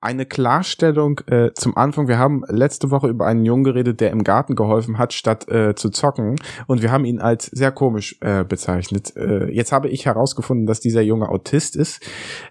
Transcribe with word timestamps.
eine 0.00 0.26
Klarstellung 0.26 1.20
äh, 1.26 1.50
zum 1.54 1.76
Anfang. 1.76 2.06
Wir 2.06 2.18
haben 2.18 2.44
letzte 2.48 2.90
Woche 2.90 3.08
über 3.08 3.26
einen 3.26 3.44
Jungen 3.44 3.64
geredet, 3.64 4.00
der 4.00 4.10
im 4.10 4.22
Garten 4.22 4.54
geholfen 4.54 4.96
hat, 4.96 5.12
statt 5.12 5.48
äh, 5.48 5.74
zu 5.74 5.90
zocken. 5.90 6.36
Und 6.68 6.82
wir 6.82 6.92
haben 6.92 7.04
ihn 7.04 7.18
als 7.18 7.46
sehr 7.46 7.72
komisch 7.72 8.16
äh, 8.20 8.44
bezeichnet. 8.44 9.16
Äh, 9.16 9.50
jetzt 9.50 9.72
habe 9.72 9.88
ich 9.88 10.06
herausgefunden, 10.06 10.66
dass 10.66 10.78
dieser 10.78 11.02
Junge 11.02 11.28
Autist 11.28 11.74
ist. 11.74 12.00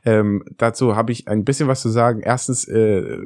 Ähm, 0.03 0.43
dazu 0.57 0.97
habe 0.97 1.13
ich 1.13 1.29
ein 1.29 1.45
bisschen 1.45 1.69
was 1.69 1.81
zu 1.81 1.89
sagen. 1.89 2.19
Erstens, 2.21 2.67
äh, 2.67 3.17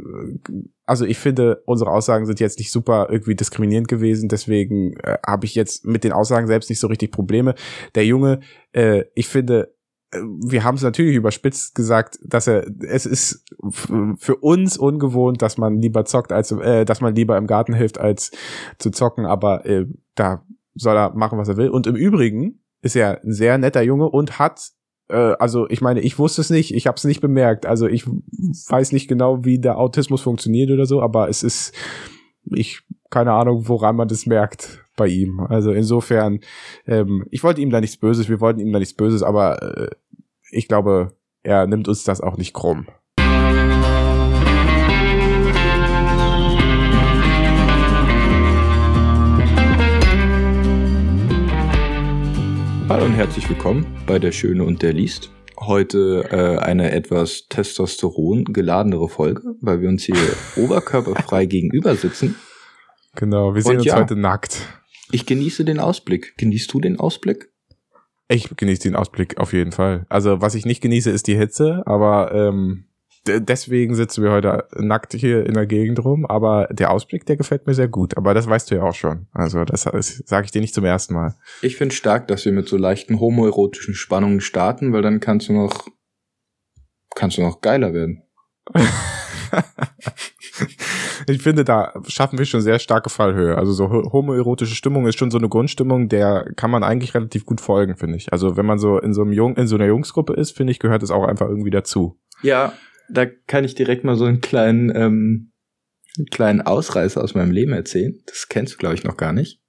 also 0.86 1.06
ich 1.06 1.18
finde, 1.18 1.64
unsere 1.66 1.90
Aussagen 1.90 2.28
sind 2.28 2.40
jetzt 2.40 2.60
nicht 2.60 2.72
super 2.72 3.08
irgendwie 3.10 3.36
diskriminierend 3.36 3.88
gewesen. 3.88 4.30
Deswegen 4.30 4.94
äh, 4.98 5.18
habe 5.26 5.46
ich 5.46 5.56
jetzt 5.56 5.84
mit 5.86 6.04
den 6.04 6.12
Aussagen 6.12 6.46
selbst 6.46 6.70
nicht 6.70 6.80
so 6.80 6.88
richtig 6.88 7.12
Probleme. 7.12 7.56
Der 7.96 8.06
Junge, 8.06 8.42
äh, 8.74 9.06
ich 9.16 9.28
finde, 9.28 9.74
wir 10.14 10.64
haben 10.64 10.76
es 10.76 10.82
natürlich 10.82 11.16
überspitzt 11.16 11.76
gesagt, 11.76 12.20
dass 12.24 12.48
er 12.48 12.66
es 12.82 13.06
ist 13.06 13.46
für 14.18 14.36
uns 14.38 14.78
ungewohnt, 14.78 15.42
dass 15.42 15.58
man 15.58 15.82
lieber 15.82 16.06
zockt 16.06 16.34
als 16.34 16.52
äh, 16.52 16.86
dass 16.86 17.02
man 17.02 17.16
lieber 17.16 17.38
im 17.38 17.48
Garten 17.48 17.74
hilft 17.74 17.98
als 17.98 18.32
zu 18.78 18.92
zocken, 18.92 19.26
aber 19.26 19.66
äh, 19.66 19.86
da 20.16 20.44
soll 20.76 20.98
er 20.98 21.14
machen, 21.14 21.38
was 21.38 21.48
er 21.48 21.58
will. 21.58 21.70
Und 21.70 21.88
im 21.88 21.96
Übrigen 21.96 22.60
ist 22.82 22.96
er 22.96 23.24
ein 23.24 23.32
sehr 23.32 23.58
netter 23.58 23.82
Junge 23.82 24.10
und 24.10 24.38
hat 24.38 24.72
äh, 25.08 25.36
also 25.40 25.70
ich 25.70 25.82
meine, 25.82 26.02
ich 26.02 26.20
wusste 26.20 26.42
es 26.42 26.50
nicht, 26.50 26.74
ich 26.74 26.88
habe 26.88 26.96
es 26.96 27.04
nicht 27.06 27.22
bemerkt. 27.22 27.66
Also 27.66 27.88
ich 27.88 28.06
weiß 28.06 28.92
nicht 28.92 29.08
genau, 29.08 29.46
wie 29.46 29.60
der 29.60 29.78
Autismus 29.78 30.22
funktioniert 30.22 30.72
oder 30.72 30.86
so, 30.86 31.02
aber 31.02 31.30
es 31.30 31.44
ist 31.44 31.74
ich 32.46 32.82
keine 33.10 33.34
Ahnung, 33.34 33.68
woran 33.68 33.96
man 33.96 34.08
das 34.08 34.26
merkt 34.26 34.80
bei 35.02 35.08
ihm. 35.08 35.40
Also 35.40 35.72
insofern, 35.72 36.42
ähm, 36.86 37.26
ich 37.32 37.44
wollte 37.44 37.60
ihm 37.60 37.72
da 37.72 37.82
nichts 37.82 37.98
Böses, 37.98 38.30
wir 38.30 38.40
wollten 38.40 38.60
ihm 38.60 38.72
da 38.72 38.78
nichts 38.78 38.94
Böses, 38.94 39.24
aber 39.24 39.60
äh, 39.64 39.90
ich 40.52 40.68
glaube, 40.68 41.14
er 41.42 41.66
nimmt 41.66 41.88
uns 41.88 42.04
das 42.04 42.22
auch 42.22 42.38
nicht 42.38 42.54
krumm. 42.54 42.86
Hallo 52.88 53.06
und 53.06 53.14
herzlich 53.14 53.50
willkommen 53.50 53.88
bei 54.06 54.20
Der 54.20 54.32
Schöne 54.32 54.64
und 54.64 54.84
der 54.84 54.94
Liest. 54.94 55.32
Heute 55.60 56.28
äh, 56.30 56.60
eine 56.60 56.92
etwas 56.92 57.48
Testosteron 57.50 58.44
geladene 58.54 59.08
Folge, 59.08 59.56
weil 59.62 59.82
wir 59.82 59.90
uns 59.90 60.04
hier 60.04 60.16
oberkörperfrei 60.58 61.48
gegenüber 61.48 61.96
sitzen. 61.96 62.36
Genau, 63.16 63.56
wir 63.56 63.64
sehen 63.64 63.72
und 63.72 63.78
uns 63.78 63.86
ja, 63.88 63.96
heute 63.96 64.16
nackt. 64.16 64.81
Ich 65.12 65.26
genieße 65.26 65.66
den 65.66 65.80
Ausblick. 65.80 66.38
Genießt 66.38 66.74
du 66.74 66.80
den 66.80 67.00
Ausblick? 67.00 67.50
Ich 68.28 68.50
genieße 68.56 68.84
den 68.84 68.96
Ausblick 68.96 69.38
auf 69.38 69.52
jeden 69.52 69.74
Fall. 69.74 70.06
Also 70.08 70.42
was 70.42 70.56
ich 70.56 70.66
nicht 70.66 70.82
genieße, 70.82 71.12
ist 71.12 71.28
die 71.28 71.36
Hitze, 71.36 71.84
aber 71.86 72.34
ähm, 72.34 72.86
deswegen 73.26 73.94
sitzen 73.94 74.24
wir 74.24 74.32
heute 74.32 74.68
nackt 74.76 75.14
hier 75.14 75.46
in 75.46 75.54
der 75.54 75.66
Gegend 75.66 76.04
rum. 76.04 76.26
Aber 76.26 76.68
der 76.72 76.92
Ausblick, 76.92 77.26
der 77.26 77.36
gefällt 77.36 77.68
mir 77.68 77.74
sehr 77.74 77.90
gut. 77.90 78.16
Aber 78.16 78.34
das 78.34 78.48
weißt 78.48 78.72
du 78.72 78.76
ja 78.76 78.84
auch 78.84 78.96
schon. 78.96 79.28
Also 79.34 79.66
das, 79.66 79.84
das 79.84 80.24
sage 80.26 80.46
ich 80.46 80.52
dir 80.52 80.62
nicht 80.62 80.74
zum 80.74 80.86
ersten 80.86 81.14
Mal. 81.14 81.36
Ich 81.62 81.76
finde 81.76 81.94
stark, 81.94 82.28
dass 82.30 82.46
wir 82.46 82.54
mit 82.54 82.70
so 82.70 82.78
leichten 82.78 83.20
homoerotischen 83.20 83.96
Spannungen 83.96 84.40
starten, 84.40 84.94
weil 84.94 85.02
dann 85.02 85.20
kannst 85.20 85.50
du 85.50 85.54
noch 85.54 85.88
kannst 87.14 87.38
du 87.38 87.42
noch 87.42 87.60
geiler 87.60 87.94
werden. 87.94 88.24
ich 91.28 91.42
finde, 91.42 91.64
da 91.64 91.94
schaffen 92.08 92.40
wir 92.40 92.46
schon 92.46 92.62
sehr 92.62 92.80
starke 92.80 93.10
Fallhöhe. 93.10 93.58
Also 93.58 93.74
so 93.74 93.90
homoerotische 93.90 94.76
Stimmung 94.76 95.08
ist 95.08 95.18
schon 95.18 95.32
so 95.32 95.38
eine 95.38 95.50
Grundstimmung, 95.50 96.10
der 96.10 96.52
kann 96.56 96.72
man 96.72 96.84
eigentlich 96.84 97.14
relativ 97.14 97.46
gut 97.46 97.62
folgen, 97.62 97.96
finde 97.96 98.18
ich. 98.18 98.32
Also 98.32 98.58
wenn 98.58 98.66
man 98.66 98.80
so 98.80 99.00
in 99.00 99.14
so 99.14 99.22
einem 99.22 99.34
Jung, 99.34 99.56
in 99.58 99.68
so 99.68 99.76
einer 99.76 99.88
Jungsgruppe 99.88 100.34
ist, 100.34 100.56
finde 100.56 100.72
ich, 100.72 100.80
gehört 100.80 101.04
es 101.04 101.12
auch 101.12 101.28
einfach 101.28 101.48
irgendwie 101.48 101.72
dazu. 101.72 102.20
Ja, 102.42 102.74
da 103.10 103.26
kann 103.26 103.64
ich 103.64 103.76
direkt 103.76 104.04
mal 104.04 104.16
so 104.16 104.26
einen 104.26 104.42
kleinen, 104.42 104.92
ähm, 104.96 105.52
einen 106.18 106.26
kleinen 106.28 106.62
Ausreißer 106.62 107.24
aus 107.24 107.36
meinem 107.36 107.52
Leben 107.52 107.74
erzählen. 107.74 108.20
Das 108.26 108.48
kennst 108.48 108.74
du, 108.74 108.78
glaube 108.78 108.96
ich, 108.96 109.04
noch 109.04 109.18
gar 109.18 109.34
nicht. 109.34 109.62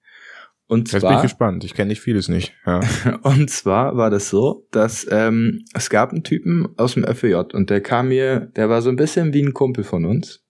Und 0.72 0.88
zwar, 0.88 1.00
Jetzt 1.00 1.08
bin 1.08 1.16
ich 1.16 1.22
gespannt. 1.22 1.64
Ich 1.64 1.74
kenne 1.74 1.88
nicht 1.88 2.00
vieles 2.00 2.28
nicht. 2.28 2.54
Ja. 2.64 2.80
und 3.22 3.50
zwar 3.50 3.96
war 3.98 4.08
das 4.08 4.30
so, 4.30 4.66
dass 4.70 5.06
ähm, 5.10 5.64
es 5.74 5.90
gab 5.90 6.12
einen 6.12 6.24
Typen 6.24 6.68
aus 6.78 6.94
dem 6.94 7.04
FEJ 7.04 7.52
und 7.52 7.68
der 7.68 7.82
kam 7.82 8.08
mir, 8.08 8.40
der 8.56 8.70
war 8.70 8.80
so 8.80 8.88
ein 8.88 8.96
bisschen 8.96 9.34
wie 9.34 9.42
ein 9.42 9.52
Kumpel 9.52 9.84
von 9.84 10.06
uns. 10.06 10.41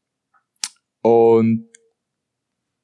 Und 1.03 1.69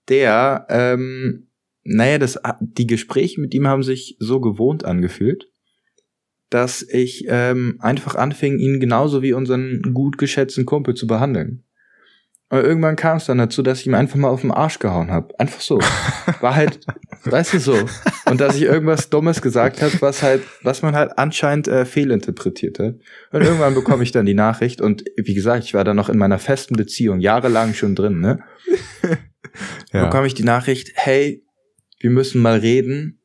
der, 0.09 0.67
ähm, 0.69 1.49
naja, 1.84 2.19
das, 2.19 2.39
die 2.61 2.87
Gespräche 2.87 3.41
mit 3.41 3.55
ihm 3.55 3.67
haben 3.67 3.83
sich 3.83 4.17
so 4.19 4.41
gewohnt 4.41 4.84
angefühlt, 4.84 5.51
dass 6.51 6.83
ich 6.83 7.27
ähm, 7.29 7.77
einfach 7.81 8.15
anfing, 8.15 8.59
ihn 8.59 8.81
genauso 8.81 9.23
wie 9.23 9.33
unseren 9.33 9.83
gut 9.95 10.19
geschätzten 10.19 10.67
Kumpel 10.67 10.95
zu 10.95 11.06
behandeln. 11.06 11.65
Aber 12.51 12.65
irgendwann 12.65 12.97
kam 12.97 13.19
es 13.19 13.27
dann 13.27 13.39
dazu, 13.39 13.63
dass 13.63 13.81
ich 13.81 13.87
ihm 13.87 13.95
einfach 13.95 14.17
mal 14.17 14.31
auf 14.31 14.41
den 14.41 14.51
Arsch 14.51 14.79
gehauen 14.79 15.11
habe. 15.11 15.39
Einfach 15.39 15.61
so. 15.61 15.79
War 16.41 16.57
halt, 16.57 16.81
weißt 17.25 17.55
du 17.55 17.61
so. 17.61 17.79
Und 18.25 18.41
dass 18.41 18.57
ich 18.57 18.63
irgendwas 18.63 19.11
Dummes 19.11 19.43
gesagt 19.43 19.83
habe, 19.83 19.93
was 20.01 20.23
halt, 20.23 20.43
was 20.63 20.81
man 20.81 20.95
halt 20.95 21.19
anscheinend 21.19 21.69
äh, 21.69 21.85
fehlinterpretiert 21.85 22.79
hat. 22.79 22.95
Und 23.33 23.43
irgendwann 23.43 23.75
bekomme 23.75 24.03
ich 24.03 24.13
dann 24.13 24.25
die 24.25 24.35
Nachricht 24.35 24.81
und 24.81 25.05
wie 25.17 25.35
gesagt, 25.35 25.65
ich 25.65 25.75
war 25.75 25.85
da 25.85 25.93
noch 25.93 26.09
in 26.09 26.17
meiner 26.17 26.39
festen 26.39 26.75
Beziehung, 26.77 27.21
jahrelang 27.21 27.75
schon 27.75 27.95
drin, 27.95 28.21
ne? 28.21 28.39
ja. 29.93 30.07
Bekomme 30.07 30.27
ich 30.27 30.35
die 30.35 30.45
Nachricht, 30.45 30.93
hey, 30.95 31.45
wir 32.01 32.11
müssen 32.11 32.41
mal 32.41 32.59
reden. 32.59 33.21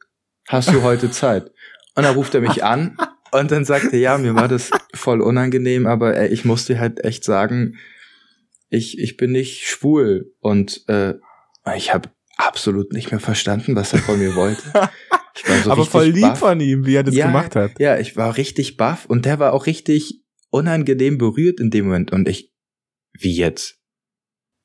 Hast 0.49 0.73
du 0.73 0.81
heute 0.81 1.11
Zeit? 1.11 1.51
Und 1.95 2.03
dann 2.03 2.15
ruft 2.15 2.35
er 2.35 2.41
mich 2.41 2.63
an 2.65 2.97
und 3.31 3.51
dann 3.51 3.63
sagt 3.63 3.93
er, 3.93 3.99
ja, 3.99 4.17
mir 4.17 4.35
war 4.35 4.49
das 4.49 4.71
voll 4.93 5.21
unangenehm, 5.21 5.87
aber 5.87 6.17
ey, 6.17 6.27
ich 6.27 6.43
musste 6.43 6.79
halt 6.79 7.05
echt 7.05 7.23
sagen, 7.23 7.77
ich, 8.73 8.97
ich 8.97 9.17
bin 9.17 9.31
nicht 9.31 9.67
schwul 9.67 10.33
und 10.39 10.87
äh, 10.89 11.13
ich 11.75 11.93
habe 11.93 12.09
absolut 12.37 12.91
nicht 12.91 13.11
mehr 13.11 13.19
verstanden, 13.19 13.75
was 13.75 13.93
er 13.93 13.99
von 13.99 14.19
mir 14.19 14.35
wollte. 14.35 14.63
So 15.63 15.71
Aber 15.71 15.83
voll 15.83 16.09
lieb 16.09 16.21
baff. 16.21 16.39
von 16.39 16.59
ihm, 16.59 16.85
wie 16.85 16.93
er 16.93 17.01
das 17.01 17.15
ja, 17.15 17.25
gemacht 17.25 17.55
hat. 17.55 17.79
Ja, 17.79 17.97
ich 17.97 18.15
war 18.15 18.37
richtig 18.37 18.77
baff 18.77 19.07
und 19.07 19.25
der 19.25 19.39
war 19.39 19.53
auch 19.53 19.65
richtig 19.65 20.21
unangenehm 20.51 21.17
berührt 21.17 21.59
in 21.59 21.71
dem 21.71 21.85
Moment 21.85 22.11
und 22.11 22.29
ich, 22.29 22.53
wie 23.19 23.35
jetzt? 23.35 23.79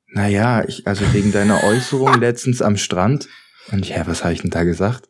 Naja, 0.05 0.63
ich, 0.67 0.85
also 0.85 1.11
wegen 1.11 1.31
deiner 1.31 1.63
Äußerung 1.63 2.19
letztens 2.19 2.61
am 2.61 2.77
Strand. 2.77 3.27
Und 3.71 3.89
ja, 3.89 4.05
was 4.05 4.23
habe 4.23 4.33
ich 4.33 4.41
denn 4.41 4.51
da 4.51 4.63
gesagt? 4.63 5.09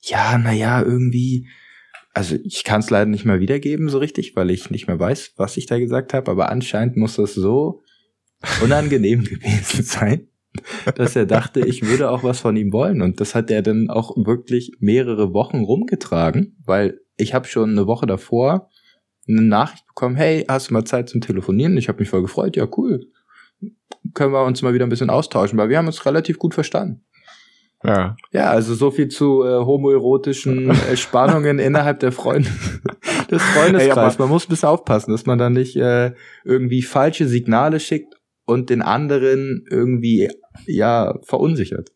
Ja, 0.00 0.38
naja, 0.38 0.80
irgendwie, 0.80 1.46
also 2.14 2.36
ich 2.42 2.64
kann 2.64 2.80
es 2.80 2.88
leider 2.88 3.10
nicht 3.10 3.26
mehr 3.26 3.40
wiedergeben 3.40 3.90
so 3.90 3.98
richtig, 3.98 4.36
weil 4.36 4.48
ich 4.48 4.70
nicht 4.70 4.86
mehr 4.86 4.98
weiß, 4.98 5.34
was 5.36 5.58
ich 5.58 5.66
da 5.66 5.78
gesagt 5.78 6.14
habe, 6.14 6.30
aber 6.30 6.50
anscheinend 6.50 6.96
muss 6.96 7.16
das 7.16 7.34
so 7.34 7.82
unangenehm 8.62 9.24
gewesen 9.24 9.82
sein, 9.82 10.28
dass 10.94 11.16
er 11.16 11.26
dachte, 11.26 11.60
ich 11.60 11.82
würde 11.82 12.10
auch 12.10 12.22
was 12.22 12.40
von 12.40 12.56
ihm 12.56 12.72
wollen. 12.72 13.02
Und 13.02 13.20
das 13.20 13.34
hat 13.34 13.50
er 13.50 13.62
dann 13.62 13.90
auch 13.90 14.16
wirklich 14.16 14.72
mehrere 14.80 15.32
Wochen 15.32 15.58
rumgetragen, 15.64 16.56
weil 16.64 17.00
ich 17.16 17.34
habe 17.34 17.46
schon 17.46 17.70
eine 17.70 17.86
Woche 17.86 18.06
davor 18.06 18.70
eine 19.28 19.42
Nachricht 19.42 19.86
bekommen, 19.86 20.16
hey, 20.16 20.44
hast 20.48 20.70
du 20.70 20.74
mal 20.74 20.84
Zeit 20.84 21.08
zum 21.08 21.20
Telefonieren? 21.20 21.76
Ich 21.76 21.88
habe 21.88 21.98
mich 22.00 22.08
voll 22.08 22.22
gefreut, 22.22 22.56
ja 22.56 22.66
cool. 22.76 23.06
Können 24.14 24.32
wir 24.32 24.44
uns 24.44 24.62
mal 24.62 24.72
wieder 24.72 24.86
ein 24.86 24.90
bisschen 24.90 25.10
austauschen, 25.10 25.58
weil 25.58 25.68
wir 25.68 25.76
haben 25.76 25.86
uns 25.86 26.06
relativ 26.06 26.38
gut 26.38 26.54
verstanden. 26.54 27.04
Ja. 27.84 28.16
Ja, 28.32 28.50
also 28.50 28.74
so 28.74 28.90
viel 28.90 29.08
zu 29.08 29.44
äh, 29.44 29.64
homoerotischen 29.64 30.70
äh, 30.70 30.96
Spannungen 30.96 31.58
innerhalb 31.60 32.00
der 32.00 32.10
Freunde 32.10 32.48
des 33.30 33.42
Freundeskreises. 33.42 34.14
Hey, 34.14 34.22
man 34.22 34.28
muss 34.30 34.46
ein 34.46 34.48
bisschen 34.48 34.68
aufpassen, 34.68 35.12
dass 35.12 35.26
man 35.26 35.38
da 35.38 35.50
nicht 35.50 35.76
äh, 35.76 36.12
irgendwie 36.44 36.82
falsche 36.82 37.28
Signale 37.28 37.78
schickt 37.78 38.17
und 38.48 38.70
den 38.70 38.80
anderen 38.80 39.66
irgendwie 39.70 40.30
ja 40.66 41.14
verunsichert. 41.22 41.90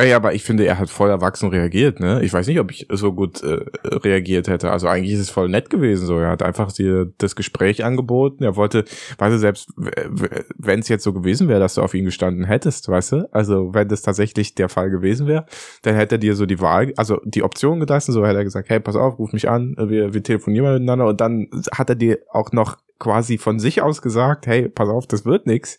Ja, 0.00 0.16
aber 0.16 0.32
ich 0.32 0.44
finde, 0.44 0.64
er 0.64 0.78
hat 0.78 0.90
voll 0.90 1.10
erwachsen 1.10 1.48
reagiert, 1.48 1.98
ne? 1.98 2.22
Ich 2.22 2.32
weiß 2.32 2.46
nicht, 2.46 2.60
ob 2.60 2.70
ich 2.70 2.86
so 2.90 3.12
gut 3.12 3.42
äh, 3.42 3.64
reagiert 3.84 4.46
hätte. 4.46 4.70
Also 4.70 4.86
eigentlich 4.86 5.12
ist 5.12 5.20
es 5.20 5.30
voll 5.30 5.48
nett 5.48 5.70
gewesen 5.70 6.06
so. 6.06 6.18
Er 6.18 6.30
hat 6.30 6.42
einfach 6.42 6.70
dir 6.70 7.12
das 7.18 7.34
Gespräch 7.34 7.84
angeboten. 7.84 8.44
Er 8.44 8.54
wollte, 8.54 8.84
weißt 9.18 9.34
du, 9.34 9.38
selbst 9.38 9.70
wenn 9.76 10.80
es 10.80 10.88
jetzt 10.88 11.02
so 11.02 11.12
gewesen 11.12 11.48
wäre, 11.48 11.58
dass 11.58 11.74
du 11.74 11.82
auf 11.82 11.94
ihn 11.94 12.04
gestanden 12.04 12.44
hättest, 12.44 12.88
weißt 12.88 13.12
du? 13.12 13.28
Also 13.32 13.74
wenn 13.74 13.88
das 13.88 14.02
tatsächlich 14.02 14.54
der 14.54 14.68
Fall 14.68 14.90
gewesen 14.90 15.26
wäre, 15.26 15.46
dann 15.82 15.96
hätte 15.96 16.14
er 16.14 16.18
dir 16.18 16.36
so 16.36 16.46
die 16.46 16.60
Wahl, 16.60 16.92
also 16.96 17.20
die 17.24 17.42
Option 17.42 17.80
gelassen, 17.80 18.12
so 18.12 18.24
hätte 18.24 18.38
er 18.38 18.44
gesagt, 18.44 18.68
hey, 18.68 18.78
pass 18.78 18.94
auf, 18.94 19.18
ruf 19.18 19.32
mich 19.32 19.48
an, 19.48 19.74
wir, 19.78 20.14
wir 20.14 20.22
telefonieren 20.22 20.64
mal 20.64 20.74
miteinander 20.74 21.06
und 21.06 21.20
dann 21.20 21.48
hat 21.72 21.90
er 21.90 21.96
dir 21.96 22.20
auch 22.30 22.52
noch 22.52 22.76
quasi 22.98 23.38
von 23.38 23.58
sich 23.58 23.82
aus 23.82 24.02
gesagt, 24.02 24.46
hey, 24.46 24.68
pass 24.68 24.88
auf, 24.88 25.06
das 25.06 25.24
wird 25.24 25.46
nix. 25.46 25.78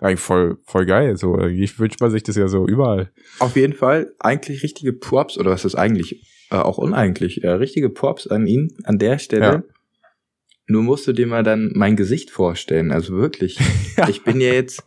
Eigentlich 0.00 0.20
voll, 0.20 0.58
voll 0.64 0.86
geil. 0.86 1.16
So, 1.16 1.38
ich 1.40 1.78
wünsche 1.78 1.98
man 2.00 2.10
sich 2.10 2.22
das 2.22 2.36
ja 2.36 2.48
so 2.48 2.66
überall. 2.66 3.10
Auf 3.38 3.55
jeden 3.56 3.72
Fall 3.72 4.14
eigentlich 4.18 4.62
richtige 4.62 4.92
Props, 4.92 5.38
oder 5.38 5.50
was 5.50 5.64
ist 5.64 5.74
eigentlich 5.74 6.22
äh, 6.50 6.56
auch 6.56 6.78
uneigentlich, 6.78 7.42
äh, 7.42 7.50
richtige 7.50 7.90
Props 7.90 8.26
an 8.26 8.46
ihn 8.46 8.76
an 8.84 8.98
der 8.98 9.18
Stelle. 9.18 9.44
Ja. 9.44 9.64
Nur 10.68 10.82
musst 10.82 11.06
du 11.06 11.12
dir 11.12 11.26
mal 11.26 11.42
dann 11.42 11.72
mein 11.74 11.96
Gesicht 11.96 12.30
vorstellen. 12.30 12.90
Also 12.90 13.14
wirklich. 13.14 13.58
ja. 13.96 14.08
Ich 14.08 14.22
bin 14.24 14.40
ja 14.40 14.52
jetzt, 14.52 14.84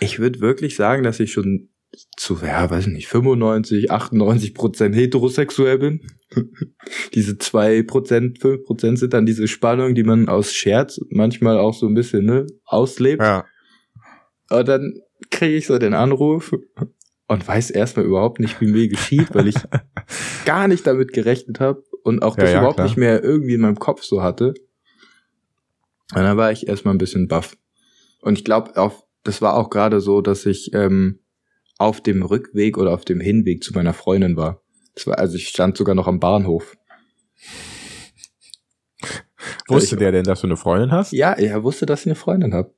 ich 0.00 0.18
würde 0.18 0.40
wirklich 0.40 0.76
sagen, 0.76 1.02
dass 1.02 1.20
ich 1.20 1.32
schon 1.32 1.70
zu, 2.16 2.38
ja, 2.42 2.70
weiß 2.70 2.86
ich 2.86 2.92
nicht, 2.92 3.08
95, 3.08 3.90
98 3.90 4.54
Prozent 4.54 4.94
heterosexuell 4.94 5.78
bin. 5.78 6.00
diese 7.14 7.38
zwei 7.38 7.82
Prozent, 7.82 8.40
fünf 8.40 8.64
Prozent 8.64 8.98
sind 8.98 9.14
dann 9.14 9.26
diese 9.26 9.48
Spannung, 9.48 9.94
die 9.94 10.04
man 10.04 10.28
aus 10.28 10.52
Scherz 10.52 11.00
manchmal 11.10 11.58
auch 11.58 11.74
so 11.74 11.86
ein 11.86 11.94
bisschen 11.94 12.26
ne, 12.26 12.46
auslebt. 12.64 13.22
Ja. 13.22 13.46
Und 14.50 14.68
dann 14.68 15.00
kriege 15.30 15.56
ich 15.56 15.66
so 15.66 15.78
den 15.78 15.94
Anruf 15.94 16.54
und 17.28 17.46
weiß 17.46 17.70
erstmal 17.70 18.04
überhaupt 18.06 18.40
nicht, 18.40 18.60
wie 18.60 18.66
mir 18.66 18.88
geschieht, 18.88 19.34
weil 19.34 19.46
ich 19.48 19.54
gar 20.44 20.66
nicht 20.66 20.86
damit 20.86 21.12
gerechnet 21.12 21.60
habe 21.60 21.84
und 22.02 22.22
auch 22.22 22.36
Ja, 22.36 22.42
das 22.44 22.52
ja, 22.52 22.58
überhaupt 22.58 22.76
klar. 22.76 22.86
nicht 22.86 22.96
mehr 22.96 23.22
irgendwie 23.22 23.54
in 23.54 23.60
meinem 23.60 23.78
Kopf 23.78 24.02
so 24.02 24.22
hatte. 24.22 24.54
Und 26.14 26.22
dann 26.22 26.36
war 26.36 26.50
ich 26.52 26.66
erstmal 26.66 26.94
ein 26.94 26.98
bisschen 26.98 27.28
baff. 27.28 27.56
Und 28.22 28.36
ich 28.38 28.44
glaube, 28.44 28.72
das 29.24 29.42
war 29.42 29.54
auch 29.54 29.68
gerade 29.70 30.00
so, 30.00 30.22
dass 30.22 30.46
ich 30.46 30.72
ähm, 30.74 31.20
auf 31.76 32.00
dem 32.00 32.22
Rückweg 32.22 32.78
oder 32.78 32.92
auf 32.94 33.04
dem 33.04 33.20
Hinweg 33.20 33.62
zu 33.62 33.72
meiner 33.74 33.92
Freundin 33.92 34.36
war. 34.36 34.62
War 35.04 35.18
also 35.18 35.36
ich 35.36 35.48
stand 35.48 35.76
sogar 35.76 35.94
noch 35.94 36.08
am 36.08 36.18
Bahnhof. 36.18 36.76
Wusste 39.68 39.94
Ich- 39.94 39.98
der 39.98 40.12
denn, 40.12 40.24
dass 40.24 40.40
du 40.40 40.46
eine 40.46 40.56
Freundin 40.56 40.90
hast? 40.92 41.12
Ja, 41.12 41.32
er 41.32 41.62
wusste, 41.62 41.86
dass 41.86 42.00
ich 42.00 42.06
eine 42.06 42.14
Freundin 42.14 42.54
habe. 42.54 42.74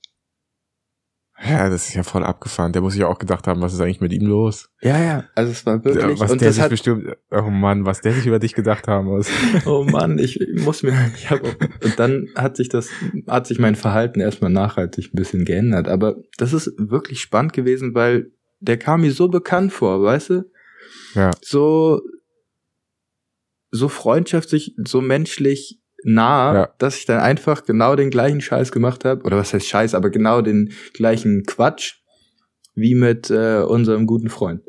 Ja, 1.43 1.71
das 1.71 1.89
ist 1.89 1.95
ja 1.95 2.03
voll 2.03 2.23
abgefahren. 2.23 2.73
Der 2.73 2.83
muss 2.83 2.93
sich 2.93 3.01
ja 3.01 3.09
auch 3.09 3.19
gedacht 3.19 3.47
haben, 3.47 3.63
was 3.63 3.73
ist 3.73 3.81
eigentlich 3.81 4.03
mit 4.03 4.13
ihm 4.13 4.27
los? 4.27 4.69
Ja, 4.83 5.03
ja. 5.03 5.25
Also 5.35 5.53
es 5.53 5.65
war 5.65 5.83
wirklich 5.83 6.21
was 6.21 6.33
und 6.33 6.41
der 6.43 6.49
das 6.49 6.57
sich 6.57 6.63
hat 6.63 6.71
bestimmt, 6.71 7.17
oh 7.31 7.49
Mann, 7.49 7.87
was 7.87 8.03
der 8.03 8.13
sich 8.13 8.27
über 8.27 8.39
dich 8.39 8.55
gedacht 8.55 8.89
haben 8.89 9.07
muss. 9.07 9.29
Oh 9.65 9.85
Mann, 9.85 10.19
ich 10.19 10.39
muss 10.55 10.83
mir, 10.83 10.93
ich 11.17 11.31
hab, 11.31 11.43
und 11.43 11.99
dann 11.99 12.29
hat 12.35 12.57
sich 12.57 12.69
das, 12.69 12.91
hat 13.27 13.47
sich 13.47 13.59
mein 13.59 13.75
Verhalten 13.75 14.21
erstmal 14.21 14.51
nachhaltig 14.51 15.13
ein 15.13 15.17
bisschen 15.17 15.45
geändert. 15.47 15.89
Aber 15.89 16.17
das 16.37 16.53
ist 16.53 16.73
wirklich 16.77 17.21
spannend 17.21 17.55
gewesen, 17.55 17.95
weil 17.95 18.33
der 18.61 18.77
kam 18.77 19.01
mir 19.01 19.13
so 19.13 19.29
bekannt 19.29 19.73
vor, 19.73 20.03
weißt 20.03 20.31
du? 20.31 20.51
Ja. 21.15 21.31
So, 21.41 22.03
so 23.71 23.89
freundschaftlich, 23.89 24.75
so 24.85 25.01
menschlich 25.01 25.80
nah, 26.05 26.55
Ja. 26.55 26.69
dass 26.79 26.97
ich 26.99 27.07
dann 27.07 27.21
einfach 27.21 27.65
genau 27.65 27.97
den 27.97 28.11
gleichen 28.11 28.41
Scheiß 28.41 28.73
gemacht 28.73 29.05
habe. 29.05 29.23
Oder 29.25 29.37
was 29.37 29.53
heißt 29.55 29.67
Scheiß, 29.67 29.95
aber 29.95 30.11
genau 30.11 30.41
den 30.43 30.73
gleichen 30.95 31.45
Quatsch 31.45 31.97
wie 32.75 32.95
mit 32.95 33.31
äh, 33.31 33.63
unserem 33.63 34.07
guten 34.07 34.29
Freund. 34.29 34.63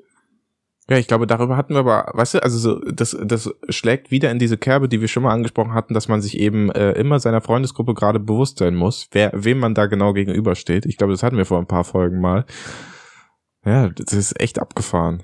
Ja, 0.90 0.98
ich 0.98 1.08
glaube, 1.08 1.26
darüber 1.26 1.56
hatten 1.56 1.74
wir 1.74 1.80
aber, 1.80 2.12
weißt 2.14 2.34
du, 2.34 2.44
also 2.44 2.58
so, 2.58 2.80
das, 2.92 3.16
das 3.24 3.50
schlägt 3.70 4.12
wieder 4.12 4.30
in 4.30 4.40
diese 4.40 4.58
Kerbe, 4.58 4.90
die 4.90 5.00
wir 5.00 5.08
schon 5.08 5.24
mal 5.24 5.32
angesprochen 5.32 5.74
hatten, 5.74 5.94
dass 5.94 6.10
man 6.10 6.22
sich 6.22 6.38
eben 6.38 6.70
äh, 6.72 6.92
immer 6.94 7.20
seiner 7.20 7.40
Freundesgruppe 7.40 7.94
gerade 7.94 8.20
bewusst 8.20 8.58
sein 8.58 8.76
muss, 8.76 9.08
wer, 9.12 9.32
wem 9.34 9.60
man 9.60 9.74
da 9.74 9.86
genau 9.86 10.12
gegenübersteht. 10.12 10.86
Ich 10.86 10.98
glaube, 10.98 11.14
das 11.14 11.24
hatten 11.24 11.38
wir 11.38 11.46
vor 11.46 11.60
ein 11.60 11.68
paar 11.68 11.86
Folgen 11.86 12.20
mal. 12.20 12.46
Ja, 13.64 13.88
das 13.90 14.12
ist 14.14 14.42
echt 14.42 14.60
abgefahren. 14.60 15.24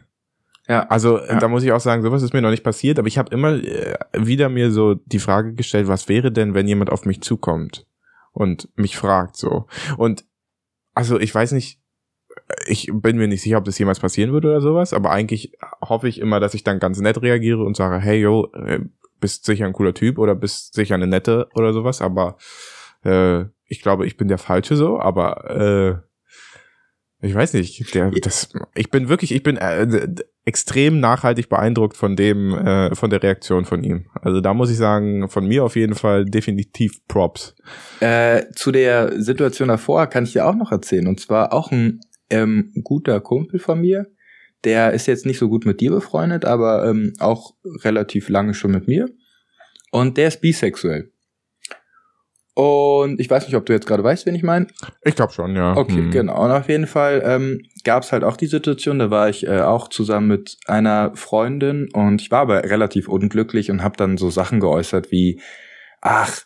Ja. 0.67 0.87
Also 0.87 1.17
äh, 1.17 1.33
Ja. 1.33 1.39
da 1.39 1.47
muss 1.47 1.63
ich 1.63 1.71
auch 1.71 1.79
sagen, 1.79 2.01
sowas 2.03 2.23
ist 2.23 2.33
mir 2.33 2.41
noch 2.41 2.49
nicht 2.51 2.63
passiert, 2.63 2.99
aber 2.99 3.07
ich 3.07 3.17
habe 3.17 3.33
immer 3.33 3.53
äh, 3.53 3.97
wieder 4.13 4.49
mir 4.49 4.71
so 4.71 4.95
die 4.95 5.19
Frage 5.19 5.53
gestellt, 5.53 5.87
was 5.87 6.09
wäre 6.09 6.31
denn, 6.31 6.53
wenn 6.53 6.67
jemand 6.67 6.91
auf 6.91 7.05
mich 7.05 7.21
zukommt 7.21 7.85
und 8.33 8.69
mich 8.75 8.97
fragt 8.97 9.37
so. 9.37 9.67
Und 9.97 10.25
also 10.93 11.19
ich 11.19 11.33
weiß 11.33 11.51
nicht, 11.53 11.79
ich 12.67 12.89
bin 12.93 13.17
mir 13.17 13.27
nicht 13.27 13.41
sicher, 13.41 13.57
ob 13.57 13.65
das 13.65 13.79
jemals 13.79 13.99
passieren 13.99 14.31
würde 14.31 14.49
oder 14.49 14.61
sowas, 14.61 14.93
aber 14.93 15.11
eigentlich 15.11 15.53
hoffe 15.81 16.07
ich 16.07 16.19
immer, 16.19 16.39
dass 16.39 16.53
ich 16.53 16.63
dann 16.63 16.79
ganz 16.79 16.99
nett 16.99 17.21
reagiere 17.21 17.63
und 17.63 17.75
sage, 17.75 17.97
hey 17.99 18.19
yo, 18.21 18.51
äh, 18.53 18.79
bist 19.19 19.45
sicher 19.45 19.65
ein 19.65 19.73
cooler 19.73 19.93
Typ 19.93 20.19
oder 20.19 20.35
bist 20.35 20.75
sicher 20.75 20.95
eine 20.95 21.07
nette 21.07 21.47
oder 21.55 21.73
sowas, 21.73 22.01
aber 22.01 22.37
äh, 23.03 23.45
ich 23.65 23.81
glaube, 23.81 24.05
ich 24.05 24.17
bin 24.17 24.27
der 24.27 24.37
Falsche 24.37 24.75
so, 24.75 24.99
aber 24.99 25.49
äh, 25.49 26.06
ich 27.21 27.33
weiß 27.33 27.53
nicht, 27.53 27.95
der, 27.95 28.11
das, 28.11 28.49
ich 28.75 28.91
bin 28.91 29.09
wirklich, 29.09 29.33
ich 29.33 29.41
bin 29.41 29.57
äh, 29.57 30.07
extrem 30.45 30.99
nachhaltig 30.99 31.49
beeindruckt 31.49 31.97
von 31.97 32.15
dem, 32.15 32.53
äh, 32.53 32.93
von 32.95 33.09
der 33.09 33.23
Reaktion 33.23 33.65
von 33.65 33.83
ihm. 33.83 34.05
Also 34.21 34.39
da 34.39 34.53
muss 34.53 34.69
ich 34.69 34.77
sagen, 34.77 35.27
von 35.27 35.47
mir 35.47 35.63
auf 35.63 35.75
jeden 35.75 35.95
Fall 35.95 36.25
definitiv 36.25 37.05
Props. 37.07 37.55
Äh, 38.01 38.43
zu 38.53 38.71
der 38.71 39.19
Situation 39.19 39.67
davor 39.69 40.07
kann 40.07 40.25
ich 40.25 40.33
dir 40.33 40.45
auch 40.45 40.55
noch 40.55 40.71
erzählen. 40.71 41.07
Und 41.07 41.19
zwar 41.19 41.53
auch 41.53 41.71
ein 41.71 42.01
ähm, 42.29 42.71
guter 42.83 43.19
Kumpel 43.19 43.59
von 43.59 43.81
mir. 43.81 44.07
Der 44.63 44.93
ist 44.93 45.07
jetzt 45.07 45.25
nicht 45.25 45.39
so 45.39 45.49
gut 45.49 45.65
mit 45.65 45.81
dir 45.81 45.91
befreundet, 45.91 46.45
aber 46.45 46.87
ähm, 46.87 47.13
auch 47.19 47.55
relativ 47.83 48.29
lange 48.29 48.53
schon 48.53 48.71
mit 48.71 48.87
mir. 48.87 49.09
Und 49.91 50.17
der 50.17 50.27
ist 50.27 50.41
bisexuell. 50.41 51.11
Und 52.57 53.19
ich 53.19 53.29
weiß 53.29 53.45
nicht, 53.45 53.55
ob 53.55 53.67
du 53.67 53.73
jetzt 53.73 53.85
gerade 53.85 54.03
weißt, 54.03 54.25
wen 54.25 54.33
ich 54.33 54.41
meine. 54.41 54.65
Ich 55.03 55.15
glaube 55.15 55.31
schon, 55.31 55.55
ja. 55.55 55.77
Okay, 55.77 55.97
Hm. 55.97 56.09
genau. 56.09 56.43
Und 56.43 56.49
auf 56.49 56.67
jeden 56.69 56.87
Fall 56.87 57.21
ähm, 57.23 57.61
gab 57.83 58.01
es 58.01 58.11
halt 58.11 58.23
auch 58.23 58.35
die 58.35 58.47
Situation, 58.47 58.97
da 58.97 59.11
war 59.11 59.29
ich 59.29 59.45
äh, 59.45 59.61
auch 59.61 59.89
zusammen 59.89 60.27
mit 60.27 60.57
einer 60.65 61.11
Freundin 61.13 61.87
und 61.93 62.19
ich 62.19 62.31
war 62.31 62.39
aber 62.41 62.63
relativ 62.63 63.09
unglücklich 63.09 63.69
und 63.69 63.83
habe 63.83 63.95
dann 63.95 64.17
so 64.17 64.31
Sachen 64.31 64.59
geäußert 64.59 65.11
wie, 65.11 65.39
ach, 66.01 66.41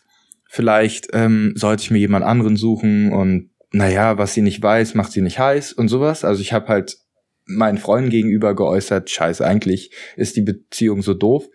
vielleicht 0.50 1.08
ähm, 1.14 1.54
sollte 1.56 1.82
ich 1.84 1.90
mir 1.90 2.00
jemand 2.00 2.26
anderen 2.26 2.56
suchen 2.56 3.10
und 3.10 3.48
naja, 3.70 4.18
was 4.18 4.34
sie 4.34 4.42
nicht 4.42 4.62
weiß, 4.62 4.92
macht 4.94 5.12
sie 5.12 5.22
nicht 5.22 5.38
heiß 5.38 5.72
und 5.72 5.88
sowas. 5.88 6.26
Also 6.26 6.42
ich 6.42 6.52
habe 6.52 6.68
halt 6.68 6.98
meinen 7.46 7.78
Freunden 7.78 8.10
gegenüber 8.10 8.54
geäußert, 8.54 9.08
scheiße, 9.08 9.46
eigentlich 9.46 9.92
ist 10.16 10.36
die 10.36 10.42
Beziehung 10.42 11.00
so 11.00 11.14
doof, 11.14 11.48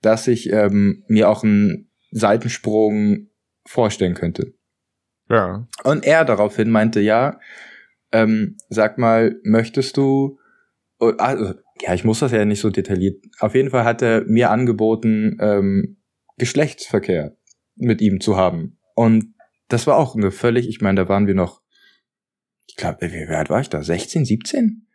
dass 0.00 0.28
ich 0.28 0.52
ähm, 0.52 1.02
mir 1.08 1.28
auch 1.28 1.42
einen 1.42 1.90
Seitensprung 2.12 3.30
vorstellen 3.66 4.14
könnte. 4.14 4.54
Ja. 5.28 5.66
Und 5.84 6.04
er 6.04 6.24
daraufhin 6.24 6.70
meinte, 6.70 7.00
ja, 7.00 7.40
ähm, 8.12 8.56
sag 8.68 8.98
mal, 8.98 9.40
möchtest 9.42 9.96
du, 9.96 10.38
oh, 10.98 11.12
also, 11.18 11.54
ja, 11.82 11.94
ich 11.94 12.04
muss 12.04 12.20
das 12.20 12.32
ja 12.32 12.44
nicht 12.44 12.60
so 12.60 12.70
detailliert. 12.70 13.24
Auf 13.40 13.54
jeden 13.54 13.70
Fall 13.70 13.84
hat 13.84 14.02
er 14.02 14.22
mir 14.24 14.50
angeboten, 14.50 15.36
ähm, 15.40 15.98
Geschlechtsverkehr 16.38 17.36
mit 17.74 18.00
ihm 18.00 18.20
zu 18.20 18.36
haben. 18.36 18.78
Und 18.94 19.34
das 19.68 19.86
war 19.86 19.96
auch 19.96 20.14
eine 20.14 20.30
völlig, 20.30 20.68
ich 20.68 20.80
meine, 20.80 21.02
da 21.02 21.08
waren 21.08 21.26
wir 21.26 21.34
noch, 21.34 21.62
ich 22.66 22.76
glaube, 22.76 22.98
wie 23.02 23.28
wie 23.28 23.34
alt 23.34 23.50
war 23.50 23.60
ich 23.60 23.68
da? 23.68 23.82
16, 23.82 24.24
17? 24.24 24.85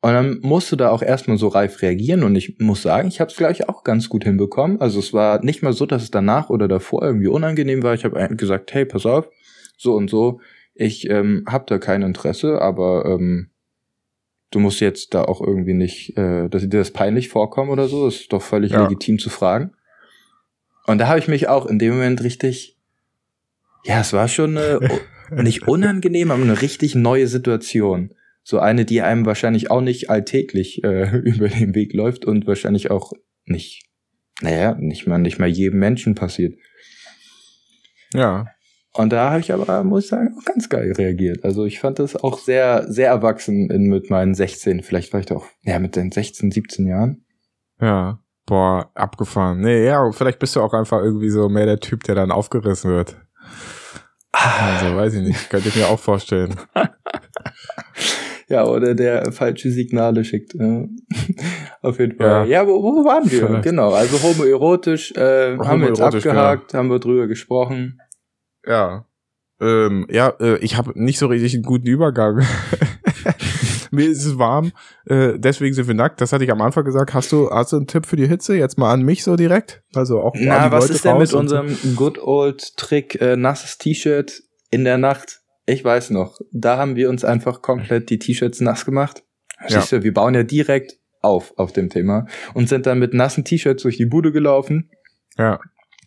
Und 0.00 0.12
dann 0.12 0.38
musst 0.42 0.70
du 0.70 0.76
da 0.76 0.90
auch 0.90 1.02
erstmal 1.02 1.38
so 1.38 1.48
reif 1.48 1.82
reagieren 1.82 2.22
und 2.22 2.36
ich 2.36 2.56
muss 2.60 2.82
sagen, 2.82 3.08
ich 3.08 3.20
habe 3.20 3.32
es 3.32 3.36
gleich 3.36 3.68
auch 3.68 3.82
ganz 3.82 4.08
gut 4.08 4.22
hinbekommen. 4.22 4.80
Also 4.80 5.00
es 5.00 5.12
war 5.12 5.44
nicht 5.44 5.62
mal 5.62 5.72
so, 5.72 5.86
dass 5.86 6.04
es 6.04 6.12
danach 6.12 6.50
oder 6.50 6.68
davor 6.68 7.02
irgendwie 7.02 7.26
unangenehm 7.26 7.82
war. 7.82 7.94
Ich 7.94 8.04
habe 8.04 8.36
gesagt, 8.36 8.72
hey, 8.74 8.84
pass 8.84 9.06
auf, 9.06 9.28
so 9.76 9.94
und 9.94 10.08
so, 10.08 10.40
ich 10.74 11.10
ähm, 11.10 11.44
habe 11.48 11.64
da 11.66 11.78
kein 11.78 12.02
Interesse, 12.02 12.62
aber 12.62 13.06
ähm, 13.06 13.50
du 14.52 14.60
musst 14.60 14.78
jetzt 14.80 15.14
da 15.14 15.24
auch 15.24 15.40
irgendwie 15.40 15.74
nicht, 15.74 16.16
äh, 16.16 16.48
dass 16.48 16.62
dir 16.62 16.68
das 16.78 16.92
peinlich 16.92 17.28
vorkommen 17.28 17.70
oder 17.70 17.88
so. 17.88 18.04
Das 18.04 18.16
ist 18.20 18.32
doch 18.32 18.42
völlig 18.42 18.70
Ja. 18.72 18.84
legitim 18.84 19.18
zu 19.18 19.30
fragen. 19.30 19.72
Und 20.86 20.98
da 20.98 21.08
habe 21.08 21.18
ich 21.18 21.26
mich 21.26 21.48
auch 21.48 21.66
in 21.66 21.80
dem 21.80 21.94
Moment 21.94 22.22
richtig, 22.22 22.76
ja, 23.84 24.00
es 24.00 24.12
war 24.12 24.28
schon 24.28 24.56
eine, 24.56 24.78
nicht 25.42 25.66
unangenehm, 25.66 26.30
aber 26.30 26.42
eine 26.42 26.62
richtig 26.62 26.94
neue 26.94 27.26
Situation. 27.26 28.14
So 28.50 28.60
eine, 28.60 28.86
die 28.86 29.02
einem 29.02 29.26
wahrscheinlich 29.26 29.70
auch 29.70 29.82
nicht 29.82 30.08
alltäglich 30.08 30.82
äh, 30.82 31.18
über 31.22 31.48
den 31.48 31.74
Weg 31.74 31.92
läuft 31.92 32.24
und 32.24 32.46
wahrscheinlich 32.46 32.90
auch 32.90 33.12
nicht, 33.44 33.84
naja, 34.40 34.74
nicht 34.80 35.06
mal, 35.06 35.18
nicht 35.18 35.38
mal 35.38 35.50
jedem 35.50 35.80
Menschen 35.80 36.14
passiert. 36.14 36.54
Ja. 38.14 38.46
Und 38.94 39.12
da 39.12 39.32
habe 39.32 39.40
ich 39.40 39.52
aber, 39.52 39.84
muss 39.84 40.04
ich 40.04 40.08
sagen, 40.08 40.34
auch 40.34 40.44
ganz 40.46 40.70
geil 40.70 40.90
reagiert. 40.96 41.44
Also 41.44 41.66
ich 41.66 41.78
fand 41.78 41.98
das 41.98 42.16
auch 42.16 42.38
sehr, 42.38 42.90
sehr 42.90 43.08
erwachsen 43.08 43.68
in, 43.68 43.82
mit 43.82 44.08
meinen 44.08 44.34
16. 44.34 44.82
Vielleicht 44.82 45.12
war 45.12 45.20
ich 45.20 45.26
da 45.26 45.36
auch, 45.36 45.46
ja, 45.60 45.78
mit 45.78 45.94
den 45.94 46.10
16, 46.10 46.50
17 46.50 46.86
Jahren. 46.86 47.26
Ja. 47.82 48.18
Boah, 48.46 48.90
abgefahren. 48.94 49.60
Nee, 49.60 49.84
ja, 49.84 50.10
vielleicht 50.12 50.38
bist 50.38 50.56
du 50.56 50.62
auch 50.62 50.72
einfach 50.72 51.02
irgendwie 51.02 51.28
so 51.28 51.50
mehr 51.50 51.66
der 51.66 51.80
Typ, 51.80 52.04
der 52.04 52.14
dann 52.14 52.32
aufgerissen 52.32 52.90
wird. 52.90 53.14
Also, 54.30 54.94
weiß 54.94 55.14
ich 55.14 55.22
nicht. 55.22 55.50
Könnte 55.50 55.68
ich 55.68 55.74
mir 55.74 55.88
auch 55.88 55.98
vorstellen. 55.98 56.54
Ja, 58.50 58.66
oder 58.66 58.94
der 58.94 59.30
falsche 59.30 59.70
Signale 59.70 60.24
schickt. 60.24 60.54
Auf 61.82 61.98
jeden 61.98 62.16
Fall. 62.16 62.48
Ja. 62.48 62.62
Ja, 62.62 62.66
wo, 62.66 62.82
wo 62.82 63.04
waren 63.04 63.30
wir? 63.30 63.46
Vielleicht. 63.46 63.64
Genau, 63.64 63.92
also 63.92 64.22
homoerotisch 64.22 65.12
äh, 65.12 65.58
haben 65.58 65.82
wir 65.82 65.88
jetzt 65.88 65.98
Homoerotisch, 65.98 66.26
abgehakt, 66.26 66.74
haben 66.74 66.88
wir 66.88 66.98
drüber 66.98 67.26
gesprochen. 67.26 68.00
Ja. 68.66 69.04
Ähm, 69.60 70.06
ja, 70.10 70.32
äh, 70.40 70.56
ich 70.58 70.76
habe 70.76 70.92
nicht 70.94 71.18
so 71.18 71.26
richtig 71.26 71.54
einen 71.54 71.62
guten 71.62 71.86
Übergang. 71.86 72.46
Mir 73.90 74.08
ist 74.08 74.24
es 74.24 74.38
warm, 74.38 74.72
äh, 75.06 75.38
deswegen 75.38 75.74
sind 75.74 75.88
wir 75.88 75.94
nackt. 75.94 76.20
Das 76.20 76.32
hatte 76.32 76.44
ich 76.44 76.52
am 76.52 76.60
Anfang 76.60 76.84
gesagt. 76.84 77.14
Hast 77.14 77.32
du, 77.32 77.50
hast 77.50 77.72
du 77.72 77.76
einen 77.76 77.86
Tipp 77.86 78.06
für 78.06 78.16
die 78.16 78.28
Hitze? 78.28 78.54
Jetzt 78.56 78.78
mal 78.78 78.92
an 78.92 79.02
mich 79.02 79.24
so 79.24 79.36
direkt? 79.36 79.82
Also 79.94 80.20
auch 80.20 80.34
Na, 80.38 80.70
was 80.70 80.84
Leute 80.84 80.92
ist 80.94 81.04
denn 81.04 81.18
mit 81.18 81.32
unserem 81.32 81.76
good 81.96 82.18
old 82.18 82.76
Trick 82.76 83.20
äh, 83.20 83.36
nasses 83.36 83.78
T-Shirt 83.78 84.42
in 84.70 84.84
der 84.84 84.98
Nacht? 84.98 85.40
Ich 85.68 85.84
weiß 85.84 86.10
noch, 86.10 86.38
da 86.50 86.78
haben 86.78 86.96
wir 86.96 87.10
uns 87.10 87.24
einfach 87.24 87.60
komplett 87.60 88.08
die 88.08 88.18
T-Shirts 88.18 88.60
nass 88.60 88.86
gemacht. 88.86 89.22
Ja. 89.68 89.80
Siehst 89.80 89.92
du, 89.92 90.02
wir 90.02 90.14
bauen 90.14 90.34
ja 90.34 90.42
direkt 90.42 90.98
auf 91.20 91.52
auf 91.58 91.72
dem 91.72 91.90
Thema 91.90 92.26
und 92.54 92.68
sind 92.70 92.86
dann 92.86 92.98
mit 92.98 93.12
nassen 93.12 93.44
T-Shirts 93.44 93.82
durch 93.82 93.98
die 93.98 94.06
Bude 94.06 94.32
gelaufen. 94.32 94.90
Ja. 95.36 95.60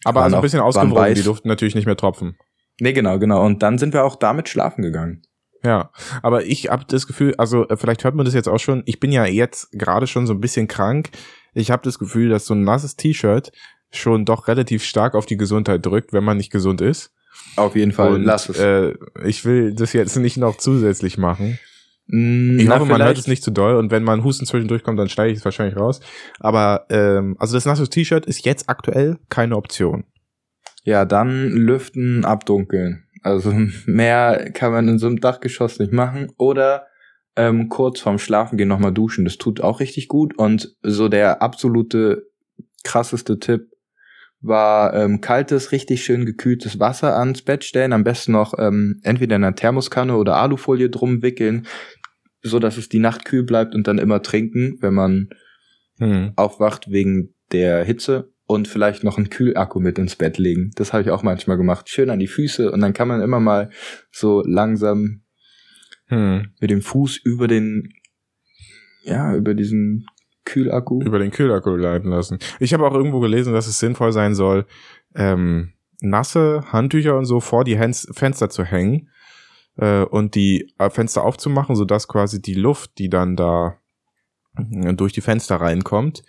Aber 0.04 0.22
Waren 0.22 0.26
also 0.26 0.38
ein 0.38 0.42
bisschen 0.42 0.62
weiß. 0.96 1.16
die 1.16 1.24
durften 1.24 1.48
natürlich 1.48 1.76
nicht 1.76 1.86
mehr 1.86 1.96
tropfen. 1.96 2.38
Nee, 2.80 2.94
genau, 2.94 3.20
genau. 3.20 3.46
Und 3.46 3.62
dann 3.62 3.78
sind 3.78 3.94
wir 3.94 4.04
auch 4.04 4.16
damit 4.16 4.50
schlafen 4.50 4.82
gegangen. 4.82 5.22
Ja, 5.64 5.92
aber 6.24 6.44
ich 6.46 6.70
habe 6.70 6.86
das 6.88 7.06
Gefühl, 7.06 7.36
also 7.38 7.68
äh, 7.68 7.78
vielleicht 7.78 8.04
hört 8.04 8.16
man 8.16 8.26
das 8.26 8.34
jetzt 8.34 8.48
auch 8.50 8.58
schon, 8.58 8.82
ich 8.88 9.00
bin 9.00 9.12
ja 9.12 9.26
jetzt 9.26 9.72
gerade 9.74 10.08
schon 10.08 10.26
so 10.26 10.34
ein 10.34 10.42
bisschen 10.42 10.68
krank. 10.68 11.12
ich 11.54 11.70
habe 11.70 11.84
das 11.84 12.00
Gefühl, 12.00 12.30
dass 12.30 12.48
so 12.48 12.56
ein 12.56 12.64
nasses 12.64 12.96
T-Shirt 12.96 13.52
schon 13.92 14.26
doch 14.26 14.48
relativ 14.48 14.84
stark 14.84 15.14
auf 15.14 15.28
die 15.28 15.38
Gesundheit 15.38 15.86
drückt, 15.86 16.14
wenn 16.14 16.24
man 16.24 16.38
nicht 16.38 16.52
gesund 16.52 16.82
ist. 16.82 17.14
Auf 17.56 17.76
jeden 17.76 17.92
Fall, 17.92 18.14
Und, 18.14 18.24
lass 18.24 18.50
es. 18.50 18.60
Äh, 18.60 18.94
ich 19.26 19.46
will 19.46 19.74
das 19.74 19.94
jetzt 19.94 20.16
nicht 20.18 20.38
noch 20.38 20.58
zusätzlich 20.58 21.18
machen. 21.18 21.60
Mm, 22.08 22.60
Ich 22.60 22.68
na, 22.68 22.76
hoffe, 22.80 22.86
man 22.86 23.04
hört 23.04 23.18
es 23.18 23.28
nicht 23.28 23.44
zu 23.44 23.52
doll 23.52 23.76
und 23.76 23.92
wenn 23.92 24.04
mal 24.04 24.14
ein 24.14 24.24
Husten 24.24 24.46
zwischendurch 24.46 24.84
kommt, 24.84 25.00
dann 25.00 25.10
steige 25.10 25.32
ich 25.32 25.40
es 25.40 25.46
wahrscheinlich 25.46 25.78
raus. 25.78 26.00
Aber 26.40 26.86
ähm, 26.90 27.36
also 27.40 27.56
das 27.56 27.66
nasse 27.66 27.88
T-Shirt 27.88 28.26
ist 28.26 28.46
jetzt 28.46 28.70
aktuell 28.70 29.18
keine 29.30 29.56
Option. 29.56 30.06
Ja, 30.84 31.06
dann 31.06 31.50
lüften, 31.50 32.26
abdunkeln. 32.26 33.04
Also 33.22 33.54
mehr 33.86 34.52
kann 34.54 34.72
man 34.72 34.88
in 34.88 35.00
so 35.00 35.08
einem 35.08 35.20
Dachgeschoss 35.20 35.80
nicht 35.80 35.94
machen. 35.94 36.32
Oder 36.38 36.88
ähm, 37.36 37.70
kurz 37.70 38.00
vorm 38.00 38.20
Schlafen 38.20 38.58
gehen 38.58 38.68
nochmal 38.68 38.94
duschen. 38.94 39.26
Das 39.26 39.38
tut 39.38 39.62
auch 39.62 39.80
richtig 39.80 40.08
gut. 40.08 40.38
Und 40.38 40.76
so 40.82 41.08
der 41.08 41.42
absolute 41.42 42.28
krasseste 42.84 43.40
Tipp 43.40 43.71
war 44.42 44.94
ähm, 44.94 45.22
kaltes, 45.22 45.72
richtig 45.72 46.04
schön 46.04 46.26
gekühltes 46.26 46.80
Wasser 46.80 47.18
ans 47.18 47.42
Bett 47.44 47.64
stellen. 47.64 47.94
Am 47.94 48.04
besten 48.04 48.32
noch 48.32 48.54
ähm, 48.58 49.00
entweder 49.04 49.36
in 49.36 49.44
einer 49.44 49.56
Thermoskanne 49.56 50.16
oder 50.16 50.38
Alufolie 50.38 50.90
drum 50.90 51.22
wickeln, 51.22 51.68
so 52.42 52.60
dass 52.60 52.78
es 52.78 52.90
die 52.90 53.00
Nacht 53.00 53.26
kühl 53.26 53.44
bleibt 53.44 53.76
und 53.76 53.88
dann 53.88 54.00
immer 54.00 54.22
trinken, 54.22 54.78
wenn 54.82 54.94
man 54.94 55.30
Hm. 56.00 56.34
aufwacht 56.36 56.90
wegen 56.90 57.36
der 57.52 57.84
Hitze 57.84 58.34
und 58.48 58.68
vielleicht 58.68 59.04
noch 59.04 59.18
einen 59.18 59.30
Kühlakku 59.30 59.80
mit 59.80 60.00
ins 60.00 60.16
Bett 60.16 60.40
legen. 60.40 60.72
Das 60.76 60.94
habe 60.94 61.04
ich 61.04 61.12
auch 61.12 61.22
manchmal 61.22 61.58
gemacht. 61.58 61.90
Schön 61.90 62.10
an 62.10 62.18
die 62.18 62.28
Füße 62.28 62.72
und 62.72 62.82
dann 62.82 62.94
kann 62.94 63.08
man 63.08 63.22
immer 63.22 63.40
mal 63.40 63.70
so 64.12 64.42
langsam 64.44 65.22
Hm. 66.08 66.54
mit 66.60 66.72
dem 66.72 66.82
Fuß 66.82 67.18
über 67.24 67.48
den, 67.48 67.94
ja, 69.04 69.36
über 69.36 69.54
diesen 69.54 70.08
Kühlakku. 70.52 71.02
Über 71.02 71.20
den 71.20 71.32
Kühlakku 71.32 71.76
leiten 71.76 72.12
lassen. 72.12 72.40
Ich 72.60 72.74
habe 72.74 72.86
auch 72.86 72.94
irgendwo 72.94 73.20
gelesen, 73.20 73.54
dass 73.54 73.68
es 73.68 73.80
sinnvoll 73.80 74.12
sein 74.12 74.36
soll, 74.36 74.66
ähm, 75.16 75.74
nasse 76.02 76.64
Handtücher 76.72 77.18
und 77.18 77.26
so 77.26 77.40
vor 77.40 77.64
die 77.64 77.78
Hens 77.78 78.08
Fenster 78.12 78.50
zu 78.50 78.64
hängen 78.64 79.10
äh, 79.78 80.04
und 80.04 80.36
die 80.36 80.74
äh, 80.78 80.90
Fenster 80.90 81.24
aufzumachen, 81.24 81.76
sodass 81.76 82.08
quasi 82.08 82.42
die 82.42 82.56
Luft, 82.56 82.98
die 82.98 83.10
dann 83.10 83.36
da 83.36 83.78
äh, 84.58 84.94
durch 84.94 85.14
die 85.14 85.22
Fenster 85.22 85.58
reinkommt, 85.58 86.24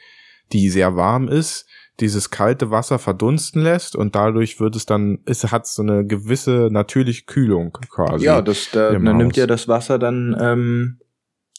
die 0.52 0.68
sehr 0.68 0.94
warm 0.94 1.28
ist, 1.28 1.66
dieses 2.00 2.30
kalte 2.30 2.70
Wasser 2.70 2.98
verdunsten 2.98 3.62
lässt 3.62 3.96
und 3.96 4.14
dadurch 4.14 4.60
wird 4.60 4.76
es 4.76 4.86
dann, 4.86 5.18
es 5.26 5.50
hat 5.50 5.66
so 5.66 5.82
eine 5.82 6.06
gewisse 6.06 6.68
natürliche 6.70 7.24
Kühlung 7.24 7.72
quasi. 7.72 8.24
ja, 8.24 8.40
das, 8.40 8.70
da, 8.72 8.92
dann 8.92 9.16
nimmt 9.16 9.32
Haus. 9.32 9.36
ja 9.36 9.46
das 9.46 9.68
Wasser 9.68 9.98
dann, 9.98 10.36
ähm, 10.40 10.98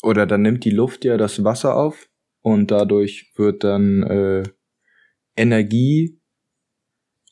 oder 0.01 0.25
dann 0.25 0.41
nimmt 0.41 0.65
die 0.65 0.71
Luft 0.71 1.05
ja 1.05 1.17
das 1.17 1.43
Wasser 1.43 1.75
auf 1.75 2.07
und 2.43 2.69
dadurch 2.69 3.31
wird 3.35 3.63
dann 3.63 4.03
äh, 4.03 4.43
Energie 5.35 6.21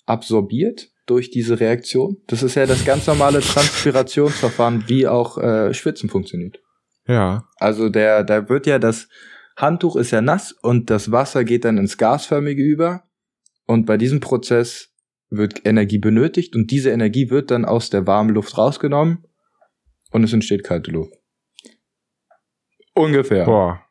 absorbiert 0.07 0.89
durch 1.05 1.29
diese 1.29 1.59
Reaktion. 1.59 2.17
Das 2.27 2.41
ist 2.41 2.55
ja 2.55 2.65
das 2.65 2.85
ganz 2.85 3.05
normale 3.05 3.41
Transpirationsverfahren, 3.41 4.85
wie 4.87 5.07
auch 5.07 5.37
äh, 5.37 5.73
Schwitzen 5.73 6.09
funktioniert. 6.09 6.59
ja. 7.07 7.45
Also 7.57 7.89
der, 7.89 8.23
da 8.23 8.49
wird 8.49 8.65
ja 8.65 8.79
das 8.79 9.07
Handtuch 9.57 9.97
ist 9.97 10.11
ja 10.11 10.21
nass 10.21 10.53
und 10.53 10.89
das 10.89 11.11
Wasser 11.11 11.43
geht 11.43 11.65
dann 11.65 11.77
ins 11.77 11.97
Gasförmige 11.97 12.63
über. 12.63 13.03
Und 13.67 13.85
bei 13.85 13.97
diesem 13.97 14.19
Prozess 14.19 14.93
wird 15.29 15.65
Energie 15.65 15.99
benötigt 15.99 16.55
und 16.55 16.71
diese 16.71 16.89
Energie 16.89 17.29
wird 17.29 17.51
dann 17.51 17.65
aus 17.65 17.89
der 17.89 18.07
warmen 18.07 18.33
Luft 18.33 18.57
rausgenommen 18.57 19.27
und 20.11 20.23
es 20.23 20.33
entsteht 20.33 20.63
kalte 20.63 20.91
Luft. 20.91 21.13
Ungefähr. 22.93 23.45
Boah. 23.45 23.81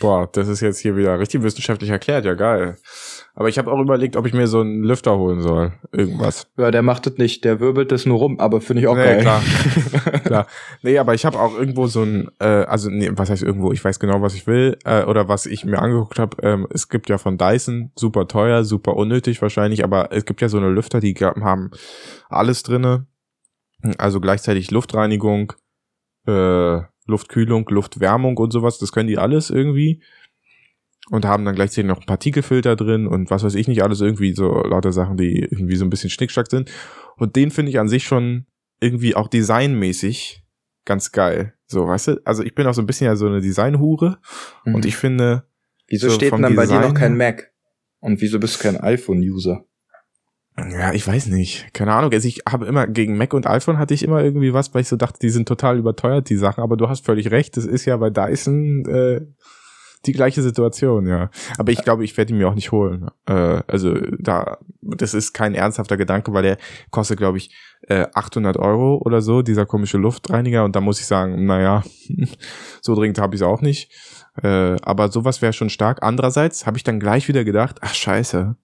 Boah, 0.00 0.28
das 0.32 0.48
ist 0.48 0.60
jetzt 0.60 0.78
hier 0.80 0.96
wieder 0.96 1.18
richtig 1.20 1.42
wissenschaftlich 1.42 1.90
erklärt, 1.90 2.24
ja 2.24 2.34
geil. 2.34 2.76
Aber 3.36 3.48
ich 3.48 3.58
habe 3.58 3.70
auch 3.70 3.80
überlegt, 3.80 4.16
ob 4.16 4.26
ich 4.26 4.32
mir 4.32 4.46
so 4.46 4.60
einen 4.60 4.82
Lüfter 4.82 5.16
holen 5.18 5.40
soll. 5.40 5.72
Irgendwas. 5.92 6.48
Ja, 6.56 6.70
der 6.70 6.82
macht 6.82 7.06
das 7.06 7.14
nicht, 7.16 7.44
der 7.44 7.60
wirbelt 7.60 7.90
das 7.92 8.06
nur 8.06 8.18
rum, 8.18 8.38
aber 8.40 8.60
finde 8.60 8.82
ich 8.82 8.88
auch 8.88 8.96
Nee, 8.96 9.04
geil. 9.04 9.20
klar. 9.20 9.42
klar. 10.24 10.46
Nee, 10.82 10.98
aber 10.98 11.14
ich 11.14 11.24
habe 11.24 11.38
auch 11.38 11.56
irgendwo 11.56 11.86
so 11.86 12.02
ein, 12.02 12.28
äh, 12.40 12.44
also 12.44 12.90
nee, 12.90 13.10
was 13.14 13.30
heißt 13.30 13.42
irgendwo, 13.42 13.72
ich 13.72 13.84
weiß 13.84 13.98
genau, 14.00 14.20
was 14.22 14.34
ich 14.34 14.46
will, 14.46 14.78
äh, 14.84 15.04
oder 15.04 15.28
was 15.28 15.46
ich 15.46 15.64
mir 15.64 15.78
angeguckt 15.80 16.18
habe. 16.18 16.36
Ähm, 16.42 16.66
es 16.70 16.88
gibt 16.88 17.08
ja 17.08 17.18
von 17.18 17.38
Dyson, 17.38 17.90
super 17.96 18.26
teuer, 18.28 18.64
super 18.64 18.96
unnötig 18.96 19.42
wahrscheinlich, 19.42 19.84
aber 19.84 20.12
es 20.12 20.24
gibt 20.24 20.40
ja 20.40 20.48
so 20.48 20.58
eine 20.58 20.68
Lüfter, 20.70 21.00
die 21.00 21.14
haben 21.14 21.70
alles 22.28 22.62
drinne. 22.62 23.06
Also 23.98 24.20
gleichzeitig 24.20 24.70
Luftreinigung, 24.70 25.52
äh, 26.26 26.80
Luftkühlung, 27.06 27.66
Luftwärmung 27.68 28.36
und 28.36 28.52
sowas, 28.52 28.78
das 28.78 28.92
können 28.92 29.08
die 29.08 29.18
alles 29.18 29.50
irgendwie. 29.50 30.02
Und 31.10 31.26
haben 31.26 31.44
dann 31.44 31.54
gleichzeitig 31.54 31.86
noch 31.88 31.98
einen 31.98 32.06
Partikelfilter 32.06 32.76
drin 32.76 33.06
und 33.06 33.30
was 33.30 33.44
weiß 33.44 33.54
ich 33.56 33.68
nicht, 33.68 33.82
alles 33.82 34.00
irgendwie 34.00 34.32
so 34.32 34.62
lauter 34.62 34.90
Sachen, 34.92 35.18
die 35.18 35.38
irgendwie 35.38 35.76
so 35.76 35.84
ein 35.84 35.90
bisschen 35.90 36.08
schnickschnack 36.08 36.50
sind. 36.50 36.70
Und 37.16 37.36
den 37.36 37.50
finde 37.50 37.70
ich 37.70 37.78
an 37.78 37.88
sich 37.88 38.04
schon 38.04 38.46
irgendwie 38.80 39.14
auch 39.14 39.28
designmäßig 39.28 40.42
ganz 40.86 41.12
geil. 41.12 41.54
So, 41.66 41.86
weißt 41.86 42.08
du? 42.08 42.20
Also 42.24 42.42
ich 42.42 42.54
bin 42.54 42.66
auch 42.66 42.74
so 42.74 42.80
ein 42.80 42.86
bisschen 42.86 43.06
ja 43.06 43.16
so 43.16 43.26
eine 43.26 43.40
Designhure 43.40 44.18
Mhm. 44.64 44.74
und 44.74 44.86
ich 44.86 44.96
finde, 44.96 45.44
wieso 45.88 46.08
so 46.08 46.14
steht 46.14 46.32
dann 46.32 46.54
bei 46.54 46.66
dir 46.66 46.80
noch 46.80 46.94
kein 46.94 47.16
Mac? 47.16 47.52
Und 48.00 48.20
wieso 48.20 48.38
bist 48.38 48.58
du 48.58 48.62
kein 48.62 48.80
iPhone-User? 48.80 49.64
Ja, 50.56 50.92
ich 50.92 51.06
weiß 51.06 51.26
nicht, 51.26 51.74
keine 51.74 51.92
Ahnung. 51.92 52.12
Also 52.12 52.28
ich 52.28 52.42
habe 52.48 52.66
immer 52.66 52.86
gegen 52.86 53.16
Mac 53.16 53.34
und 53.34 53.46
iPhone 53.46 53.78
hatte 53.78 53.92
ich 53.92 54.04
immer 54.04 54.22
irgendwie 54.22 54.52
was, 54.52 54.72
weil 54.72 54.82
ich 54.82 54.88
so 54.88 54.96
dachte, 54.96 55.18
die 55.20 55.30
sind 55.30 55.48
total 55.48 55.78
überteuert, 55.78 56.28
die 56.30 56.36
Sachen. 56.36 56.62
Aber 56.62 56.76
du 56.76 56.88
hast 56.88 57.04
völlig 57.04 57.32
recht, 57.32 57.56
das 57.56 57.64
ist 57.64 57.86
ja 57.86 57.96
bei 57.96 58.10
Dyson 58.10 58.84
äh, 58.86 59.20
die 60.06 60.12
gleiche 60.12 60.42
Situation, 60.42 61.06
ja. 61.06 61.30
Aber 61.58 61.72
ich 61.72 61.82
glaube, 61.82 62.04
ich 62.04 62.16
werde 62.16 62.32
ihn 62.32 62.38
mir 62.38 62.48
auch 62.48 62.54
nicht 62.54 62.70
holen. 62.70 63.08
Äh, 63.26 63.62
also 63.66 63.94
da, 64.18 64.58
das 64.80 65.14
ist 65.14 65.32
kein 65.32 65.54
ernsthafter 65.54 65.96
Gedanke, 65.96 66.32
weil 66.32 66.42
der 66.42 66.58
kostet, 66.90 67.18
glaube 67.18 67.38
ich, 67.38 67.50
äh, 67.88 68.06
800 68.14 68.56
Euro 68.56 68.98
oder 69.04 69.22
so, 69.22 69.42
dieser 69.42 69.66
komische 69.66 69.98
Luftreiniger. 69.98 70.64
Und 70.64 70.76
da 70.76 70.80
muss 70.80 71.00
ich 71.00 71.06
sagen, 71.06 71.46
naja, 71.46 71.82
so 72.80 72.94
dringend 72.94 73.18
habe 73.18 73.34
ich 73.34 73.40
es 73.40 73.46
auch 73.46 73.60
nicht. 73.60 73.90
Äh, 74.42 74.76
aber 74.82 75.10
sowas 75.10 75.42
wäre 75.42 75.52
schon 75.52 75.70
stark. 75.70 76.02
Andererseits 76.02 76.66
habe 76.66 76.76
ich 76.76 76.84
dann 76.84 77.00
gleich 77.00 77.26
wieder 77.28 77.44
gedacht, 77.44 77.78
ach 77.80 77.94
scheiße, 77.94 78.56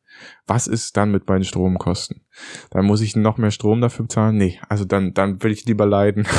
was 0.46 0.66
ist 0.66 0.96
dann 0.96 1.10
mit 1.10 1.28
meinen 1.28 1.44
Stromkosten? 1.44 2.22
Dann 2.70 2.84
muss 2.84 3.00
ich 3.00 3.16
noch 3.16 3.38
mehr 3.38 3.50
Strom 3.50 3.80
dafür 3.80 4.04
bezahlen? 4.06 4.36
Nee, 4.36 4.58
also 4.68 4.84
dann, 4.84 5.14
dann 5.14 5.42
will 5.42 5.52
ich 5.52 5.64
lieber 5.66 5.86
leiden. 5.86 6.26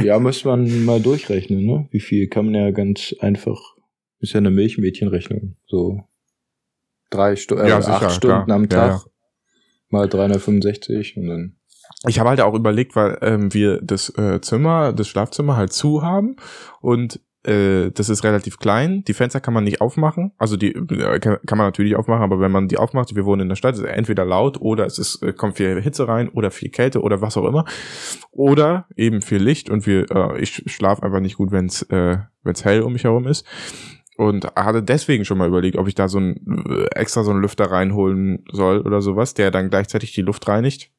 Ja, 0.00 0.18
muss 0.18 0.42
man 0.46 0.86
mal 0.86 1.00
durchrechnen, 1.02 1.66
ne? 1.66 1.86
Wie 1.90 2.00
viel 2.00 2.26
kann 2.28 2.46
man 2.46 2.54
ja 2.54 2.70
ganz 2.70 3.14
einfach. 3.20 3.60
Ist 4.20 4.32
ja 4.32 4.38
eine 4.38 4.50
Milchmädchenrechnung. 4.50 5.56
So 5.66 6.04
drei 7.10 7.36
Stu 7.36 7.56
äh, 7.56 7.68
Ja, 7.68 7.82
sicher, 7.82 7.96
acht 8.06 8.12
Stunden 8.12 8.44
klar. 8.46 8.56
am 8.56 8.62
Ja, 8.62 8.68
Tag 8.68 8.90
ja. 8.90 9.02
mal 9.90 10.08
365 10.08 11.18
und 11.18 11.26
dann. 11.26 11.56
Ich 12.08 12.18
habe 12.18 12.30
halt 12.30 12.40
auch 12.40 12.54
überlegt, 12.54 12.96
weil 12.96 13.18
ähm, 13.20 13.52
wir 13.52 13.80
das 13.82 14.08
äh, 14.16 14.40
Zimmer, 14.40 14.94
das 14.94 15.08
Schlafzimmer 15.08 15.56
halt 15.56 15.74
zu 15.74 16.02
haben 16.02 16.36
und 16.80 17.20
äh, 17.44 17.90
das 17.90 18.08
ist 18.08 18.22
relativ 18.22 18.58
klein. 18.58 19.02
Die 19.04 19.14
Fenster 19.14 19.40
kann 19.40 19.54
man 19.54 19.64
nicht 19.64 19.80
aufmachen. 19.80 20.32
Also 20.38 20.56
die 20.56 20.72
äh, 20.74 21.18
kann, 21.18 21.38
man 21.50 21.66
natürlich 21.66 21.96
aufmachen, 21.96 22.22
aber 22.22 22.40
wenn 22.40 22.52
man 22.52 22.68
die 22.68 22.78
aufmacht, 22.78 23.14
wir 23.14 23.24
wohnen 23.24 23.42
in 23.42 23.48
der 23.48 23.56
Stadt, 23.56 23.74
ist 23.74 23.82
entweder 23.82 24.24
laut 24.24 24.60
oder 24.60 24.86
es 24.86 24.98
ist, 24.98 25.22
äh, 25.22 25.32
kommt 25.32 25.56
viel 25.56 25.80
Hitze 25.80 26.06
rein 26.06 26.28
oder 26.28 26.50
viel 26.50 26.70
Kälte 26.70 27.00
oder 27.00 27.20
was 27.20 27.36
auch 27.36 27.46
immer. 27.46 27.64
Oder 28.30 28.86
eben 28.96 29.22
viel 29.22 29.42
Licht 29.42 29.70
und 29.70 29.86
wir, 29.86 30.10
äh, 30.10 30.40
ich 30.40 30.62
schlafe 30.66 31.02
einfach 31.02 31.20
nicht 31.20 31.36
gut, 31.36 31.50
wenn 31.50 31.66
es 31.66 31.82
äh, 31.82 32.18
wenn's 32.44 32.64
hell 32.64 32.82
um 32.82 32.92
mich 32.92 33.04
herum 33.04 33.26
ist. 33.26 33.44
Und 34.16 34.46
hatte 34.54 34.82
deswegen 34.82 35.24
schon 35.24 35.38
mal 35.38 35.48
überlegt, 35.48 35.76
ob 35.76 35.88
ich 35.88 35.94
da 35.94 36.06
so 36.06 36.18
ein 36.18 36.86
extra 36.94 37.24
so 37.24 37.30
einen 37.30 37.40
Lüfter 37.40 37.70
reinholen 37.70 38.44
soll 38.52 38.80
oder 38.80 39.00
sowas, 39.00 39.34
der 39.34 39.50
dann 39.50 39.70
gleichzeitig 39.70 40.12
die 40.12 40.22
Luft 40.22 40.46
reinigt. 40.46 40.90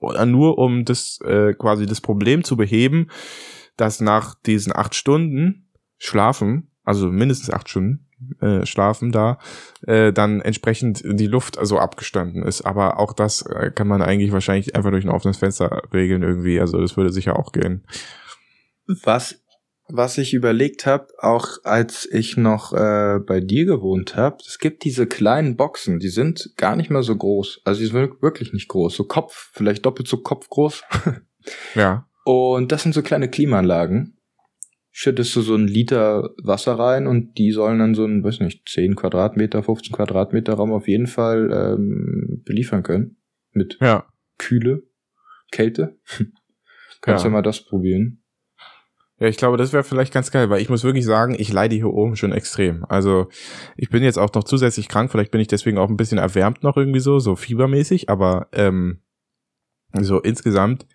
Oder 0.00 0.26
nur 0.26 0.58
um 0.58 0.84
das 0.84 1.20
äh, 1.20 1.54
quasi 1.54 1.86
das 1.86 2.00
Problem 2.00 2.42
zu 2.42 2.56
beheben, 2.56 3.10
dass 3.76 4.00
nach 4.00 4.34
diesen 4.34 4.74
acht 4.74 4.94
Stunden 4.94 5.64
Schlafen, 6.04 6.70
also 6.84 7.08
mindestens 7.08 7.50
acht 7.50 7.68
Stunden 7.68 8.06
äh, 8.40 8.64
Schlafen 8.66 9.12
da, 9.12 9.38
äh, 9.86 10.12
dann 10.12 10.40
entsprechend 10.40 11.02
die 11.04 11.26
Luft 11.26 11.58
also 11.58 11.78
abgestanden 11.78 12.42
ist. 12.42 12.62
Aber 12.62 12.98
auch 12.98 13.12
das 13.12 13.42
äh, 13.42 13.70
kann 13.70 13.88
man 13.88 14.02
eigentlich 14.02 14.32
wahrscheinlich 14.32 14.74
einfach 14.76 14.90
durch 14.90 15.04
ein 15.04 15.10
offenes 15.10 15.38
Fenster 15.38 15.82
regeln 15.92 16.22
irgendwie. 16.22 16.60
Also 16.60 16.80
das 16.80 16.96
würde 16.96 17.12
sicher 17.12 17.38
auch 17.38 17.52
gehen. 17.52 17.84
Was, 18.86 19.42
was 19.88 20.18
ich 20.18 20.34
überlegt 20.34 20.86
habe, 20.86 21.08
auch 21.18 21.48
als 21.64 22.06
ich 22.10 22.36
noch 22.36 22.72
äh, 22.72 23.18
bei 23.18 23.40
dir 23.40 23.64
gewohnt 23.66 24.16
habe, 24.16 24.38
es 24.46 24.58
gibt 24.58 24.84
diese 24.84 25.06
kleinen 25.06 25.56
Boxen, 25.56 25.98
die 25.98 26.08
sind 26.08 26.52
gar 26.56 26.76
nicht 26.76 26.90
mal 26.90 27.02
so 27.02 27.16
groß. 27.16 27.62
Also 27.64 27.80
die 27.80 27.86
sind 27.86 28.22
wirklich 28.22 28.52
nicht 28.52 28.68
groß. 28.68 28.94
So 28.94 29.04
Kopf, 29.04 29.50
vielleicht 29.52 29.84
doppelt 29.84 30.08
so 30.08 30.18
Kopf 30.18 30.48
groß. 30.48 30.82
Ja. 31.74 32.08
Und 32.24 32.72
das 32.72 32.84
sind 32.84 32.94
so 32.94 33.02
kleine 33.02 33.28
Klimaanlagen. 33.28 34.13
Schüttest 34.96 35.34
du 35.34 35.40
so 35.40 35.54
einen 35.54 35.66
Liter 35.66 36.30
Wasser 36.40 36.78
rein 36.78 37.08
und 37.08 37.36
die 37.36 37.50
sollen 37.50 37.80
dann 37.80 37.96
so 37.96 38.04
ein, 38.04 38.22
weiß 38.22 38.38
nicht, 38.38 38.68
10 38.68 38.94
Quadratmeter, 38.94 39.64
15 39.64 39.92
Quadratmeter 39.92 40.54
Raum 40.54 40.72
auf 40.72 40.86
jeden 40.86 41.08
Fall 41.08 41.50
ähm, 41.52 42.42
beliefern 42.44 42.84
können. 42.84 43.16
Mit 43.50 43.76
Ja. 43.80 44.06
Kühle, 44.38 44.84
Kälte. 45.50 45.98
Kannst 47.00 47.24
Ja. 47.24 47.28
ja. 47.28 47.32
mal 47.32 47.42
das 47.42 47.64
probieren. 47.64 48.22
Ja, 49.18 49.26
ich 49.26 49.36
glaube, 49.36 49.56
das 49.56 49.72
wäre 49.72 49.82
vielleicht 49.82 50.14
ganz 50.14 50.30
geil, 50.30 50.48
weil 50.48 50.62
ich 50.62 50.68
muss 50.68 50.84
wirklich 50.84 51.04
sagen, 51.04 51.34
ich 51.36 51.52
leide 51.52 51.74
hier 51.74 51.90
oben 51.90 52.14
schon 52.14 52.30
extrem. 52.30 52.84
Also 52.88 53.28
ich 53.76 53.90
bin 53.90 54.04
jetzt 54.04 54.18
auch 54.18 54.32
noch 54.32 54.44
zusätzlich 54.44 54.88
krank, 54.88 55.10
vielleicht 55.10 55.32
bin 55.32 55.40
ich 55.40 55.48
deswegen 55.48 55.78
auch 55.78 55.88
ein 55.88 55.96
bisschen 55.96 56.18
erwärmt 56.18 56.62
noch 56.62 56.76
irgendwie 56.76 57.00
so, 57.00 57.18
so 57.18 57.34
fiebermäßig, 57.34 58.08
aber 58.10 58.46
ähm, 58.52 59.00
so 59.92 60.20
insgesamt, 60.20 60.86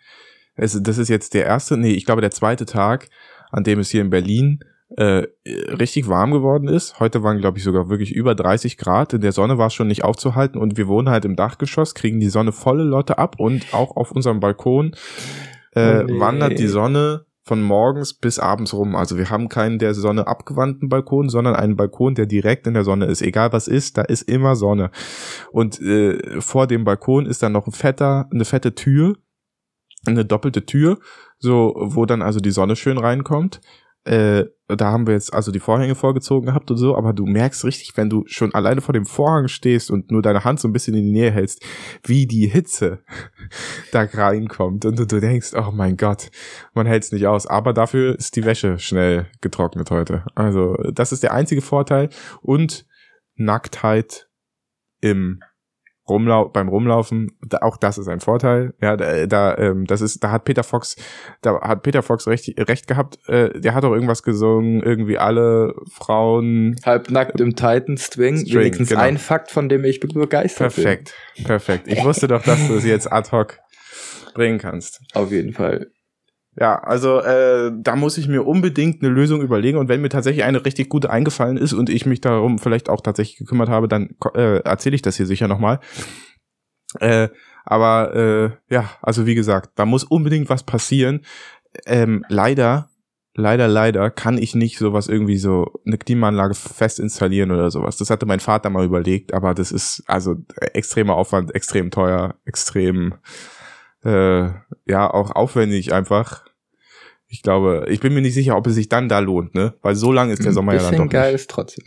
es, 0.55 0.81
das 0.81 0.97
ist 0.97 1.09
jetzt 1.09 1.33
der 1.33 1.45
erste, 1.45 1.75
nee, 1.75 1.91
ich 1.91 2.05
glaube 2.05 2.21
der 2.21 2.31
zweite 2.31 2.65
Tag, 2.65 3.09
an 3.49 3.63
dem 3.63 3.79
es 3.79 3.89
hier 3.89 4.01
in 4.01 4.09
Berlin 4.09 4.59
äh, 4.97 5.27
richtig 5.45 6.07
warm 6.07 6.31
geworden 6.31 6.67
ist. 6.67 6.99
Heute 6.99 7.21
waren, 7.21 7.37
glaube 7.37 7.57
ich, 7.59 7.63
sogar 7.63 7.89
wirklich 7.89 8.11
über 8.13 8.33
30 8.33 8.77
Grad. 8.77 9.13
In 9.13 9.21
der 9.21 9.31
Sonne 9.31 9.57
war 9.57 9.67
es 9.67 9.73
schon 9.73 9.87
nicht 9.87 10.03
aufzuhalten 10.03 10.59
und 10.59 10.77
wir 10.77 10.87
wohnen 10.87 11.09
halt 11.09 11.25
im 11.25 11.35
Dachgeschoss, 11.35 11.93
kriegen 11.93 12.19
die 12.19 12.29
Sonne 12.29 12.51
volle 12.51 12.83
Lotte 12.83 13.17
ab 13.17 13.35
und 13.37 13.73
auch 13.73 13.95
auf 13.95 14.11
unserem 14.11 14.39
Balkon 14.39 14.95
äh, 15.73 16.01
oh 16.01 16.03
nee. 16.03 16.19
wandert 16.19 16.57
die 16.57 16.67
Sonne 16.67 17.25
von 17.43 17.63
morgens 17.63 18.13
bis 18.13 18.37
abends 18.37 18.73
rum. 18.73 18.95
Also 18.95 19.17
wir 19.17 19.29
haben 19.29 19.49
keinen 19.49 19.79
der 19.79 19.95
Sonne 19.95 20.27
abgewandten 20.27 20.87
Balkon, 20.87 21.29
sondern 21.29 21.55
einen 21.55 21.75
Balkon, 21.75 22.13
der 22.13 22.27
direkt 22.27 22.67
in 22.67 22.75
der 22.75 22.83
Sonne 22.83 23.05
ist. 23.05 23.23
Egal 23.23 23.53
was 23.53 23.67
ist, 23.67 23.97
da 23.97 24.03
ist 24.03 24.23
immer 24.23 24.55
Sonne. 24.55 24.91
Und 25.51 25.81
äh, 25.81 26.41
vor 26.41 26.67
dem 26.67 26.83
Balkon 26.83 27.25
ist 27.25 27.41
dann 27.41 27.53
noch 27.53 27.65
ein 27.65 27.71
fetter, 27.71 28.27
eine 28.31 28.45
fette 28.45 28.75
Tür, 28.75 29.15
eine 30.05 30.25
doppelte 30.25 30.65
Tür, 30.65 30.99
so 31.37 31.73
wo 31.77 32.05
dann 32.05 32.21
also 32.21 32.39
die 32.39 32.51
Sonne 32.51 32.75
schön 32.75 32.97
reinkommt. 32.97 33.61
Äh, 34.05 34.45
da 34.67 34.91
haben 34.91 35.07
wir 35.07 35.13
jetzt 35.13 35.33
also 35.33 35.51
die 35.51 35.59
Vorhänge 35.59 35.93
vorgezogen 35.93 36.47
gehabt 36.47 36.71
und 36.71 36.77
so, 36.77 36.95
aber 36.95 37.11
du 37.11 37.25
merkst 37.25 37.65
richtig, 37.65 37.97
wenn 37.97 38.09
du 38.09 38.23
schon 38.27 38.53
alleine 38.53 38.81
vor 38.81 38.93
dem 38.93 39.05
Vorhang 39.05 39.47
stehst 39.49 39.91
und 39.91 40.09
nur 40.09 40.21
deine 40.21 40.45
Hand 40.45 40.59
so 40.59 40.67
ein 40.67 40.73
bisschen 40.73 40.95
in 40.95 41.03
die 41.03 41.11
Nähe 41.11 41.31
hältst, 41.31 41.63
wie 42.03 42.25
die 42.25 42.47
Hitze 42.47 43.03
da 43.91 44.03
reinkommt 44.03 44.85
und 44.85 44.97
du, 44.97 45.05
du 45.05 45.19
denkst, 45.19 45.51
oh 45.53 45.71
mein 45.73 45.97
Gott, 45.97 46.31
man 46.73 46.87
hält 46.87 47.03
es 47.03 47.11
nicht 47.11 47.27
aus. 47.27 47.45
Aber 47.45 47.73
dafür 47.73 48.17
ist 48.17 48.35
die 48.35 48.45
Wäsche 48.45 48.79
schnell 48.79 49.27
getrocknet 49.41 49.91
heute. 49.91 50.25
Also 50.33 50.75
das 50.93 51.11
ist 51.11 51.23
der 51.23 51.33
einzige 51.33 51.61
Vorteil 51.61 52.09
und 52.41 52.85
Nacktheit 53.35 54.29
im 55.01 55.41
Rumlau 56.09 56.49
beim 56.49 56.67
Rumlaufen, 56.67 57.37
da, 57.45 57.59
auch 57.59 57.77
das 57.77 57.97
ist 57.97 58.07
ein 58.07 58.19
Vorteil. 58.19 58.73
Ja, 58.81 58.97
da, 58.97 59.25
da 59.25 59.57
ähm, 59.57 59.85
das 59.85 60.01
ist, 60.01 60.23
da 60.23 60.31
hat 60.31 60.45
Peter 60.45 60.63
Fox, 60.63 60.95
da 61.41 61.59
hat 61.61 61.83
Peter 61.83 62.01
Fox 62.03 62.27
recht, 62.27 62.53
recht 62.57 62.87
gehabt. 62.87 63.17
Äh, 63.27 63.59
der 63.59 63.73
hat 63.73 63.85
auch 63.85 63.93
irgendwas 63.93 64.23
gesungen, 64.23 64.81
irgendwie 64.81 65.17
alle 65.17 65.73
Frauen 65.91 66.75
halbnackt 66.85 67.39
im 67.39 67.55
Titan 67.55 67.97
String. 67.97 68.37
String 68.37 68.59
Wenigstens 68.59 68.89
genau. 68.89 69.01
ein 69.01 69.17
Fakt, 69.17 69.51
von 69.51 69.69
dem 69.69 69.83
ich 69.83 69.99
begeistert 69.99 70.73
perfekt, 70.73 71.13
bin. 71.35 71.45
Perfekt, 71.45 71.85
perfekt. 71.85 71.99
Ich 71.99 72.03
wusste 72.03 72.27
doch, 72.27 72.43
dass 72.43 72.67
du 72.67 72.75
es 72.75 72.85
jetzt 72.85 73.11
ad 73.11 73.31
hoc 73.31 73.59
bringen 74.33 74.57
kannst. 74.57 75.01
Auf 75.13 75.31
jeden 75.31 75.53
Fall. 75.53 75.91
Ja, 76.57 76.79
also 76.79 77.19
äh, 77.19 77.71
da 77.73 77.95
muss 77.95 78.17
ich 78.17 78.27
mir 78.27 78.45
unbedingt 78.45 79.01
eine 79.01 79.13
Lösung 79.13 79.41
überlegen 79.41 79.77
und 79.77 79.87
wenn 79.87 80.01
mir 80.01 80.09
tatsächlich 80.09 80.43
eine 80.43 80.65
richtig 80.65 80.89
gute 80.89 81.09
eingefallen 81.09 81.57
ist 81.57 81.73
und 81.73 81.89
ich 81.89 82.05
mich 82.05 82.21
darum 82.21 82.59
vielleicht 82.59 82.89
auch 82.89 83.01
tatsächlich 83.01 83.37
gekümmert 83.37 83.69
habe, 83.69 83.87
dann 83.87 84.15
äh, 84.33 84.59
erzähle 84.59 84.95
ich 84.95 85.01
das 85.01 85.15
hier 85.15 85.27
sicher 85.27 85.47
nochmal. 85.47 85.79
Äh, 86.99 87.29
aber 87.65 88.15
äh, 88.15 88.73
ja, 88.73 88.89
also 89.01 89.25
wie 89.27 89.35
gesagt, 89.35 89.71
da 89.75 89.85
muss 89.85 90.03
unbedingt 90.03 90.49
was 90.49 90.63
passieren. 90.63 91.21
Ähm, 91.85 92.25
leider, 92.29 92.89
leider, 93.35 93.67
leider 93.67 94.09
kann 94.09 94.39
ich 94.39 94.55
nicht 94.55 94.79
sowas 94.79 95.07
irgendwie 95.07 95.37
so 95.37 95.71
eine 95.85 95.99
Klimaanlage 95.99 96.55
fest 96.55 96.99
installieren 96.99 97.51
oder 97.51 97.69
sowas. 97.69 97.97
Das 97.97 98.09
hatte 98.09 98.25
mein 98.25 98.39
Vater 98.39 98.71
mal 98.71 98.85
überlegt, 98.85 99.33
aber 99.33 99.53
das 99.53 99.71
ist 99.71 100.03
also 100.07 100.35
extremer 100.73 101.15
Aufwand, 101.15 101.53
extrem 101.53 101.91
teuer, 101.91 102.35
extrem 102.43 103.13
äh, 104.03 104.49
ja 104.85 105.09
auch 105.11 105.31
aufwendig 105.31 105.93
einfach. 105.93 106.45
Ich 107.27 107.43
glaube, 107.43 107.85
ich 107.89 107.99
bin 107.99 108.13
mir 108.13 108.21
nicht 108.21 108.33
sicher, 108.33 108.57
ob 108.57 108.65
es 108.67 108.75
sich 108.75 108.89
dann 108.89 109.07
da 109.07 109.19
lohnt, 109.19 109.53
ne? 109.53 109.75
Weil 109.81 109.95
so 109.95 110.11
lang 110.11 110.31
ist 110.31 110.43
der 110.43 110.51
Sommer 110.51 110.73
ja 110.73 110.79
dann 110.79 110.93
doch. 110.93 110.99
Ein 111.01 111.09
bisschen 111.09 111.21
geil 111.21 111.35
ist 111.35 111.49
trotzdem. 111.49 111.85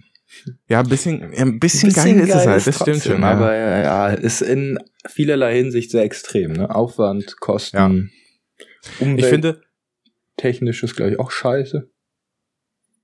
Ja, 0.68 0.80
ein 0.80 0.88
bisschen, 0.88 1.22
ein 1.34 1.58
bisschen, 1.58 1.90
ein 1.90 1.92
bisschen 1.92 1.92
geil, 1.92 2.14
geil 2.14 2.28
ist 2.28 2.34
es 2.34 2.46
halt, 2.46 2.66
das 2.66 2.76
trotzdem, 2.76 2.94
stimmt 3.00 3.16
schon. 3.16 3.24
Aber 3.24 3.54
ja, 3.54 3.82
ja, 3.82 4.08
ist 4.08 4.40
in 4.40 4.78
vielerlei 5.06 5.56
Hinsicht 5.56 5.90
sehr 5.90 6.04
extrem, 6.04 6.52
ne? 6.52 6.74
Aufwand, 6.74 7.38
Kosten, 7.40 7.76
ja. 7.76 7.86
Umwelt. 9.00 9.18
Ich 9.18 9.26
finde, 9.26 9.60
technisch 10.36 10.82
ist, 10.82 10.96
glaube 10.96 11.12
ich, 11.12 11.20
auch 11.20 11.30
scheiße. 11.30 11.90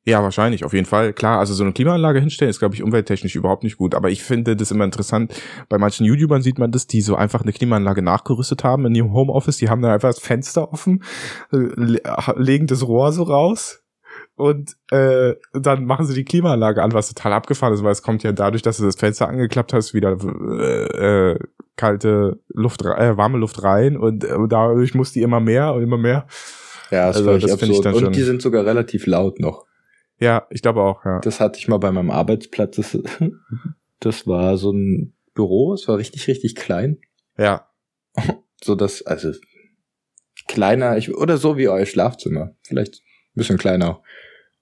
Ja, 0.09 0.23
wahrscheinlich, 0.23 0.65
auf 0.65 0.73
jeden 0.73 0.87
Fall. 0.87 1.13
Klar, 1.13 1.39
also 1.39 1.53
so 1.53 1.63
eine 1.63 1.75
Klimaanlage 1.75 2.21
hinstellen 2.21 2.49
ist, 2.49 2.61
glaube 2.61 2.75
ich, 2.75 2.83
umwelttechnisch 2.83 3.37
überhaupt 3.37 3.63
nicht 3.63 3.77
gut. 3.77 3.95
Aber 3.95 4.09
ich 4.09 4.23
finde 4.23 4.57
das 4.57 4.71
immer 4.71 4.87
interessant. 4.87 5.35
Bei 5.69 5.77
manchen 5.77 6.07
YouTubern 6.07 6.41
sieht 6.41 6.59
man 6.59 6.73
das, 6.73 6.87
die 6.87 7.03
so 7.03 7.15
einfach 7.15 7.43
eine 7.43 7.53
Klimaanlage 7.53 8.01
nachgerüstet 8.01 8.65
haben 8.65 8.87
in 8.87 8.95
ihrem 8.95 9.13
Homeoffice. 9.13 9.59
Die 9.59 9.69
haben 9.69 9.83
dann 9.83 9.91
einfach 9.91 10.09
das 10.09 10.19
Fenster 10.19 10.73
offen, 10.73 11.05
legen 11.51 12.67
das 12.67 12.89
Rohr 12.89 13.13
so 13.13 13.25
raus 13.25 13.83
und 14.35 14.77
äh, 14.93 15.35
dann 15.53 15.85
machen 15.85 16.07
sie 16.07 16.15
die 16.15 16.25
Klimaanlage 16.25 16.83
an, 16.83 16.95
was 16.95 17.13
total 17.13 17.35
abgefahren 17.35 17.75
ist, 17.75 17.85
weil 17.85 17.93
es 17.93 18.03
kommt 18.03 18.23
ja 18.23 18.33
dadurch, 18.33 18.63
dass 18.63 18.79
du 18.79 18.85
das 18.85 18.97
Fenster 18.97 19.29
angeklappt 19.29 19.75
hast, 19.75 19.93
wieder 19.93 20.17
äh, 20.23 21.33
äh, 21.33 21.39
kalte 21.77 22.41
Luft, 22.49 22.83
äh, 22.83 23.17
warme 23.19 23.37
Luft 23.37 23.63
rein 23.63 23.99
und 23.99 24.25
äh, 24.25 24.37
dadurch 24.49 24.95
muss 24.95 25.13
die 25.13 25.21
immer 25.21 25.41
mehr 25.41 25.75
und 25.75 25.83
immer 25.83 25.99
mehr. 25.99 26.27
Ja, 26.91 27.09
das, 27.09 27.19
also, 27.19 27.37
das 27.37 27.59
finde 27.59 27.75
ich 27.75 27.81
dann 27.83 27.93
und 27.93 28.01
schon. 28.01 28.13
die 28.15 28.23
sind 28.23 28.41
sogar 28.41 28.65
relativ 28.65 29.07
laut 29.07 29.39
noch. 29.39 29.67
Ja, 30.19 30.47
ich 30.51 30.63
glaube 30.63 30.83
auch, 30.83 31.05
ja. 31.05 31.21
Das 31.21 31.41
hatte 31.41 31.59
ich 31.59 31.69
mal 31.69 31.79
bei 31.79 31.93
meinem 31.93 32.11
Arbeitsplatz. 32.11 32.77
Das, 32.77 32.99
das 34.01 34.27
war 34.27 34.57
so 34.57 34.73
ein 34.73 35.15
Büro, 35.35 35.75
es 35.75 35.87
war 35.87 35.99
richtig, 35.99 36.27
richtig 36.29 36.55
klein. 36.55 36.99
Ja. 37.37 37.69
So 38.61 38.75
dass, 38.75 39.07
also 39.07 39.31
kleiner, 40.49 40.97
ich, 40.97 41.15
oder 41.15 41.37
so 41.37 41.57
wie 41.57 41.69
euer 41.69 41.87
Schlafzimmer. 41.87 42.57
Vielleicht 42.67 42.95
ein 42.97 43.37
bisschen 43.37 43.57
kleiner. 43.57 44.03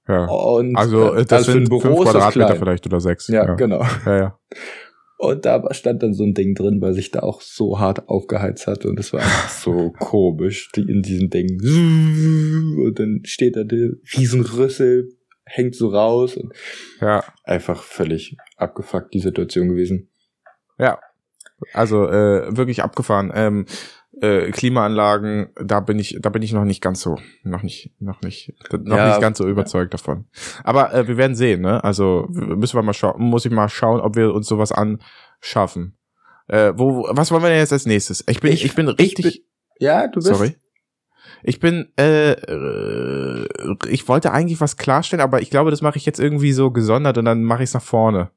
Ja. 0.07 0.27
Und, 0.27 0.77
also 0.77 1.15
äh, 1.15 1.25
das 1.25 1.49
also 1.49 1.53
sind 1.53 1.69
fünf 1.69 1.83
Quadratmeter 1.83 2.57
vielleicht 2.57 2.85
oder 2.85 3.01
sechs. 3.01 3.29
Ja, 3.29 3.47
ja, 3.47 3.55
genau. 3.55 3.83
Ja, 4.05 4.19
ja. 4.19 4.39
Und 5.19 5.47
da 5.47 5.73
stand 5.73 6.03
dann 6.03 6.13
so 6.13 6.25
ein 6.25 6.35
Ding 6.35 6.55
drin, 6.55 6.83
weil 6.83 6.93
sich 6.93 7.11
da 7.11 7.21
auch 7.21 7.41
so 7.41 7.79
hart 7.79 8.07
aufgeheizt 8.09 8.67
hat 8.67 8.85
und 8.85 9.01
es 9.01 9.15
war 9.15 9.21
einfach 9.21 9.49
so 9.65 9.93
komisch, 9.99 10.71
die 10.77 10.83
in 10.83 11.01
diesem 11.01 11.31
Ding. 11.31 11.59
Und 12.85 12.99
dann 12.99 13.23
steht 13.25 13.57
da 13.57 13.65
der 13.65 13.93
Riesenrüssel 14.15 15.16
hängt 15.47 15.75
so 15.75 15.89
raus 15.89 16.37
und 16.37 16.53
ja. 17.01 17.25
einfach 17.45 17.83
völlig 17.83 18.37
abgefuckt 18.57 19.15
die 19.15 19.21
Situation 19.21 19.69
gewesen. 19.69 20.11
Ja, 20.79 20.99
also 21.73 22.07
äh, 22.07 22.55
wirklich 22.57 22.83
abgefahren. 22.83 23.33
Ähm, 23.35 23.67
äh, 24.21 24.51
Klimaanlagen, 24.51 25.49
da 25.63 25.81
bin 25.81 25.99
ich, 25.99 26.19
da 26.21 26.31
bin 26.31 26.43
ich 26.43 26.53
noch 26.53 26.65
nicht 26.65 26.83
ganz 26.83 27.01
so, 27.01 27.19
noch 27.43 27.63
nicht, 27.63 27.93
noch 28.01 28.23
nicht, 28.23 28.55
noch 28.73 28.97
ja, 28.97 29.09
nicht 29.09 29.21
ganz 29.21 29.39
so 29.39 29.47
überzeugt 29.47 29.93
ja. 29.93 29.99
davon. 29.99 30.27
Aber 30.65 30.93
äh, 30.95 31.07
wir 31.07 31.17
werden 31.17 31.37
sehen, 31.37 31.61
ne? 31.61 31.83
Also 31.85 32.27
müssen 32.31 32.77
wir 32.77 32.83
mal 32.83 32.95
schauen, 32.95 33.23
muss 33.23 33.45
ich 33.45 33.53
mal 33.53 33.69
schauen, 33.69 34.01
ob 34.01 34.17
wir 34.17 34.33
uns 34.33 34.49
sowas 34.49 34.73
anschaffen. 34.73 35.99
Äh, 36.49 36.73
wo, 36.77 37.07
was 37.11 37.31
wollen 37.31 37.43
wir 37.43 37.51
denn 37.51 37.59
jetzt 37.59 37.73
als 37.73 37.87
nächstes? 37.87 38.25
Ich 38.27 38.41
bin, 38.41 38.53
ich, 38.53 38.65
ich 38.65 38.75
bin 38.75 38.89
richtig. 38.89 39.27
Ich 39.27 39.35
bin, 39.43 39.45
ja, 39.79 40.09
du 40.09 40.15
bist. 40.15 40.29
Sorry. 40.29 40.57
Ich 41.43 41.61
bin, 41.61 41.93
äh, 41.99 42.33
äh, 42.33 43.47
ich 43.89 44.09
wollte 44.09 44.33
eigentlich 44.33 44.61
was 44.61 44.77
klarstellen, 44.77 45.23
aber 45.23 45.41
ich 45.41 45.51
glaube, 45.51 45.71
das 45.71 45.83
mache 45.83 45.99
ich 45.99 46.07
jetzt 46.07 46.21
irgendwie 46.21 46.53
so 46.53 46.71
gesondert 46.71 47.19
und 47.19 47.25
dann 47.25 47.43
mache 47.43 47.63
ich 47.63 47.71
es 47.71 47.75
nach 47.75 47.83
vorne. 47.83 48.31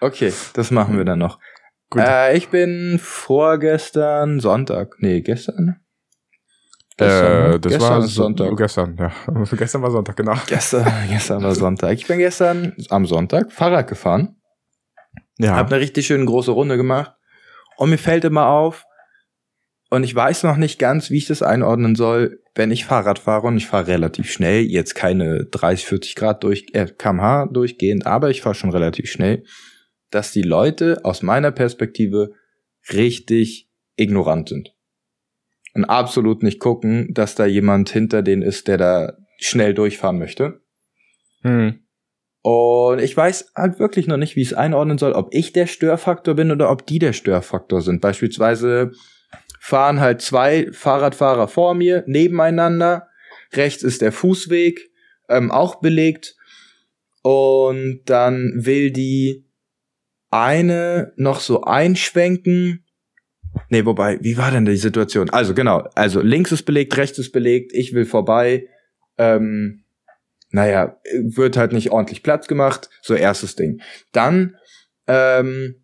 Okay, 0.00 0.32
das 0.54 0.70
machen 0.70 0.96
wir 0.96 1.04
dann 1.04 1.18
noch. 1.18 1.38
Gut. 1.90 2.02
Äh, 2.02 2.36
ich 2.36 2.48
bin 2.48 2.98
vorgestern 3.02 4.40
Sonntag. 4.40 4.96
Nee, 4.98 5.20
gestern? 5.22 5.80
Gestern, 6.98 7.52
äh, 7.52 7.60
das 7.60 7.72
gestern 7.72 7.90
war 7.90 8.02
Sonntag. 8.02 8.56
Gestern, 8.56 8.96
ja. 8.98 9.12
gestern 9.56 9.82
war 9.82 9.90
Sonntag, 9.90 10.16
genau. 10.16 10.34
Gestern, 10.46 10.86
gestern 11.08 11.42
war 11.42 11.54
Sonntag. 11.54 11.92
Ich 11.92 12.06
bin 12.06 12.18
gestern 12.18 12.74
am 12.90 13.06
Sonntag 13.06 13.52
Fahrrad 13.52 13.86
gefahren. 13.86 14.36
Ja. 15.38 15.54
Hab 15.54 15.68
eine 15.68 15.80
richtig 15.80 16.06
schöne 16.06 16.24
große 16.24 16.50
Runde 16.50 16.76
gemacht. 16.76 17.12
Und 17.76 17.90
mir 17.90 17.98
fällt 17.98 18.24
immer 18.24 18.48
auf, 18.48 18.84
und 19.90 20.04
ich 20.04 20.14
weiß 20.14 20.42
noch 20.42 20.56
nicht 20.56 20.78
ganz, 20.78 21.10
wie 21.10 21.16
ich 21.16 21.26
das 21.26 21.42
einordnen 21.42 21.94
soll, 21.94 22.42
wenn 22.54 22.70
ich 22.70 22.84
Fahrrad 22.84 23.18
fahre 23.18 23.46
und 23.46 23.56
ich 23.56 23.66
fahre 23.66 23.86
relativ 23.86 24.30
schnell, 24.30 24.62
jetzt 24.62 24.94
keine 24.94 25.46
30, 25.46 25.86
40 25.86 26.14
Grad 26.14 26.44
durch, 26.44 26.66
äh, 26.72 26.86
kmh 26.86 27.46
durchgehend, 27.46 28.06
aber 28.06 28.30
ich 28.30 28.42
fahre 28.42 28.54
schon 28.54 28.70
relativ 28.70 29.10
schnell, 29.10 29.44
dass 30.10 30.32
die 30.32 30.42
Leute 30.42 31.04
aus 31.04 31.22
meiner 31.22 31.52
Perspektive 31.52 32.32
richtig 32.92 33.70
ignorant 33.96 34.50
sind. 34.50 34.74
Und 35.74 35.84
absolut 35.84 36.42
nicht 36.42 36.60
gucken, 36.60 37.14
dass 37.14 37.34
da 37.34 37.46
jemand 37.46 37.90
hinter 37.90 38.22
denen 38.22 38.42
ist, 38.42 38.68
der 38.68 38.78
da 38.78 39.12
schnell 39.38 39.74
durchfahren 39.74 40.18
möchte. 40.18 40.60
Hm. 41.42 41.80
Und 42.42 43.00
ich 43.00 43.16
weiß 43.16 43.52
halt 43.54 43.78
wirklich 43.78 44.06
noch 44.06 44.16
nicht, 44.16 44.36
wie 44.36 44.42
ich 44.42 44.48
es 44.48 44.54
einordnen 44.54 44.98
soll, 44.98 45.12
ob 45.12 45.34
ich 45.34 45.52
der 45.52 45.66
Störfaktor 45.66 46.34
bin 46.34 46.50
oder 46.50 46.70
ob 46.70 46.86
die 46.86 46.98
der 46.98 47.12
Störfaktor 47.12 47.80
sind. 47.80 48.00
Beispielsweise 48.00 48.92
fahren 49.60 50.00
halt 50.00 50.22
zwei 50.22 50.70
Fahrradfahrer 50.72 51.48
vor 51.48 51.74
mir 51.74 52.04
nebeneinander. 52.06 53.08
Rechts 53.52 53.82
ist 53.82 54.02
der 54.02 54.12
Fußweg, 54.12 54.90
ähm, 55.28 55.50
auch 55.50 55.80
belegt. 55.80 56.36
Und 57.22 58.02
dann 58.06 58.52
will 58.56 58.90
die 58.90 59.46
eine 60.30 61.12
noch 61.16 61.40
so 61.40 61.62
einschwenken. 61.62 62.84
Nee, 63.70 63.84
wobei, 63.84 64.18
wie 64.22 64.36
war 64.36 64.50
denn 64.50 64.64
die 64.64 64.76
Situation? 64.76 65.30
Also 65.30 65.54
genau, 65.54 65.88
also 65.94 66.20
links 66.20 66.52
ist 66.52 66.64
belegt, 66.64 66.96
rechts 66.96 67.18
ist 67.18 67.32
belegt, 67.32 67.72
ich 67.74 67.92
will 67.92 68.04
vorbei. 68.04 68.68
ähm, 69.16 69.84
naja, 70.50 70.98
wird 71.22 71.56
halt 71.56 71.72
nicht 71.72 71.90
ordentlich 71.90 72.22
Platz 72.22 72.48
gemacht. 72.48 72.88
So 73.02 73.14
erstes 73.14 73.56
Ding. 73.56 73.82
Dann 74.12 74.56
ähm, 75.06 75.82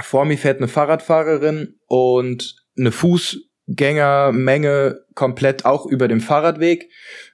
vor 0.00 0.24
mir 0.24 0.38
fährt 0.38 0.58
eine 0.58 0.68
Fahrradfahrerin 0.68 1.78
und 1.86 2.63
eine 2.76 2.92
Fußgängermenge 2.92 5.00
komplett 5.14 5.64
auch 5.64 5.86
über 5.86 6.08
dem 6.08 6.20
Fahrradweg. 6.20 6.90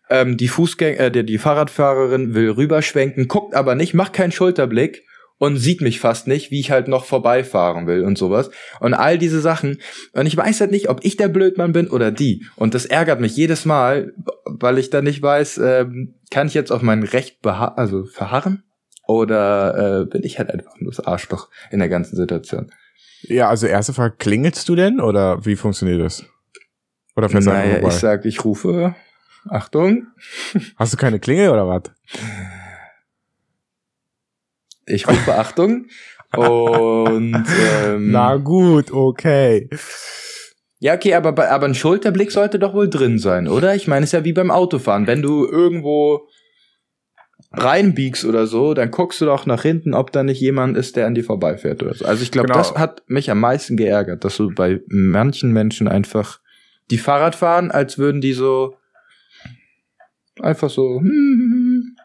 Ähm, 0.08 0.36
die 0.36 0.48
Fußgänger, 0.48 1.00
äh, 1.00 1.10
die, 1.10 1.24
die 1.24 1.38
Fahrradfahrerin 1.38 2.34
will 2.34 2.50
rüberschwenken, 2.50 3.26
guckt 3.28 3.54
aber 3.54 3.74
nicht, 3.74 3.94
macht 3.94 4.12
keinen 4.12 4.32
Schulterblick 4.32 5.04
und 5.40 5.56
sieht 5.56 5.80
mich 5.80 6.00
fast 6.00 6.28
nicht, 6.28 6.50
wie 6.50 6.60
ich 6.60 6.70
halt 6.70 6.86
noch 6.86 7.06
vorbeifahren 7.06 7.86
will 7.86 8.04
und 8.04 8.18
sowas. 8.18 8.50
Und 8.78 8.92
all 8.92 9.16
diese 9.16 9.40
Sachen. 9.40 9.78
Und 10.12 10.26
ich 10.26 10.36
weiß 10.36 10.60
halt 10.60 10.70
nicht, 10.70 10.90
ob 10.90 11.00
ich 11.02 11.16
der 11.16 11.28
Blödmann 11.28 11.72
bin 11.72 11.88
oder 11.88 12.12
die. 12.12 12.44
Und 12.56 12.74
das 12.74 12.84
ärgert 12.84 13.20
mich 13.20 13.36
jedes 13.36 13.64
Mal, 13.64 14.12
weil 14.44 14.76
ich 14.76 14.90
dann 14.90 15.04
nicht 15.04 15.22
weiß, 15.22 15.58
ähm, 15.58 16.14
kann 16.30 16.48
ich 16.48 16.54
jetzt 16.54 16.70
auf 16.70 16.82
mein 16.82 17.02
Recht 17.02 17.40
beha 17.40 17.72
also 17.76 18.04
verharren? 18.04 18.64
Oder 19.06 20.02
äh, 20.02 20.04
bin 20.04 20.24
ich 20.24 20.38
halt 20.38 20.50
einfach 20.50 20.78
nur 20.78 20.92
das 20.92 21.00
Arschloch 21.00 21.48
in 21.70 21.78
der 21.78 21.88
ganzen 21.88 22.16
Situation? 22.16 22.70
Ja, 23.22 23.48
also 23.48 23.66
erste 23.66 23.92
Frage, 23.92 24.16
klingelst 24.18 24.68
du 24.68 24.74
denn 24.74 25.00
oder 25.00 25.44
wie 25.44 25.56
funktioniert 25.56 26.00
das? 26.00 26.24
Oder 27.16 27.28
fährst 27.28 27.46
du 27.46 27.52
naja, 27.52 27.86
ich 27.86 27.94
sag, 27.94 28.24
ich 28.24 28.44
rufe, 28.44 28.94
Achtung. 29.48 30.06
Hast 30.76 30.92
du 30.92 30.96
keine 30.96 31.20
Klingel 31.20 31.50
oder 31.50 31.66
was? 31.68 31.82
Ich 34.86 35.06
rufe 35.06 35.34
Achtung 35.34 35.86
und 36.36 37.44
ähm, 37.84 38.10
Na 38.10 38.36
gut, 38.36 38.92
okay. 38.92 39.68
Ja, 40.78 40.94
okay, 40.94 41.14
aber, 41.14 41.50
aber 41.50 41.66
ein 41.66 41.74
Schulterblick 41.74 42.30
sollte 42.30 42.58
doch 42.58 42.72
wohl 42.72 42.88
drin 42.88 43.18
sein, 43.18 43.48
oder? 43.48 43.74
Ich 43.74 43.86
meine, 43.86 44.04
es 44.04 44.10
ist 44.10 44.12
ja 44.18 44.24
wie 44.24 44.32
beim 44.32 44.50
Autofahren. 44.50 45.06
Wenn 45.06 45.22
du 45.22 45.46
irgendwo 45.46 46.28
reinbiegst 47.52 48.24
oder 48.24 48.46
so, 48.46 48.74
dann 48.74 48.90
guckst 48.90 49.20
du 49.20 49.24
doch 49.24 49.44
nach 49.46 49.62
hinten, 49.62 49.94
ob 49.94 50.12
da 50.12 50.22
nicht 50.22 50.40
jemand 50.40 50.76
ist, 50.76 50.96
der 50.96 51.06
an 51.06 51.14
dir 51.14 51.24
vorbeifährt 51.24 51.82
oder 51.82 51.94
so. 51.94 52.04
Also 52.04 52.22
ich 52.22 52.30
glaube, 52.30 52.48
genau. 52.48 52.58
das 52.58 52.74
hat 52.74 53.02
mich 53.08 53.30
am 53.30 53.40
meisten 53.40 53.76
geärgert, 53.76 54.24
dass 54.24 54.36
du 54.36 54.54
bei 54.54 54.80
manchen 54.86 55.52
Menschen 55.52 55.88
einfach 55.88 56.40
die 56.90 56.98
Fahrrad 56.98 57.34
fahren, 57.34 57.70
als 57.70 57.98
würden 57.98 58.20
die 58.20 58.32
so 58.32 58.76
einfach 60.40 60.70
so 60.70 61.00
hm, 61.00 61.06
hm, 61.06 61.52
hm 61.52 61.96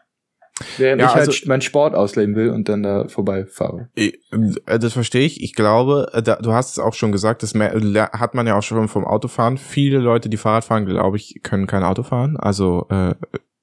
Während 0.78 1.02
ja, 1.02 1.08
ich 1.08 1.14
halt 1.14 1.28
also, 1.28 1.46
meinen 1.48 1.60
Sport 1.60 1.94
ausleben 1.94 2.34
will 2.34 2.48
und 2.48 2.68
dann 2.70 2.82
da 2.82 3.08
vorbeifahre. 3.08 3.90
Äh, 3.94 4.12
das 4.64 4.94
verstehe 4.94 5.26
ich. 5.26 5.42
Ich 5.42 5.54
glaube, 5.54 6.08
äh, 6.14 6.22
du 6.22 6.52
hast 6.52 6.72
es 6.72 6.78
auch 6.78 6.94
schon 6.94 7.12
gesagt, 7.12 7.42
das 7.42 7.54
hat 7.54 8.34
man 8.34 8.46
ja 8.46 8.56
auch 8.56 8.62
schon 8.62 8.88
vom 8.88 9.04
Autofahren. 9.04 9.58
Viele 9.58 9.98
Leute, 9.98 10.30
die 10.30 10.38
Fahrrad 10.38 10.64
fahren, 10.64 10.86
glaube 10.86 11.18
ich, 11.18 11.40
können 11.42 11.66
kein 11.66 11.82
Auto 11.82 12.02
fahren. 12.02 12.38
Also 12.38 12.86
äh, 12.88 13.14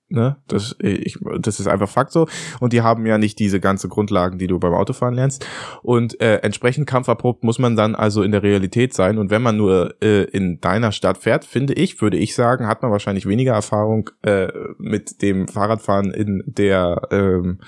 Ne? 0.10 0.38
Das, 0.48 0.76
ich, 0.80 1.18
das 1.40 1.60
ist 1.60 1.68
einfach 1.68 1.90
Fakt 1.90 2.12
so. 2.12 2.28
Und 2.60 2.72
die 2.72 2.82
haben 2.82 3.06
ja 3.08 3.18
nicht 3.18 3.40
diese 3.40 3.60
ganze 3.60 3.88
Grundlagen, 3.88 4.38
die 4.38 4.46
du 4.46 4.60
beim 4.60 4.74
Autofahren 4.74 5.16
lernst. 5.16 5.48
Und 5.82 6.22
äh, 6.22 6.36
entsprechend 6.38 6.88
kampferprobt 6.88 7.44
muss 7.44 7.58
man 7.58 7.76
dann 7.76 7.96
also 7.96 8.22
in 8.22 8.32
der 8.32 8.44
Realität 8.44 8.94
sein. 8.94 9.18
Und 9.18 9.32
wenn 9.32 9.42
man 9.42 9.58
nur 9.58 9.96
äh, 10.04 10.26
in 10.26 10.60
deiner 10.62 10.92
Stadt 10.92 11.18
fährt, 11.18 11.46
finde 11.46 11.74
ich, 11.74 12.00
würde 12.00 12.18
ich 12.18 12.36
sagen, 12.36 12.68
hat 12.68 12.84
man 12.84 12.92
wahrscheinlich 12.92 13.26
weniger 13.26 13.54
Erfahrung 13.54 14.12
äh, 14.22 14.50
mit 14.78 15.22
dem 15.24 15.48
Fahrradfahren 15.48 16.12
in 16.12 16.44
der 16.46 17.08
ähm, 17.10 17.60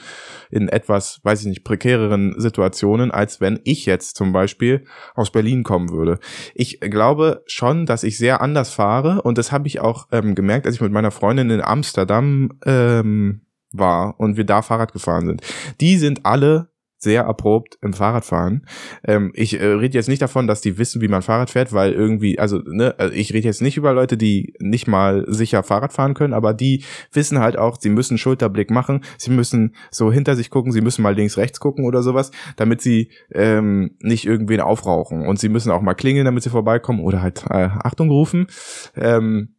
in 0.51 0.69
etwas, 0.69 1.21
weiß 1.23 1.41
ich 1.41 1.47
nicht, 1.47 1.63
prekäreren 1.63 2.35
Situationen, 2.37 3.11
als 3.11 3.41
wenn 3.41 3.59
ich 3.63 3.85
jetzt 3.87 4.17
zum 4.17 4.33
Beispiel 4.33 4.85
aus 5.15 5.31
Berlin 5.31 5.63
kommen 5.63 5.89
würde. 5.89 6.19
Ich 6.53 6.79
glaube 6.79 7.43
schon, 7.47 7.85
dass 7.85 8.03
ich 8.03 8.17
sehr 8.17 8.41
anders 8.41 8.69
fahre 8.69 9.23
und 9.23 9.37
das 9.37 9.51
habe 9.51 9.67
ich 9.67 9.79
auch 9.79 10.07
ähm, 10.11 10.35
gemerkt, 10.35 10.67
als 10.67 10.75
ich 10.75 10.81
mit 10.81 10.91
meiner 10.91 11.11
Freundin 11.11 11.49
in 11.49 11.61
Amsterdam 11.61 12.24
ähm, 12.65 13.41
war 13.71 14.19
und 14.19 14.37
wir 14.37 14.45
da 14.45 14.61
Fahrrad 14.61 14.93
gefahren 14.93 15.25
sind. 15.25 15.41
Die 15.81 15.97
sind 15.97 16.25
alle 16.25 16.69
sehr 16.97 17.23
erprobt 17.23 17.77
im 17.81 17.93
Fahrradfahren. 17.93 18.65
Ähm, 19.03 19.31
ich 19.35 19.59
äh, 19.59 19.65
rede 19.65 19.97
jetzt 19.97 20.09
nicht 20.09 20.21
davon, 20.21 20.47
dass 20.47 20.61
die 20.61 20.77
wissen, 20.77 21.01
wie 21.01 21.07
man 21.07 21.21
Fahrrad 21.21 21.49
fährt, 21.49 21.71
weil 21.71 21.93
irgendwie, 21.93 22.39
also 22.39 22.57
ne, 22.57 22.95
äh, 22.97 23.09
ich 23.09 23.33
rede 23.33 23.47
jetzt 23.47 23.61
nicht 23.61 23.77
über 23.77 23.93
Leute, 23.93 24.17
die 24.17 24.55
nicht 24.59 24.87
mal 24.87 25.23
sicher 25.27 25.61
Fahrrad 25.63 25.93
fahren 25.93 26.15
können, 26.15 26.33
aber 26.33 26.53
die 26.53 26.83
wissen 27.11 27.39
halt 27.39 27.57
auch, 27.57 27.77
sie 27.79 27.89
müssen 27.89 28.17
Schulterblick 28.17 28.71
machen, 28.71 29.03
sie 29.17 29.31
müssen 29.31 29.75
so 29.91 30.11
hinter 30.11 30.35
sich 30.35 30.49
gucken, 30.49 30.71
sie 30.71 30.81
müssen 30.81 31.03
mal 31.03 31.15
links, 31.15 31.37
rechts 31.37 31.59
gucken 31.59 31.85
oder 31.85 32.01
sowas, 32.01 32.31
damit 32.55 32.81
sie 32.81 33.11
ähm, 33.31 33.91
nicht 34.01 34.25
irgendwen 34.25 34.61
aufrauchen. 34.61 35.27
Und 35.27 35.39
sie 35.39 35.49
müssen 35.49 35.71
auch 35.71 35.81
mal 35.81 35.93
klingeln, 35.93 36.25
damit 36.25 36.43
sie 36.43 36.49
vorbeikommen 36.49 37.01
oder 37.01 37.21
halt 37.21 37.43
äh, 37.49 37.69
Achtung 37.83 38.09
rufen. 38.09 38.47
Ähm, 38.95 39.54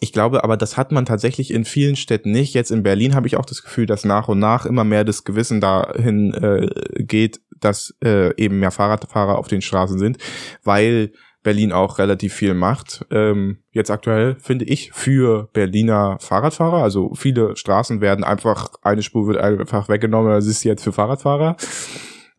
ich 0.00 0.12
glaube 0.12 0.44
aber, 0.44 0.56
das 0.56 0.76
hat 0.76 0.92
man 0.92 1.04
tatsächlich 1.04 1.52
in 1.52 1.64
vielen 1.64 1.96
Städten 1.96 2.30
nicht. 2.30 2.54
Jetzt 2.54 2.70
in 2.70 2.82
Berlin 2.82 3.14
habe 3.14 3.26
ich 3.26 3.36
auch 3.36 3.46
das 3.46 3.62
Gefühl, 3.62 3.86
dass 3.86 4.04
nach 4.04 4.28
und 4.28 4.38
nach 4.38 4.66
immer 4.66 4.84
mehr 4.84 5.04
das 5.04 5.24
Gewissen 5.24 5.60
dahin 5.60 6.34
äh, 6.34 7.02
geht, 7.02 7.40
dass 7.60 7.94
äh, 8.04 8.34
eben 8.36 8.58
mehr 8.58 8.70
Fahrradfahrer 8.70 9.38
auf 9.38 9.48
den 9.48 9.62
Straßen 9.62 9.98
sind, 9.98 10.18
weil 10.62 11.12
Berlin 11.42 11.72
auch 11.72 11.98
relativ 11.98 12.34
viel 12.34 12.54
macht. 12.54 13.04
Ähm, 13.10 13.58
jetzt 13.72 13.90
aktuell 13.90 14.36
finde 14.40 14.64
ich 14.64 14.92
für 14.92 15.48
Berliner 15.52 16.18
Fahrradfahrer. 16.20 16.82
Also 16.82 17.14
viele 17.14 17.56
Straßen 17.56 18.00
werden 18.00 18.24
einfach, 18.24 18.70
eine 18.82 19.02
Spur 19.02 19.26
wird 19.26 19.38
einfach 19.38 19.88
weggenommen, 19.88 20.32
das 20.32 20.46
ist 20.46 20.62
jetzt 20.64 20.84
für 20.84 20.92
Fahrradfahrer. 20.92 21.56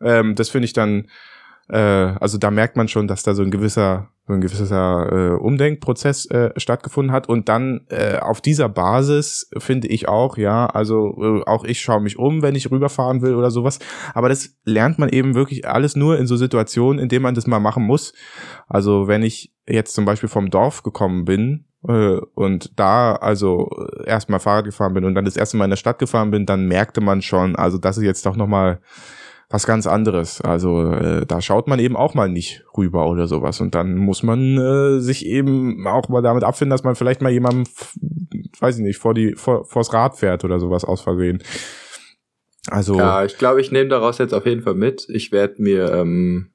Ähm, 0.01 0.35
das 0.35 0.49
finde 0.49 0.65
ich 0.65 0.73
dann 0.73 1.07
äh, 1.69 1.77
also 1.77 2.37
da 2.37 2.51
merkt 2.51 2.75
man 2.75 2.87
schon, 2.87 3.07
dass 3.07 3.23
da 3.23 3.33
so 3.33 3.43
ein 3.43 3.51
gewisser 3.51 4.09
so 4.25 4.31
ein 4.31 4.39
gewisser 4.39 5.11
äh, 5.11 5.35
Umdenkprozess 5.35 6.25
äh, 6.27 6.51
stattgefunden 6.55 7.11
hat 7.11 7.27
und 7.27 7.49
dann 7.49 7.81
äh, 7.89 8.19
auf 8.19 8.39
dieser 8.39 8.69
Basis 8.69 9.49
finde 9.57 9.89
ich 9.89 10.07
auch, 10.07 10.37
ja, 10.37 10.65
also 10.65 11.17
äh, 11.21 11.43
auch 11.45 11.65
ich 11.65 11.81
schaue 11.81 11.99
mich 11.99 12.17
um, 12.17 12.41
wenn 12.41 12.55
ich 12.55 12.71
rüberfahren 12.71 13.21
will 13.21 13.35
oder 13.35 13.51
sowas, 13.51 13.79
aber 14.13 14.29
das 14.29 14.55
lernt 14.63 14.97
man 14.97 15.09
eben 15.09 15.35
wirklich 15.35 15.67
alles 15.67 15.97
nur 15.97 16.17
in 16.17 16.25
so 16.25 16.37
Situationen, 16.37 17.01
in 17.01 17.09
denen 17.09 17.23
man 17.23 17.35
das 17.35 17.47
mal 17.47 17.59
machen 17.59 17.83
muss. 17.83 18.13
Also 18.69 19.07
wenn 19.09 19.23
ich 19.23 19.53
jetzt 19.67 19.93
zum 19.93 20.05
Beispiel 20.05 20.29
vom 20.29 20.49
Dorf 20.49 20.83
gekommen 20.83 21.25
bin 21.25 21.65
äh, 21.85 22.19
und 22.33 22.79
da 22.79 23.15
also 23.15 23.69
erstmal 24.05 24.39
Fahrrad 24.39 24.65
gefahren 24.65 24.93
bin 24.93 25.03
und 25.03 25.15
dann 25.15 25.25
das 25.25 25.35
erste 25.35 25.57
Mal 25.57 25.65
in 25.65 25.71
der 25.71 25.77
Stadt 25.77 25.99
gefahren 25.99 26.31
bin, 26.31 26.45
dann 26.45 26.67
merkte 26.67 27.01
man 27.01 27.21
schon, 27.21 27.57
also 27.57 27.77
das 27.77 27.97
ist 27.97 28.03
jetzt 28.03 28.25
doch 28.25 28.37
nochmal 28.37 28.79
was 29.53 29.67
ganz 29.67 29.85
anderes. 29.85 30.41
Also 30.41 30.91
äh, 30.93 31.27
da 31.27 31.39
schaut 31.39 31.67
man 31.67 31.77
eben 31.77 31.95
auch 31.95 32.15
mal 32.15 32.27
nicht 32.27 32.63
rüber 32.75 33.07
oder 33.07 33.27
sowas. 33.27 33.61
Und 33.61 33.75
dann 33.75 33.95
muss 33.97 34.23
man 34.23 34.57
äh, 34.57 34.99
sich 34.99 35.27
eben 35.27 35.85
auch 35.85 36.09
mal 36.09 36.23
damit 36.23 36.43
abfinden, 36.43 36.71
dass 36.71 36.83
man 36.83 36.95
vielleicht 36.95 37.21
mal 37.21 37.31
jemandem, 37.31 37.65
weiß 38.59 38.77
ich 38.77 38.81
nicht, 38.83 38.97
vor 38.97 39.13
die 39.13 39.35
vor, 39.35 39.63
vors 39.65 39.93
Rad 39.93 40.17
fährt 40.17 40.43
oder 40.43 40.59
sowas 40.59 40.83
aus 40.83 41.01
Versehen. 41.01 41.43
Also 42.71 42.97
ja, 42.97 43.23
ich 43.25 43.37
glaube, 43.37 43.61
ich 43.61 43.71
nehme 43.71 43.89
daraus 43.89 44.17
jetzt 44.17 44.33
auf 44.33 44.47
jeden 44.47 44.63
Fall 44.63 44.73
mit. 44.73 45.05
Ich 45.09 45.31
werde 45.31 45.61
mir, 45.61 45.91
ähm, 45.93 46.49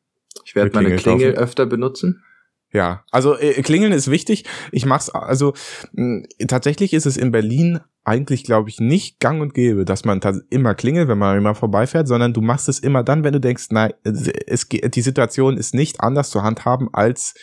ich 0.45 0.57
werde 0.57 0.73
meine 0.75 0.97
Klingel 0.97 1.35
kaufen. 1.35 1.45
öfter 1.45 1.67
benutzen. 1.67 2.25
Ja, 2.73 3.05
also 3.11 3.37
äh, 3.37 3.63
Klingeln 3.63 3.93
ist 3.93 4.11
wichtig. 4.11 4.45
Ich 4.73 4.85
mach's 4.85 5.09
also 5.09 5.55
mh, 5.93 6.27
tatsächlich 6.49 6.93
ist 6.93 7.07
es 7.07 7.17
in 7.17 7.33
Berlin 7.33 7.81
eigentlich, 8.05 8.43
glaube 8.45 8.71
ich, 8.71 8.81
nicht 8.81 9.21
gang 9.21 9.41
und 9.43 9.53
gäbe, 9.53 9.85
dass 9.85 10.05
man 10.05 10.21
immer 10.49 10.75
klingelt, 10.75 11.09
wenn 11.09 11.19
man 11.19 11.37
immer 11.37 11.55
vorbeifährt, 11.55 12.09
sondern 12.09 12.33
du 12.33 12.41
machst 12.41 12.69
es 12.69 12.79
immer 12.79 13.03
dann, 13.03 13.23
wenn 13.23 13.35
du 13.35 13.41
denkst, 13.41 13.67
nein, 13.71 13.93
es, 14.03 14.67
die 14.69 15.01
Situation 15.03 15.59
ist 15.59 15.75
nicht 15.75 16.01
anders 16.01 16.31
zu 16.31 16.43
handhaben 16.43 16.89
als 16.93 17.35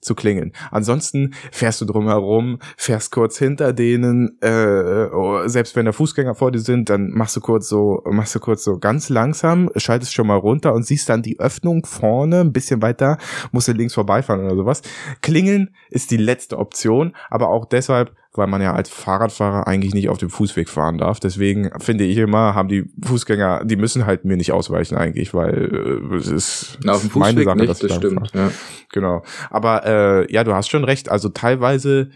zu 0.00 0.14
klingeln. 0.14 0.52
Ansonsten 0.70 1.34
fährst 1.50 1.80
du 1.80 1.84
drumherum, 1.84 2.58
fährst 2.76 3.10
kurz 3.12 3.38
hinter 3.38 3.72
denen, 3.72 4.38
äh, 4.40 5.08
oh, 5.12 5.46
selbst 5.46 5.74
wenn 5.76 5.86
da 5.86 5.92
Fußgänger 5.92 6.34
vor 6.34 6.52
dir 6.52 6.60
sind, 6.60 6.88
dann 6.88 7.10
machst 7.10 7.36
du 7.36 7.40
kurz 7.40 7.68
so, 7.68 8.02
machst 8.06 8.34
du 8.34 8.40
kurz 8.40 8.64
so 8.64 8.78
ganz 8.78 9.08
langsam, 9.08 9.70
schaltest 9.76 10.14
schon 10.14 10.26
mal 10.26 10.36
runter 10.36 10.72
und 10.72 10.84
siehst 10.84 11.08
dann 11.08 11.22
die 11.22 11.40
Öffnung 11.40 11.84
vorne, 11.84 12.40
ein 12.40 12.52
bisschen 12.52 12.82
weiter, 12.82 13.18
musst 13.50 13.68
du 13.68 13.72
links 13.72 13.94
vorbeifahren 13.94 14.44
oder 14.44 14.56
sowas. 14.56 14.82
Klingeln 15.20 15.74
ist 15.90 16.10
die 16.10 16.16
letzte 16.16 16.58
Option, 16.58 17.14
aber 17.30 17.48
auch 17.48 17.64
deshalb, 17.64 18.14
weil 18.38 18.46
man 18.46 18.62
ja 18.62 18.72
als 18.72 18.88
Fahrradfahrer 18.88 19.66
eigentlich 19.66 19.92
nicht 19.92 20.08
auf 20.08 20.16
dem 20.16 20.30
Fußweg 20.30 20.70
fahren 20.70 20.96
darf. 20.96 21.20
Deswegen 21.20 21.70
finde 21.80 22.04
ich 22.04 22.16
immer, 22.16 22.54
haben 22.54 22.68
die 22.68 22.90
Fußgänger, 23.04 23.64
die 23.64 23.76
müssen 23.76 24.06
halt 24.06 24.24
mir 24.24 24.36
nicht 24.36 24.52
ausweichen 24.52 24.96
eigentlich, 24.96 25.34
weil 25.34 26.08
äh, 26.12 26.16
es 26.16 26.28
ist 26.28 26.78
Na, 26.82 26.92
auf 26.92 27.02
dem 27.02 27.10
Fußweg 27.10 27.34
meine 27.34 27.44
Sache, 27.44 27.58
nicht, 27.58 27.82
das 27.82 27.94
stimmt. 27.94 28.30
Ja. 28.32 28.50
Genau. 28.92 29.22
Aber 29.50 29.84
äh, 29.84 30.32
ja, 30.32 30.44
du 30.44 30.54
hast 30.54 30.70
schon 30.70 30.84
recht. 30.84 31.10
Also 31.10 31.28
teilweise 31.28 32.10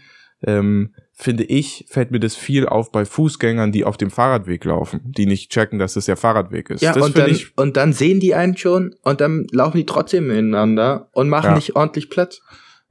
ähm, 0.45 0.93
finde 1.13 1.43
ich, 1.43 1.85
fällt 1.89 2.11
mir 2.11 2.19
das 2.19 2.35
viel 2.35 2.65
auf 2.65 2.91
bei 2.91 3.05
Fußgängern, 3.05 3.71
die 3.71 3.85
auf 3.85 3.97
dem 3.97 4.09
Fahrradweg 4.09 4.65
laufen, 4.65 5.01
die 5.03 5.25
nicht 5.25 5.51
checken, 5.51 5.77
dass 5.77 5.95
es 5.95 6.05
der 6.05 6.17
Fahrradweg 6.17 6.69
ist. 6.69 6.81
Ja, 6.81 6.93
das 6.93 7.03
und 7.03 7.17
dann, 7.17 7.29
ich, 7.29 7.57
und 7.57 7.77
dann 7.77 7.93
sehen 7.93 8.19
die 8.19 8.33
einen 8.33 8.57
schon 8.57 8.95
und 9.03 9.21
dann 9.21 9.45
laufen 9.51 9.77
die 9.77 9.85
trotzdem 9.85 10.31
ineinander 10.31 11.09
und 11.11 11.29
machen 11.29 11.51
ja. 11.51 11.55
nicht 11.55 11.75
ordentlich 11.75 12.09
Platz. 12.09 12.41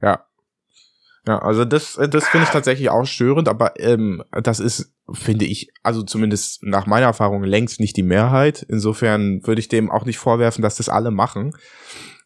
Ja, 0.01 0.25
ja, 1.25 1.39
also 1.39 1.63
das, 1.63 1.97
das 2.09 2.27
finde 2.27 2.45
ich 2.45 2.51
tatsächlich 2.51 2.89
auch 2.89 3.05
störend, 3.05 3.47
aber 3.47 3.79
ähm, 3.79 4.23
das 4.31 4.59
ist, 4.59 4.93
finde 5.11 5.45
ich, 5.45 5.71
also 5.81 6.03
zumindest 6.03 6.63
nach 6.63 6.85
meiner 6.85 7.05
Erfahrung 7.05 7.43
längst 7.43 7.79
nicht 7.79 7.95
die 7.95 8.03
Mehrheit. 8.03 8.65
Insofern 8.67 9.45
würde 9.45 9.59
ich 9.59 9.69
dem 9.69 9.89
auch 9.89 10.05
nicht 10.05 10.17
vorwerfen, 10.17 10.61
dass 10.61 10.75
das 10.75 10.89
alle 10.89 11.11
machen. 11.11 11.55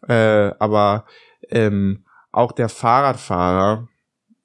Äh, 0.07 0.51
aber 0.59 1.05
ähm, 1.49 2.05
auch 2.31 2.51
der 2.51 2.69
Fahrradfahrer 2.69 3.87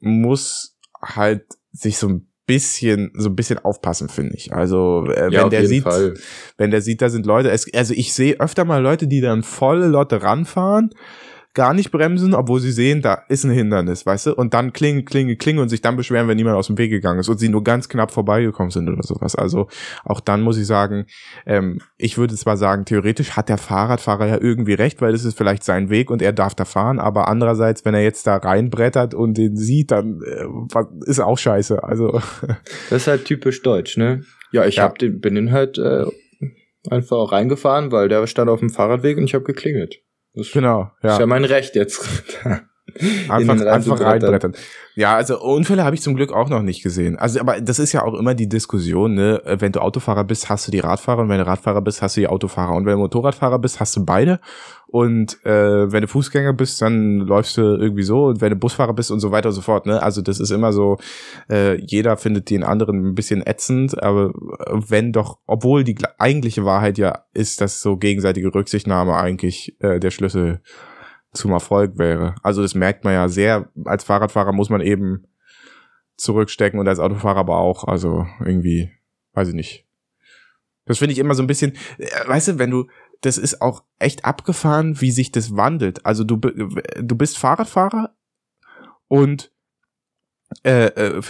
muss 0.00 0.76
halt 1.00 1.44
sich 1.72 1.96
so 1.96 2.08
ein 2.08 2.28
bisschen, 2.46 3.12
so 3.14 3.30
ein 3.30 3.36
bisschen 3.36 3.58
aufpassen, 3.58 4.08
finde 4.08 4.34
ich. 4.34 4.52
Also, 4.52 5.06
äh, 5.06 5.32
ja, 5.32 5.44
wenn 5.44 5.50
der 5.50 5.66
sieht, 5.66 5.84
Fall. 5.84 6.14
wenn 6.58 6.70
der 6.70 6.82
sieht, 6.82 7.00
da 7.00 7.08
sind 7.08 7.24
Leute, 7.24 7.50
es, 7.50 7.72
also 7.72 7.94
ich 7.94 8.12
sehe 8.12 8.38
öfter 8.40 8.64
mal 8.64 8.82
Leute, 8.82 9.06
die 9.06 9.20
dann 9.20 9.42
volle 9.42 9.86
Lotte 9.86 10.22
ranfahren, 10.22 10.90
gar 11.54 11.74
nicht 11.74 11.90
bremsen, 11.90 12.34
obwohl 12.34 12.60
sie 12.60 12.72
sehen, 12.72 13.02
da 13.02 13.24
ist 13.28 13.44
ein 13.44 13.50
Hindernis, 13.50 14.06
weißt 14.06 14.26
du? 14.26 14.34
Und 14.34 14.54
dann 14.54 14.72
klingen, 14.72 15.04
klingen, 15.04 15.36
klingen 15.36 15.58
und 15.58 15.68
sich 15.68 15.82
dann 15.82 15.96
beschweren, 15.96 16.26
wenn 16.28 16.36
niemand 16.36 16.56
aus 16.56 16.68
dem 16.68 16.78
Weg 16.78 16.90
gegangen 16.90 17.20
ist 17.20 17.28
und 17.28 17.38
sie 17.38 17.48
nur 17.48 17.62
ganz 17.62 17.88
knapp 17.88 18.10
vorbeigekommen 18.10 18.70
sind 18.70 18.88
oder 18.88 19.02
sowas. 19.02 19.36
Also 19.36 19.68
auch 20.04 20.20
dann 20.20 20.40
muss 20.40 20.56
ich 20.56 20.66
sagen, 20.66 21.06
ähm, 21.44 21.80
ich 21.98 22.16
würde 22.16 22.34
zwar 22.36 22.56
sagen, 22.56 22.84
theoretisch 22.86 23.32
hat 23.32 23.48
der 23.48 23.58
Fahrradfahrer 23.58 24.26
ja 24.28 24.38
irgendwie 24.40 24.74
recht, 24.74 25.02
weil 25.02 25.12
das 25.12 25.24
ist 25.24 25.36
vielleicht 25.36 25.62
sein 25.62 25.90
Weg 25.90 26.10
und 26.10 26.22
er 26.22 26.32
darf 26.32 26.54
da 26.54 26.64
fahren, 26.64 26.98
aber 26.98 27.28
andererseits, 27.28 27.84
wenn 27.84 27.94
er 27.94 28.02
jetzt 28.02 28.26
da 28.26 28.36
reinbrettert 28.36 29.14
und 29.14 29.36
den 29.36 29.56
sieht, 29.56 29.90
dann 29.90 30.20
äh, 30.22 30.84
ist 31.04 31.20
auch 31.20 31.38
scheiße. 31.38 31.84
Also 31.84 32.12
das 32.90 33.02
ist 33.02 33.06
halt 33.08 33.26
typisch 33.26 33.62
deutsch, 33.62 33.98
ne? 33.98 34.22
Ja, 34.52 34.64
ich 34.64 34.76
ja. 34.76 34.84
Hab 34.84 34.98
den, 34.98 35.20
bin 35.20 35.34
den 35.34 35.52
halt 35.52 35.76
äh, 35.78 36.06
einfach 36.88 37.32
reingefahren, 37.32 37.92
weil 37.92 38.08
der 38.08 38.26
stand 38.26 38.48
auf 38.48 38.60
dem 38.60 38.70
Fahrradweg 38.70 39.18
und 39.18 39.24
ich 39.24 39.34
habe 39.34 39.44
geklingelt. 39.44 40.02
Das 40.34 40.50
genau, 40.50 40.90
ja. 41.02 41.12
Ist 41.12 41.20
ja 41.20 41.26
mein 41.26 41.44
Recht 41.44 41.74
jetzt. 41.74 42.08
einfach, 43.28 43.60
einfach 43.60 44.00
reinbrettern. 44.00 44.54
Ja, 44.94 45.16
also 45.16 45.40
Unfälle 45.40 45.84
habe 45.84 45.94
ich 45.94 46.02
zum 46.02 46.14
Glück 46.14 46.32
auch 46.32 46.50
noch 46.50 46.60
nicht 46.60 46.82
gesehen. 46.82 47.16
Also, 47.16 47.40
aber 47.40 47.60
das 47.60 47.78
ist 47.78 47.92
ja 47.92 48.02
auch 48.02 48.12
immer 48.12 48.34
die 48.34 48.48
Diskussion, 48.48 49.14
ne? 49.14 49.40
Wenn 49.44 49.72
du 49.72 49.80
Autofahrer 49.80 50.24
bist, 50.24 50.50
hast 50.50 50.66
du 50.66 50.70
die 50.70 50.80
Radfahrer 50.80 51.22
und 51.22 51.30
wenn 51.30 51.38
du 51.38 51.46
Radfahrer 51.46 51.80
bist, 51.80 52.02
hast 52.02 52.16
du 52.16 52.20
die 52.20 52.28
Autofahrer 52.28 52.74
und 52.74 52.84
wenn 52.84 52.92
du 52.94 52.98
Motorradfahrer 52.98 53.58
bist, 53.58 53.80
hast 53.80 53.96
du 53.96 54.04
beide. 54.04 54.38
Und 54.92 55.42
äh, 55.46 55.90
wenn 55.90 56.02
du 56.02 56.08
Fußgänger 56.08 56.52
bist, 56.52 56.82
dann 56.82 57.20
läufst 57.20 57.56
du 57.56 57.62
irgendwie 57.62 58.02
so 58.02 58.26
und 58.26 58.42
wenn 58.42 58.50
du 58.50 58.56
Busfahrer 58.56 58.92
bist 58.92 59.10
und 59.10 59.20
so 59.20 59.30
weiter 59.30 59.48
und 59.48 59.54
so 59.54 59.62
fort. 59.62 59.86
Ne? 59.86 60.02
Also 60.02 60.20
das 60.20 60.38
ist 60.38 60.50
immer 60.50 60.74
so, 60.74 60.98
äh, 61.48 61.80
jeder 61.80 62.18
findet 62.18 62.50
den 62.50 62.62
anderen 62.62 63.06
ein 63.06 63.14
bisschen 63.14 63.42
ätzend, 63.46 64.02
aber 64.02 64.32
wenn 64.68 65.12
doch, 65.12 65.38
obwohl 65.46 65.84
die 65.84 65.96
eigentliche 66.18 66.66
Wahrheit 66.66 66.98
ja 66.98 67.24
ist, 67.32 67.62
dass 67.62 67.80
so 67.80 67.96
gegenseitige 67.96 68.54
Rücksichtnahme 68.54 69.16
eigentlich 69.16 69.74
äh, 69.80 69.98
der 69.98 70.10
Schlüssel 70.10 70.60
zum 71.32 71.52
Erfolg 71.52 71.98
wäre. 71.98 72.34
Also 72.42 72.62
das 72.62 72.74
merkt 72.74 73.04
man 73.04 73.14
ja 73.14 73.28
sehr. 73.28 73.68
Als 73.84 74.04
Fahrradfahrer 74.04 74.52
muss 74.52 74.70
man 74.70 74.80
eben 74.80 75.26
zurückstecken 76.16 76.78
und 76.78 76.88
als 76.88 76.98
Autofahrer 76.98 77.40
aber 77.40 77.56
auch. 77.56 77.84
Also 77.84 78.26
irgendwie, 78.40 78.90
weiß 79.32 79.48
ich 79.48 79.54
nicht. 79.54 79.86
Das 80.84 80.98
finde 80.98 81.12
ich 81.12 81.18
immer 81.18 81.34
so 81.34 81.42
ein 81.42 81.46
bisschen, 81.46 81.72
äh, 81.98 82.06
weißt 82.26 82.48
du, 82.48 82.58
wenn 82.58 82.70
du, 82.70 82.86
das 83.20 83.38
ist 83.38 83.62
auch 83.62 83.84
echt 83.98 84.24
abgefahren, 84.24 85.00
wie 85.00 85.10
sich 85.10 85.32
das 85.32 85.56
wandelt. 85.56 86.04
Also 86.04 86.24
du, 86.24 86.36
du 86.36 87.16
bist 87.16 87.38
Fahrradfahrer 87.38 88.14
und 89.08 89.52
äh, 90.64 90.86
äh 90.86 91.22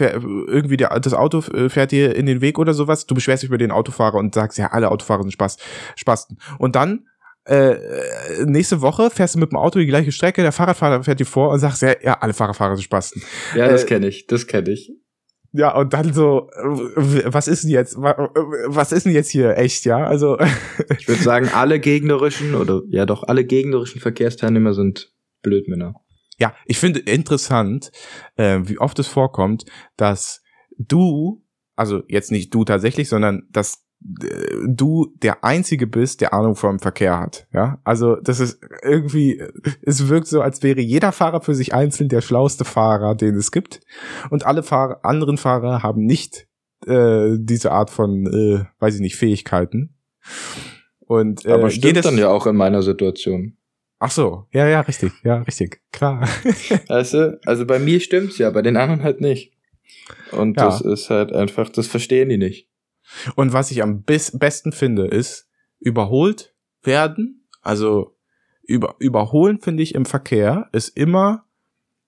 irgendwie 0.49 0.79
der, 0.79 0.99
das 0.99 1.15
Auto 1.15 1.41
äh, 1.53 1.69
fährt 1.69 1.93
dir 1.93 2.17
in 2.17 2.27
den 2.27 2.41
Weg 2.41 2.59
oder 2.59 2.75
sowas, 2.75 3.07
du 3.07 3.15
beschwerst 3.15 3.43
dich 3.43 3.49
über 3.49 3.59
den 3.59 3.71
Autofahrer 3.71 4.17
und 4.17 4.35
sagst, 4.35 4.59
ja, 4.59 4.69
alle 4.69 4.91
Autofahrer 4.91 5.23
sind 5.23 5.33
Spaß, 5.33 5.59
Spasten. 5.97 6.39
Und 6.59 6.75
dann 6.75 7.07
äh, 7.45 8.45
nächste 8.45 8.81
Woche 8.81 9.11
fährst 9.11 9.35
du 9.35 9.39
mit 9.39 9.51
dem 9.51 9.59
Auto 9.59 9.79
die 9.79 9.87
gleiche 9.87 10.13
Strecke, 10.13 10.43
der 10.43 10.53
Fahrradfahrer 10.53 11.03
fährt 11.03 11.21
dir 11.21 11.27
vor 11.27 11.51
und 11.51 11.59
sagst, 11.59 11.83
ja, 11.83 11.95
ja 12.03 12.15
alle 12.21 12.33
Fahrradfahrer 12.33 12.77
sind 12.77 12.85
Spasten. 12.85 13.23
Ja, 13.57 13.69
das 13.69 13.85
äh, 13.85 13.87
kenne 13.87 14.09
ich, 14.09 14.27
das 14.27 14.47
kenne 14.47 14.71
ich. 14.71 14.93
Ja, 15.55 15.77
und 15.77 15.93
dann 15.93 16.15
so, 16.15 16.49
was 16.57 17.47
ist 17.47 17.65
denn 17.65 17.71
jetzt, 17.71 17.97
was 17.97 18.93
ist 18.93 19.05
denn 19.05 19.13
jetzt 19.13 19.31
hier 19.31 19.59
echt, 19.59 19.85
ja? 19.85 20.07
Also. 20.07 20.39
ich 20.99 21.07
würde 21.07 21.23
sagen, 21.23 21.51
alle 21.53 21.79
gegnerischen 21.79 22.55
oder 22.55 22.83
ja 22.89 23.05
doch, 23.05 23.25
alle 23.25 23.45
gegnerischen 23.45 24.01
Verkehrsteilnehmer 24.01 24.73
sind 24.73 25.13
Blödmänner. 25.43 25.95
Ja, 26.39 26.55
ich 26.65 26.79
finde 26.79 27.01
interessant, 27.01 27.93
äh, 28.37 28.61
wie 28.63 28.79
oft 28.79 28.99
es 28.99 29.09
vorkommt, 29.09 29.65
dass 29.97 30.43
du, 30.79 31.45
also 31.77 32.03
jetzt 32.09 32.33
nicht 32.33 32.55
du 32.55 32.65
tatsächlich, 32.65 33.11
sondern 33.11 33.47
dass 33.51 33.85
du 34.05 35.13
der 35.23 35.45
Einzige 35.45 35.87
bist, 35.87 36.21
der 36.21 36.35
Ahnung 36.35 36.57
vom 36.57 36.79
Verkehr 36.79 37.19
hat. 37.19 37.47
Ja, 37.53 37.81
also 37.85 38.17
das 38.17 38.41
ist 38.41 38.61
irgendwie, 38.83 39.43
es 39.83 40.09
wirkt 40.09 40.27
so, 40.27 40.41
als 40.41 40.63
wäre 40.63 40.81
jeder 40.81 41.13
Fahrer 41.13 41.41
für 41.41 41.55
sich 41.55 41.75
einzeln 41.75 42.09
der 42.09 42.21
schlauste 42.21 42.65
Fahrer, 42.65 43.15
den 43.15 43.37
es 43.37 43.53
gibt. 43.53 43.81
Und 44.31 44.45
alle 44.45 44.63
Fahrer, 44.63 45.05
anderen 45.05 45.37
Fahrer 45.37 45.83
haben 45.83 46.05
nicht 46.05 46.49
äh, 46.87 47.37
diese 47.39 47.73
Art 47.73 47.91
von, 47.91 48.27
äh, 48.27 48.65
weiß 48.81 48.97
ich 48.97 49.01
nicht, 49.01 49.17
Fähigkeiten. 49.17 49.95
Und, 51.01 51.45
äh, 51.45 51.53
Aber 51.53 51.71
stimmt 51.71 52.05
dann 52.05 52.19
ja 52.19 52.29
auch 52.29 52.47
in 52.47 52.57
meiner 52.57 52.83
Situation. 52.83 53.57
Ach 53.99 54.11
so, 54.11 54.47
ja, 54.53 54.67
ja, 54.67 54.81
richtig, 54.81 55.13
ja, 55.23 55.43
richtig, 55.43 55.81
klar. 55.93 56.23
weißt 56.89 57.15
du, 57.15 57.41
also 57.45 57.67
bei 57.67 57.79
mir 57.79 58.01
stimmt's 58.01 58.39
ja, 58.39 58.51
bei 58.51 58.63
den 58.63 58.77
anderen 58.77 59.05
halt 59.05 59.21
nicht. 59.21 59.53
Und 60.33 60.57
ja. 60.57 60.65
das 60.65 60.81
ist 60.81 61.09
halt 61.09 61.33
einfach, 61.33 61.69
das 61.69 61.87
verstehen 61.87 62.29
die 62.29 62.39
nicht. 62.39 62.69
Und 63.35 63.53
was 63.53 63.71
ich 63.71 63.83
am 63.83 64.03
besten 64.03 64.73
finde, 64.73 65.07
ist 65.07 65.49
überholt 65.79 66.55
werden. 66.83 67.47
Also 67.61 68.17
über, 68.63 68.97
überholen 68.99 69.61
finde 69.61 69.83
ich 69.83 69.95
im 69.95 70.05
Verkehr 70.05 70.69
ist 70.73 70.97
immer 70.97 71.47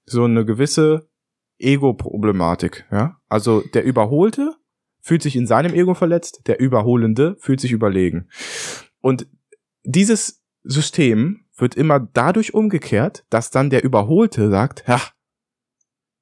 so 0.06 0.24
eine 0.24 0.44
gewisse 0.44 1.08
Ego-Problematik. 1.58 2.86
Ja? 2.90 3.20
Also 3.28 3.60
der 3.60 3.84
Überholte 3.84 4.54
fühlt 5.00 5.22
sich 5.22 5.36
in 5.36 5.46
seinem 5.46 5.74
Ego 5.74 5.94
verletzt, 5.94 6.42
der 6.46 6.60
Überholende 6.60 7.36
fühlt 7.38 7.60
sich 7.60 7.72
überlegen. 7.72 8.28
Und 9.00 9.26
dieses 9.82 10.42
System 10.62 11.44
wird 11.56 11.74
immer 11.74 12.00
dadurch 12.00 12.54
umgekehrt, 12.54 13.24
dass 13.30 13.50
dann 13.50 13.70
der 13.70 13.84
Überholte 13.84 14.50
sagt, 14.50 14.84
ja, 14.88 15.00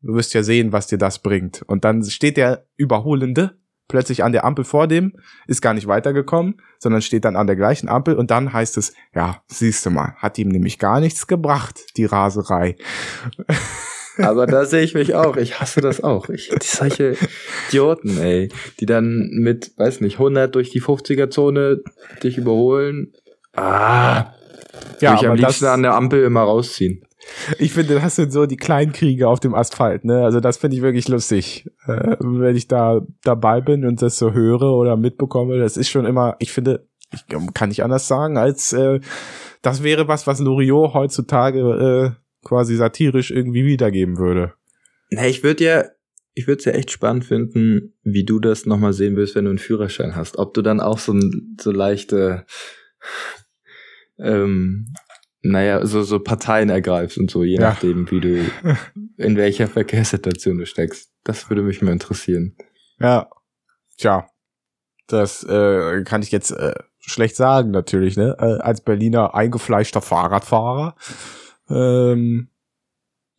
du 0.02 0.14
wirst 0.14 0.34
ja 0.34 0.42
sehen, 0.42 0.72
was 0.72 0.88
dir 0.88 0.98
das 0.98 1.20
bringt. 1.20 1.62
Und 1.62 1.84
dann 1.84 2.04
steht 2.04 2.36
der 2.36 2.66
Überholende 2.76 3.56
plötzlich 3.92 4.24
an 4.24 4.32
der 4.32 4.44
Ampel 4.44 4.64
vor 4.64 4.88
dem, 4.88 5.12
ist 5.46 5.60
gar 5.60 5.74
nicht 5.74 5.86
weitergekommen, 5.86 6.60
sondern 6.78 7.02
steht 7.02 7.24
dann 7.24 7.36
an 7.36 7.46
der 7.46 7.56
gleichen 7.56 7.88
Ampel 7.88 8.16
und 8.16 8.30
dann 8.30 8.52
heißt 8.52 8.78
es, 8.78 8.94
ja, 9.14 9.42
siehst 9.46 9.86
du 9.86 9.90
mal, 9.90 10.14
hat 10.16 10.38
ihm 10.38 10.48
nämlich 10.48 10.80
gar 10.80 10.98
nichts 10.98 11.26
gebracht, 11.28 11.78
die 11.96 12.06
Raserei. 12.06 12.76
Aber 14.18 14.46
da 14.46 14.64
sehe 14.64 14.82
ich 14.82 14.94
mich 14.94 15.14
auch. 15.14 15.36
Ich 15.36 15.60
hasse 15.60 15.80
das 15.80 16.02
auch. 16.02 16.28
Ich, 16.28 16.50
solche 16.62 17.16
Idioten, 17.68 18.18
ey, 18.18 18.50
die 18.80 18.86
dann 18.86 19.30
mit, 19.32 19.72
weiß 19.78 20.00
nicht, 20.00 20.14
100 20.14 20.54
durch 20.54 20.70
die 20.70 20.82
50er-Zone 20.82 21.82
dich 22.22 22.36
überholen. 22.36 23.12
Ah. 23.54 24.34
Ja, 25.00 25.14
ich 25.14 25.26
am 25.26 25.36
liebsten 25.36 25.66
an 25.66 25.82
der 25.82 25.94
Ampel 25.94 26.24
immer 26.24 26.42
rausziehen. 26.42 27.04
Ich 27.58 27.72
finde, 27.72 27.94
das 27.94 28.16
sind 28.16 28.32
so 28.32 28.46
die 28.46 28.56
Kleinkriege 28.56 29.28
auf 29.28 29.40
dem 29.40 29.54
Asphalt, 29.54 30.04
ne? 30.04 30.24
Also 30.24 30.40
das 30.40 30.56
finde 30.56 30.76
ich 30.76 30.82
wirklich 30.82 31.08
lustig. 31.08 31.70
Äh, 31.86 32.16
wenn 32.20 32.56
ich 32.56 32.68
da 32.68 33.00
dabei 33.22 33.60
bin 33.60 33.84
und 33.84 34.02
das 34.02 34.18
so 34.18 34.32
höre 34.32 34.62
oder 34.62 34.96
mitbekomme, 34.96 35.58
das 35.58 35.76
ist 35.76 35.88
schon 35.88 36.04
immer, 36.04 36.36
ich 36.38 36.52
finde, 36.52 36.86
ich 37.12 37.24
kann 37.54 37.68
nicht 37.68 37.82
anders 37.82 38.08
sagen, 38.08 38.38
als 38.38 38.72
äh, 38.72 39.00
das 39.60 39.82
wäre 39.82 40.08
was, 40.08 40.26
was 40.26 40.40
Loriot 40.40 40.94
heutzutage 40.94 41.60
äh, 41.60 42.46
quasi 42.46 42.76
satirisch 42.76 43.30
irgendwie 43.30 43.64
wiedergeben 43.64 44.18
würde. 44.18 44.54
Na, 45.10 45.26
ich 45.26 45.42
würde 45.42 45.64
ja, 45.64 45.84
ich 46.34 46.46
würde 46.46 46.58
es 46.58 46.64
ja 46.64 46.72
echt 46.72 46.90
spannend 46.90 47.24
finden, 47.24 47.94
wie 48.02 48.24
du 48.24 48.40
das 48.40 48.66
nochmal 48.66 48.92
sehen 48.92 49.16
willst, 49.16 49.34
wenn 49.34 49.44
du 49.44 49.50
einen 49.50 49.58
Führerschein 49.58 50.16
hast. 50.16 50.38
Ob 50.38 50.54
du 50.54 50.62
dann 50.62 50.80
auch 50.80 50.98
so, 50.98 51.14
so 51.60 51.70
leichte 51.70 52.46
ähm, 54.18 54.86
naja, 55.42 55.84
so, 55.84 56.02
so 56.02 56.20
Parteien 56.20 56.70
ergreifst 56.70 57.18
und 57.18 57.30
so, 57.30 57.42
je 57.42 57.56
ja. 57.56 57.60
nachdem, 57.60 58.10
wie 58.10 58.20
du, 58.20 58.44
in 59.16 59.36
welcher 59.36 59.66
Verkehrssituation 59.66 60.58
du 60.58 60.66
steckst. 60.66 61.10
Das 61.24 61.48
würde 61.50 61.62
mich 61.62 61.82
mal 61.82 61.92
interessieren. 61.92 62.56
Ja. 62.98 63.28
Tja. 63.98 64.26
Das 65.08 65.44
äh, 65.44 66.04
kann 66.04 66.22
ich 66.22 66.30
jetzt 66.30 66.52
äh, 66.52 66.74
schlecht 66.98 67.36
sagen, 67.36 67.70
natürlich, 67.70 68.16
ne? 68.16 68.36
Äh, 68.38 68.62
als 68.62 68.80
Berliner 68.80 69.34
eingefleischter 69.34 70.00
Fahrradfahrer. 70.00 70.94
Ähm, 71.68 72.48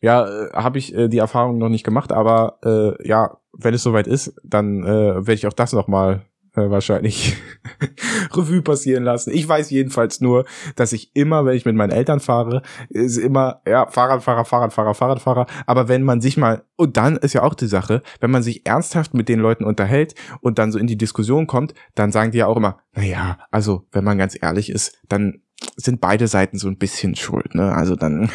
ja, 0.00 0.26
äh, 0.26 0.50
habe 0.52 0.78
ich 0.78 0.94
äh, 0.94 1.08
die 1.08 1.18
Erfahrung 1.18 1.58
noch 1.58 1.70
nicht 1.70 1.84
gemacht, 1.84 2.12
aber 2.12 2.58
äh, 2.64 3.08
ja, 3.08 3.38
wenn 3.52 3.74
es 3.74 3.82
soweit 3.82 4.06
ist, 4.06 4.34
dann 4.44 4.84
äh, 4.84 5.16
werde 5.16 5.34
ich 5.34 5.46
auch 5.46 5.52
das 5.54 5.72
noch 5.72 5.88
mal 5.88 6.26
äh, 6.56 6.70
wahrscheinlich 6.70 7.36
Revue 8.32 8.62
passieren 8.62 9.04
lassen. 9.04 9.32
Ich 9.32 9.48
weiß 9.48 9.70
jedenfalls 9.70 10.20
nur, 10.20 10.44
dass 10.76 10.92
ich 10.92 11.10
immer, 11.14 11.44
wenn 11.44 11.56
ich 11.56 11.64
mit 11.64 11.76
meinen 11.76 11.92
Eltern 11.92 12.20
fahre, 12.20 12.62
ist 12.88 13.16
immer, 13.16 13.60
ja, 13.66 13.86
Fahrradfahrer, 13.86 14.44
Fahrradfahrer, 14.44 14.94
Fahrradfahrer. 14.94 15.46
Aber 15.66 15.88
wenn 15.88 16.02
man 16.02 16.20
sich 16.20 16.36
mal, 16.36 16.62
und 16.76 16.96
dann 16.96 17.16
ist 17.16 17.32
ja 17.32 17.42
auch 17.42 17.54
die 17.54 17.66
Sache, 17.66 18.02
wenn 18.20 18.30
man 18.30 18.42
sich 18.42 18.66
ernsthaft 18.66 19.14
mit 19.14 19.28
den 19.28 19.40
Leuten 19.40 19.64
unterhält 19.64 20.14
und 20.40 20.58
dann 20.58 20.72
so 20.72 20.78
in 20.78 20.86
die 20.86 20.98
Diskussion 20.98 21.46
kommt, 21.46 21.74
dann 21.94 22.12
sagen 22.12 22.30
die 22.30 22.38
ja 22.38 22.46
auch 22.46 22.56
immer, 22.56 22.78
na 22.94 23.02
ja, 23.02 23.38
also, 23.50 23.86
wenn 23.92 24.04
man 24.04 24.18
ganz 24.18 24.36
ehrlich 24.40 24.70
ist, 24.70 24.98
dann 25.08 25.40
sind 25.76 26.00
beide 26.00 26.28
Seiten 26.28 26.58
so 26.58 26.68
ein 26.68 26.78
bisschen 26.78 27.14
schuld, 27.14 27.54
ne? 27.54 27.72
Also 27.72 27.96
dann, 27.96 28.30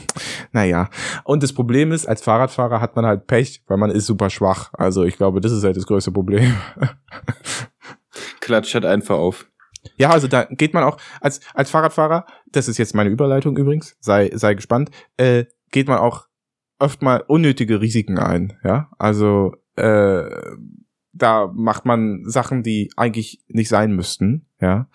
naja. 0.52 0.88
Und 1.24 1.42
das 1.42 1.52
Problem 1.52 1.92
ist, 1.92 2.06
als 2.06 2.22
Fahrradfahrer 2.22 2.80
hat 2.80 2.96
man 2.96 3.06
halt 3.06 3.26
Pech, 3.26 3.62
weil 3.66 3.78
man 3.78 3.90
ist 3.90 4.06
super 4.06 4.30
schwach. 4.30 4.70
Also 4.74 5.04
ich 5.04 5.16
glaube, 5.16 5.40
das 5.40 5.52
ist 5.52 5.64
halt 5.64 5.76
das 5.76 5.86
größte 5.86 6.12
Problem. 6.12 6.54
Klatscht 8.40 8.74
halt 8.74 8.84
einfach 8.84 9.16
auf. 9.16 9.46
Ja, 9.96 10.10
also 10.10 10.28
da 10.28 10.44
geht 10.44 10.74
man 10.74 10.84
auch 10.84 10.98
als 11.20 11.40
als 11.54 11.70
Fahrradfahrer, 11.70 12.26
das 12.50 12.68
ist 12.68 12.78
jetzt 12.78 12.94
meine 12.94 13.10
Überleitung 13.10 13.56
übrigens, 13.56 13.96
sei 14.00 14.30
sei 14.34 14.54
gespannt, 14.54 14.90
äh, 15.16 15.46
geht 15.72 15.88
man 15.88 15.98
auch 15.98 16.26
oft 16.78 17.02
mal 17.02 17.24
unnötige 17.26 17.80
Risiken 17.80 18.18
ein, 18.18 18.58
ja? 18.62 18.90
Also 18.98 19.54
äh, 19.76 20.24
da 21.12 21.50
macht 21.52 21.84
man 21.84 22.22
Sachen, 22.24 22.62
die 22.62 22.90
eigentlich 22.96 23.42
nicht 23.48 23.68
sein 23.68 23.94
müssten, 23.94 24.46
ja. 24.60 24.88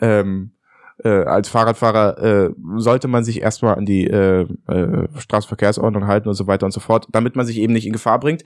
Ähm, 0.00 0.52
äh, 1.04 1.08
als 1.08 1.48
Fahrradfahrer 1.48 2.18
äh, 2.22 2.50
sollte 2.76 3.08
man 3.08 3.24
sich 3.24 3.40
erstmal 3.40 3.76
an 3.76 3.86
die 3.86 4.06
äh, 4.06 4.46
äh, 4.66 5.08
Straßenverkehrsordnung 5.16 6.06
halten 6.06 6.28
und 6.28 6.34
so 6.34 6.46
weiter 6.46 6.66
und 6.66 6.72
so 6.72 6.80
fort, 6.80 7.06
damit 7.10 7.36
man 7.36 7.46
sich 7.46 7.58
eben 7.58 7.72
nicht 7.72 7.86
in 7.86 7.92
Gefahr 7.92 8.18
bringt. 8.20 8.44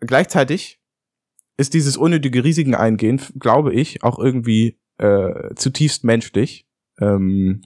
Gleichzeitig 0.00 0.80
ist 1.56 1.74
dieses 1.74 1.96
unnötige 1.96 2.44
Risiken 2.44 2.74
eingehen, 2.74 3.20
glaube 3.38 3.72
ich, 3.72 4.02
auch 4.02 4.18
irgendwie 4.18 4.78
äh, 4.98 5.54
zutiefst 5.54 6.04
menschlich. 6.04 6.66
Ähm, 7.00 7.62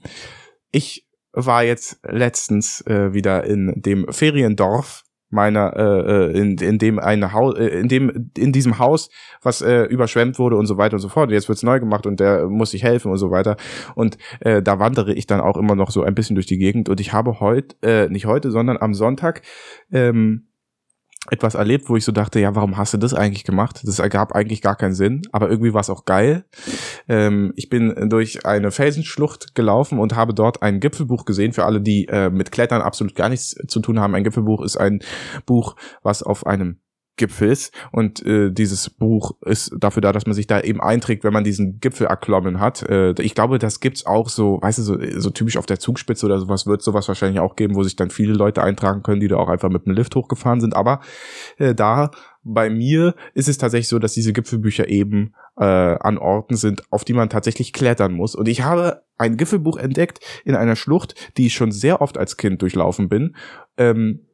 ich 0.71 1.07
war 1.33 1.63
jetzt 1.63 1.99
letztens 2.07 2.81
äh, 2.87 3.13
wieder 3.13 3.43
in 3.45 3.81
dem 3.81 4.11
Feriendorf 4.11 5.03
meiner 5.31 5.75
äh, 5.75 6.11
äh 6.11 6.39
in, 6.39 6.57
in 6.57 6.77
dem 6.77 6.99
eine 6.99 7.33
Haus 7.33 7.57
äh, 7.57 7.67
in 7.67 7.87
dem 7.87 8.31
in 8.37 8.51
diesem 8.51 8.79
Haus 8.79 9.09
was 9.41 9.61
äh, 9.61 9.83
überschwemmt 9.83 10.39
wurde 10.39 10.55
und 10.57 10.67
so 10.67 10.77
weiter 10.77 10.95
und 10.95 11.01
so 11.01 11.09
fort. 11.09 11.31
Jetzt 11.31 11.49
wird's 11.49 11.63
neu 11.63 11.79
gemacht 11.79 12.05
und 12.05 12.19
der 12.19 12.47
muss 12.47 12.71
sich 12.71 12.83
helfen 12.83 13.11
und 13.11 13.17
so 13.17 13.31
weiter. 13.31 13.57
Und 13.95 14.17
äh, 14.41 14.61
da 14.61 14.79
wandere 14.79 15.13
ich 15.13 15.27
dann 15.27 15.41
auch 15.41 15.57
immer 15.57 15.75
noch 15.75 15.91
so 15.91 16.03
ein 16.03 16.15
bisschen 16.15 16.35
durch 16.35 16.45
die 16.47 16.57
Gegend. 16.57 16.89
Und 16.89 16.99
ich 16.99 17.13
habe 17.13 17.39
heute 17.39 17.75
äh, 17.81 18.09
nicht 18.09 18.25
heute 18.25 18.51
sondern 18.51 18.77
am 18.77 18.93
Sonntag 18.93 19.41
ähm, 19.91 20.47
etwas 21.31 21.55
erlebt, 21.55 21.89
wo 21.89 21.95
ich 21.95 22.03
so 22.03 22.11
dachte, 22.11 22.39
ja, 22.39 22.55
warum 22.55 22.77
hast 22.77 22.93
du 22.93 22.97
das 22.97 23.13
eigentlich 23.13 23.45
gemacht? 23.45 23.81
Das 23.85 23.99
ergab 23.99 24.33
eigentlich 24.33 24.61
gar 24.61 24.75
keinen 24.75 24.93
Sinn, 24.93 25.21
aber 25.31 25.49
irgendwie 25.49 25.73
war 25.73 25.79
es 25.79 25.89
auch 25.89 26.03
geil. 26.03 26.43
Ähm, 27.07 27.53
ich 27.55 27.69
bin 27.69 28.09
durch 28.09 28.45
eine 28.45 28.69
Felsenschlucht 28.71 29.55
gelaufen 29.55 29.97
und 29.97 30.15
habe 30.15 30.33
dort 30.33 30.61
ein 30.61 30.81
Gipfelbuch 30.81 31.23
gesehen. 31.23 31.53
Für 31.53 31.63
alle, 31.63 31.81
die 31.81 32.07
äh, 32.09 32.29
mit 32.29 32.51
Klettern 32.51 32.81
absolut 32.81 33.15
gar 33.15 33.29
nichts 33.29 33.55
zu 33.67 33.79
tun 33.79 33.99
haben. 33.99 34.13
Ein 34.13 34.25
Gipfelbuch 34.25 34.61
ist 34.61 34.75
ein 34.75 34.99
Buch, 35.45 35.77
was 36.03 36.21
auf 36.21 36.45
einem 36.45 36.79
Gipfels 37.21 37.71
und 37.91 38.25
äh, 38.25 38.51
dieses 38.51 38.89
Buch 38.89 39.35
ist 39.45 39.71
dafür 39.77 40.01
da, 40.01 40.11
dass 40.11 40.25
man 40.25 40.33
sich 40.33 40.47
da 40.47 40.59
eben 40.59 40.81
einträgt, 40.81 41.23
wenn 41.23 41.33
man 41.33 41.43
diesen 41.43 41.79
Gipfel 41.79 42.07
erklommen 42.07 42.59
hat. 42.59 42.81
Äh, 42.89 43.13
ich 43.21 43.35
glaube, 43.35 43.59
das 43.59 43.79
gibt's 43.79 44.07
auch 44.07 44.27
so, 44.27 44.57
weißt 44.59 44.79
du, 44.79 44.81
so, 44.81 44.97
so 45.17 45.29
typisch 45.29 45.57
auf 45.57 45.67
der 45.67 45.77
Zugspitze 45.77 46.25
oder 46.25 46.39
sowas 46.39 46.65
wird 46.65 46.81
sowas 46.81 47.07
wahrscheinlich 47.07 47.39
auch 47.39 47.55
geben, 47.55 47.75
wo 47.75 47.83
sich 47.83 47.95
dann 47.95 48.09
viele 48.09 48.33
Leute 48.33 48.63
eintragen 48.63 49.03
können, 49.03 49.19
die 49.19 49.27
da 49.27 49.37
auch 49.37 49.49
einfach 49.49 49.69
mit 49.69 49.85
dem 49.85 49.93
Lift 49.93 50.15
hochgefahren 50.15 50.61
sind. 50.61 50.75
Aber 50.75 51.01
äh, 51.59 51.75
da 51.75 52.09
bei 52.43 52.71
mir 52.71 53.13
ist 53.35 53.47
es 53.47 53.59
tatsächlich 53.59 53.87
so, 53.87 53.99
dass 53.99 54.13
diese 54.13 54.33
Gipfelbücher 54.33 54.89
eben 54.89 55.35
äh, 55.57 55.65
an 55.65 56.17
Orten 56.17 56.55
sind, 56.55 56.91
auf 56.91 57.03
die 57.03 57.13
man 57.13 57.29
tatsächlich 57.29 57.71
klettern 57.71 58.13
muss. 58.13 58.33
Und 58.33 58.47
ich 58.47 58.63
habe 58.63 59.03
ein 59.17 59.37
Gipfelbuch 59.37 59.77
entdeckt 59.77 60.19
in 60.43 60.55
einer 60.55 60.75
Schlucht, 60.75 61.13
die 61.37 61.45
ich 61.45 61.53
schon 61.53 61.71
sehr 61.71 62.01
oft 62.01 62.17
als 62.17 62.37
Kind 62.37 62.63
durchlaufen 62.63 63.09
bin. 63.09 63.35
Ähm, 63.77 64.25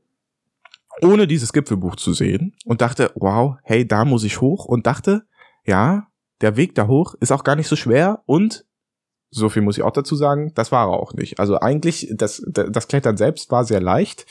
ohne 1.02 1.28
dieses 1.28 1.54
Gipfelbuch 1.54 1.96
zu 1.96 2.14
sehen 2.14 2.56
und 2.66 2.82
dachte, 2.82 3.12
wow, 3.16 3.56
hey, 3.64 3.88
da 3.88 4.06
muss 4.06 4.24
ich 4.24 4.42
hoch 4.42 4.66
und 4.66 4.88
dachte, 4.88 5.24
ja, 5.66 6.08
der 6.42 6.56
Weg 6.56 6.76
da 6.76 6.88
hoch 6.88 7.16
ist 7.20 7.32
auch 7.32 7.44
gar 7.44 7.56
nicht 7.56 7.68
so 7.68 7.76
schwer 7.76 8.24
und 8.26 8.66
so 9.30 9.50
viel 9.50 9.62
muss 9.62 9.78
ich 9.78 9.84
auch 9.84 9.92
dazu 9.92 10.16
sagen, 10.16 10.54
das 10.56 10.72
war 10.72 10.88
er 10.88 11.00
auch 11.00 11.14
nicht. 11.14 11.40
Also 11.40 11.60
eigentlich, 11.60 12.08
das, 12.16 12.42
das 12.48 12.88
Klettern 12.88 13.18
selbst 13.18 13.52
war 13.52 13.66
sehr 13.66 13.82
leicht, 13.82 14.26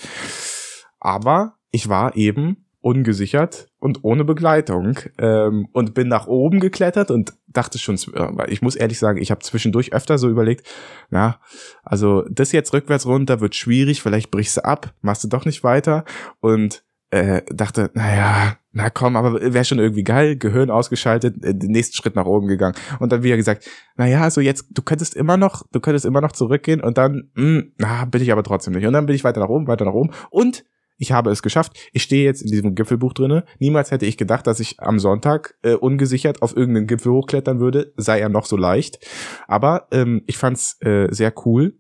aber 0.99 1.57
ich 1.71 1.89
war 1.89 2.17
eben 2.17 2.66
ungesichert 2.87 3.67
und 3.81 4.05
ohne 4.05 4.25
Begleitung 4.25 4.97
ähm, 5.19 5.67
und 5.73 5.93
bin 5.93 6.07
nach 6.07 6.29
oben 6.29 6.61
geklettert 6.61 7.11
und 7.11 7.33
dachte 7.49 7.81
schon, 7.81 7.97
äh, 8.15 8.49
ich 8.49 8.63
muss 8.63 8.77
ehrlich 8.77 9.01
sagen, 9.01 9.21
ich 9.21 9.33
habe 9.33 9.41
zwischendurch 9.41 9.93
öfter 9.93 10.19
so 10.19 10.29
überlegt, 10.29 10.65
na, 11.11 11.41
also 11.83 12.23
das 12.31 12.53
jetzt 12.53 12.73
rückwärts 12.73 13.05
runter 13.05 13.41
wird 13.41 13.57
schwierig, 13.57 14.03
vielleicht 14.03 14.31
brichst 14.31 14.59
du 14.59 14.65
ab, 14.65 14.95
machst 15.01 15.25
du 15.25 15.29
doch 15.29 15.45
nicht 15.45 15.65
weiter 15.65 16.05
und 16.39 16.85
äh, 17.11 17.43
dachte, 17.53 17.91
naja, 17.95 18.57
na 18.71 18.89
komm, 18.89 19.17
aber 19.17 19.41
wäre 19.53 19.65
schon 19.65 19.81
irgendwie 19.81 20.05
geil, 20.05 20.37
Gehirn 20.37 20.71
ausgeschaltet, 20.71 21.43
äh, 21.45 21.57
den 21.57 21.73
nächsten 21.73 21.97
Schritt 21.97 22.15
nach 22.15 22.27
oben 22.27 22.47
gegangen 22.47 22.77
und 23.01 23.11
dann 23.11 23.25
wieder 23.25 23.37
gesagt, 23.37 23.69
naja, 23.97 24.23
also 24.23 24.41
jetzt, 24.41 24.67
du 24.71 24.83
könntest 24.83 25.17
immer 25.17 25.37
noch, 25.37 25.65
du 25.73 25.81
könntest 25.81 26.07
immer 26.07 26.21
noch 26.21 26.33
zurückgehen 26.33 26.81
und 26.81 26.99
dann, 26.99 27.33
mh, 27.35 27.43
hm, 27.43 27.73
na, 27.79 28.05
bin 28.05 28.23
ich 28.23 28.31
aber 28.31 28.45
trotzdem 28.45 28.75
nicht 28.75 28.87
und 28.87 28.93
dann 28.93 29.07
bin 29.07 29.17
ich 29.17 29.25
weiter 29.25 29.41
nach 29.41 29.49
oben, 29.49 29.67
weiter 29.67 29.87
nach 29.87 29.93
oben 29.93 30.13
und 30.31 30.65
ich 30.99 31.13
habe 31.13 31.31
es 31.31 31.43
geschafft. 31.43 31.77
Ich 31.93 32.03
stehe 32.03 32.25
jetzt 32.25 32.43
in 32.43 32.51
diesem 32.51 32.75
Gipfelbuch 32.75 33.13
drinne. 33.13 33.45
Niemals 33.59 33.91
hätte 33.91 34.07
ich 34.07 34.17
gedacht, 34.17 34.47
dass 34.47 34.61
ich 34.61 34.81
am 34.81 34.99
Sonntag 34.99 35.57
äh, 35.63 35.75
ungesichert 35.75 36.43
auf 36.43 36.57
irgendeinen 36.57 36.87
Gipfel 36.87 37.13
hochklettern 37.13 37.61
würde, 37.61 37.93
sei 37.97 38.21
er 38.21 38.29
noch 38.29 38.47
so 38.47 38.57
leicht. 38.57 38.99
Aber 39.47 39.89
ähm, 39.91 40.23
ich 40.27 40.39
fand's 40.39 40.81
äh, 40.81 41.09
sehr 41.11 41.33
cool. 41.45 41.79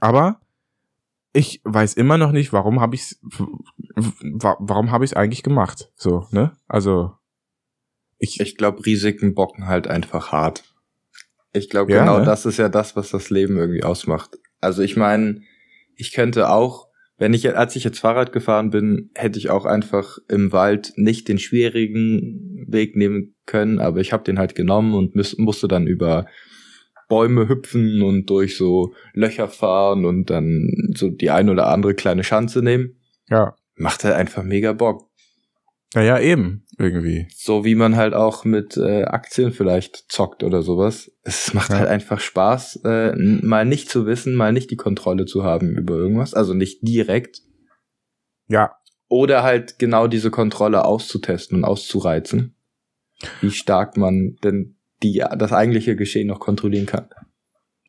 Aber 0.00 0.40
ich 1.32 1.60
weiß 1.64 1.94
immer 1.94 2.18
noch 2.18 2.32
nicht, 2.32 2.52
warum 2.52 2.80
habe 2.80 2.94
ich's, 2.94 3.20
warum 3.94 4.90
habe 4.90 5.04
ich's 5.04 5.14
eigentlich 5.14 5.42
gemacht? 5.42 5.90
So, 5.96 6.26
ne? 6.30 6.56
Also 6.68 7.12
ich, 8.18 8.40
ich 8.40 8.56
glaube, 8.56 8.84
Risiken 8.86 9.34
bocken 9.34 9.66
halt 9.66 9.88
einfach 9.88 10.32
hart. 10.32 10.64
Ich 11.52 11.68
glaube, 11.68 11.92
ja, 11.92 12.00
genau 12.00 12.18
ne? 12.20 12.24
das 12.24 12.46
ist 12.46 12.58
ja 12.58 12.68
das, 12.68 12.96
was 12.96 13.10
das 13.10 13.30
Leben 13.30 13.56
irgendwie 13.56 13.82
ausmacht. 13.82 14.38
Also 14.60 14.82
ich 14.82 14.96
meine, 14.96 15.42
ich 15.96 16.12
könnte 16.12 16.50
auch 16.50 16.88
wenn 17.18 17.32
ich, 17.32 17.56
als 17.56 17.76
ich 17.76 17.84
jetzt 17.84 18.00
Fahrrad 18.00 18.32
gefahren 18.32 18.70
bin, 18.70 19.10
hätte 19.14 19.38
ich 19.38 19.48
auch 19.48 19.64
einfach 19.64 20.18
im 20.28 20.52
Wald 20.52 20.92
nicht 20.96 21.28
den 21.28 21.38
schwierigen 21.38 22.66
Weg 22.68 22.94
nehmen 22.96 23.34
können, 23.46 23.78
aber 23.78 24.00
ich 24.00 24.12
habe 24.12 24.24
den 24.24 24.38
halt 24.38 24.54
genommen 24.54 24.94
und 24.94 25.16
muss, 25.16 25.36
musste 25.38 25.68
dann 25.68 25.86
über 25.86 26.26
Bäume 27.08 27.48
hüpfen 27.48 28.02
und 28.02 28.28
durch 28.28 28.56
so 28.56 28.92
Löcher 29.14 29.48
fahren 29.48 30.04
und 30.04 30.28
dann 30.28 30.68
so 30.94 31.08
die 31.08 31.30
ein 31.30 31.48
oder 31.48 31.68
andere 31.68 31.94
kleine 31.94 32.24
Schanze 32.24 32.62
nehmen. 32.62 32.96
Ja. 33.28 33.54
Macht 33.76 34.04
halt 34.04 34.14
einfach 34.14 34.42
mega 34.42 34.72
Bock. 34.72 35.08
Naja, 35.96 36.20
eben, 36.20 36.62
irgendwie. 36.76 37.26
So 37.34 37.64
wie 37.64 37.74
man 37.74 37.96
halt 37.96 38.12
auch 38.12 38.44
mit 38.44 38.76
äh, 38.76 39.04
Aktien 39.04 39.50
vielleicht 39.50 40.12
zockt 40.12 40.42
oder 40.42 40.60
sowas. 40.60 41.10
Es 41.22 41.54
macht 41.54 41.70
ja. 41.70 41.78
halt 41.78 41.88
einfach 41.88 42.20
Spaß, 42.20 42.80
äh, 42.84 43.16
mal 43.16 43.64
nicht 43.64 43.88
zu 43.88 44.04
wissen, 44.04 44.34
mal 44.34 44.52
nicht 44.52 44.70
die 44.70 44.76
Kontrolle 44.76 45.24
zu 45.24 45.42
haben 45.42 45.74
über 45.74 45.94
irgendwas. 45.94 46.34
Also 46.34 46.52
nicht 46.52 46.86
direkt. 46.86 47.40
Ja. 48.46 48.76
Oder 49.08 49.42
halt 49.42 49.78
genau 49.78 50.06
diese 50.06 50.30
Kontrolle 50.30 50.84
auszutesten 50.84 51.56
und 51.56 51.64
auszureizen. 51.64 52.54
Wie 53.40 53.50
stark 53.50 53.96
man 53.96 54.36
denn 54.44 54.76
die, 55.02 55.24
das 55.38 55.54
eigentliche 55.54 55.96
Geschehen 55.96 56.26
noch 56.26 56.40
kontrollieren 56.40 56.84
kann. 56.84 57.08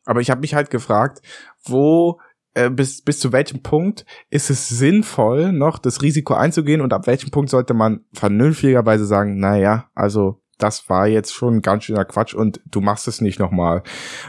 Aber 0.06 0.22
ich 0.22 0.30
habe 0.30 0.40
mich 0.40 0.54
halt 0.54 0.70
gefragt, 0.70 1.20
wo 1.62 2.18
äh, 2.54 2.70
bis, 2.70 3.02
bis 3.02 3.20
zu 3.20 3.32
welchem 3.32 3.62
Punkt 3.62 4.04
ist 4.30 4.50
es 4.50 4.68
sinnvoll, 4.68 5.52
noch 5.52 5.78
das 5.78 6.02
Risiko 6.02 6.34
einzugehen 6.34 6.80
und 6.80 6.92
ab 6.92 7.06
welchem 7.06 7.30
Punkt 7.30 7.50
sollte 7.50 7.74
man 7.74 8.00
vernünftigerweise 8.12 9.06
sagen, 9.06 9.38
naja, 9.38 9.88
also 9.94 10.42
das 10.58 10.88
war 10.88 11.06
jetzt 11.06 11.32
schon 11.32 11.62
ganz 11.62 11.84
schöner 11.84 12.04
Quatsch 12.04 12.34
und 12.34 12.60
du 12.66 12.80
machst 12.80 13.08
es 13.08 13.20
nicht 13.20 13.38
nochmal. 13.38 13.82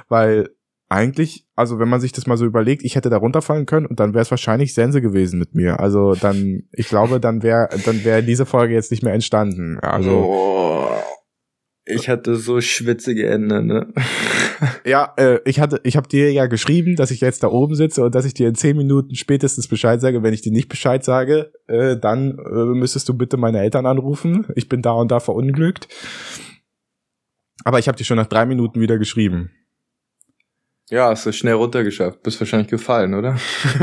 Weil 0.08 0.50
eigentlich, 0.90 1.46
also 1.56 1.80
wenn 1.80 1.88
man 1.88 2.02
sich 2.02 2.12
das 2.12 2.26
mal 2.26 2.38
so 2.38 2.46
überlegt, 2.46 2.84
ich 2.84 2.96
hätte 2.96 3.12
da 3.12 3.18
runterfallen 3.18 3.68
können 3.68 3.86
und 3.86 4.00
dann 4.00 4.14
wäre 4.14 4.24
es 4.24 4.32
wahrscheinlich 4.32 4.74
Sense 4.74 5.02
gewesen 5.02 5.38
mit 5.38 5.54
mir. 5.54 5.80
Also 5.80 6.16
dann, 6.16 6.64
ich 6.72 6.88
glaube, 6.88 7.20
dann 7.20 7.44
wäre 7.44 7.70
dann 7.86 8.04
wäre 8.04 8.24
diese 8.24 8.48
Folge 8.48 8.74
jetzt 8.74 8.90
nicht 8.90 9.04
mehr 9.04 9.14
entstanden. 9.14 9.80
Also 9.80 10.12
oh, 10.12 10.79
ich 11.90 12.10
hatte 12.10 12.36
so 12.36 12.62
schwitzige 12.62 13.28
Ende, 13.28 13.64
ne? 13.64 13.88
ja, 14.86 15.14
äh, 15.18 15.40
ich 15.46 15.60
hatte, 15.60 15.82
ich 15.84 15.98
habe 15.98 16.08
dir 16.08 16.32
ja 16.32 16.46
geschrieben, 16.46 16.96
dass 16.96 17.12
ich 17.12 17.22
jetzt 17.22 17.44
da 17.44 17.48
oben 17.48 17.76
sitze 17.76 18.04
und 18.04 18.16
dass 18.16 18.26
ich 18.26 18.34
dir 18.34 18.48
in 18.48 18.56
zehn 18.56 18.78
Minuten 18.78 19.16
spätestens 19.16 19.68
Bescheid 19.68 20.00
sage. 20.00 20.24
Wenn 20.24 20.34
ich 20.34 20.42
dir 20.42 20.52
nicht 20.52 20.70
Bescheid 20.70 21.04
sage, 21.04 21.52
äh, 21.68 21.98
dann 21.98 22.38
äh, 22.38 22.66
müsstest 22.76 23.10
du 23.10 23.14
bitte 23.14 23.38
meine 23.38 23.60
Eltern 23.60 23.86
anrufen. 23.86 24.46
Ich 24.56 24.70
bin 24.70 24.82
da 24.82 24.92
und 24.92 25.12
da 25.12 25.20
verunglückt. 25.20 25.88
Aber 27.64 27.80
ich 27.80 27.88
habe 27.88 27.98
dir 27.98 28.06
schon 28.06 28.18
nach 28.18 28.28
drei 28.28 28.46
Minuten 28.46 28.80
wieder 28.80 28.98
geschrieben. 28.98 29.52
Ja, 30.90 31.10
hast 31.10 31.26
du 31.26 31.32
schnell 31.32 31.54
runtergeschafft. 31.54 32.24
Bist 32.24 32.40
wahrscheinlich 32.40 32.70
gefallen, 32.70 33.14
oder? 33.14 33.38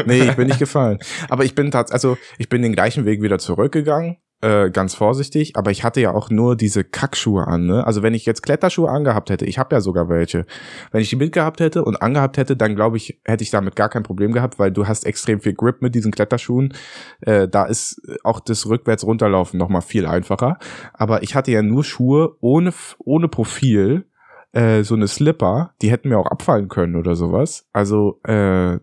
nee, 0.06 0.22
ich 0.22 0.34
bin 0.34 0.48
nicht 0.48 0.58
gefallen. 0.60 0.98
Aber 1.28 1.44
ich 1.44 1.54
bin 1.54 1.70
tatsächlich, 1.70 1.94
also 1.94 2.18
ich 2.38 2.48
bin 2.48 2.62
den 2.62 2.72
gleichen 2.72 3.04
Weg 3.04 3.22
wieder 3.22 3.38
zurückgegangen 3.38 4.16
äh, 4.42 4.70
ganz 4.70 4.94
vorsichtig, 4.94 5.56
aber 5.56 5.70
ich 5.70 5.82
hatte 5.82 6.00
ja 6.00 6.12
auch 6.12 6.28
nur 6.28 6.56
diese 6.56 6.84
Kackschuhe 6.84 7.46
an. 7.46 7.66
Ne? 7.66 7.86
Also 7.86 8.02
wenn 8.02 8.12
ich 8.12 8.26
jetzt 8.26 8.42
Kletterschuhe 8.42 8.90
angehabt 8.90 9.30
hätte, 9.30 9.46
ich 9.46 9.58
habe 9.58 9.74
ja 9.74 9.80
sogar 9.80 10.08
welche, 10.08 10.44
wenn 10.92 11.00
ich 11.00 11.08
die 11.08 11.16
mitgehabt 11.16 11.60
hätte 11.60 11.84
und 11.84 12.02
angehabt 12.02 12.36
hätte, 12.36 12.56
dann 12.56 12.76
glaube 12.76 12.98
ich, 12.98 13.18
hätte 13.24 13.42
ich 13.42 13.50
damit 13.50 13.76
gar 13.76 13.88
kein 13.88 14.02
Problem 14.02 14.32
gehabt, 14.32 14.58
weil 14.58 14.70
du 14.70 14.86
hast 14.86 15.06
extrem 15.06 15.40
viel 15.40 15.54
Grip 15.54 15.80
mit 15.80 15.94
diesen 15.94 16.12
Kletterschuhen. 16.12 16.74
Äh, 17.22 17.48
da 17.48 17.64
ist 17.64 18.02
auch 18.24 18.40
das 18.40 18.66
rückwärts 18.66 19.04
runterlaufen 19.04 19.58
nochmal 19.58 19.82
viel 19.82 20.06
einfacher. 20.06 20.58
Aber 20.92 21.22
ich 21.22 21.34
hatte 21.34 21.50
ja 21.50 21.62
nur 21.62 21.82
Schuhe 21.82 22.36
ohne, 22.40 22.74
ohne 22.98 23.28
Profil, 23.28 24.04
äh, 24.52 24.84
so 24.84 24.94
eine 24.94 25.08
Slipper, 25.08 25.72
die 25.80 25.90
hätten 25.90 26.08
mir 26.10 26.18
auch 26.18 26.26
abfallen 26.26 26.68
können 26.68 26.96
oder 26.96 27.16
sowas. 27.16 27.68
Also 27.72 28.20
äh, 28.24 28.78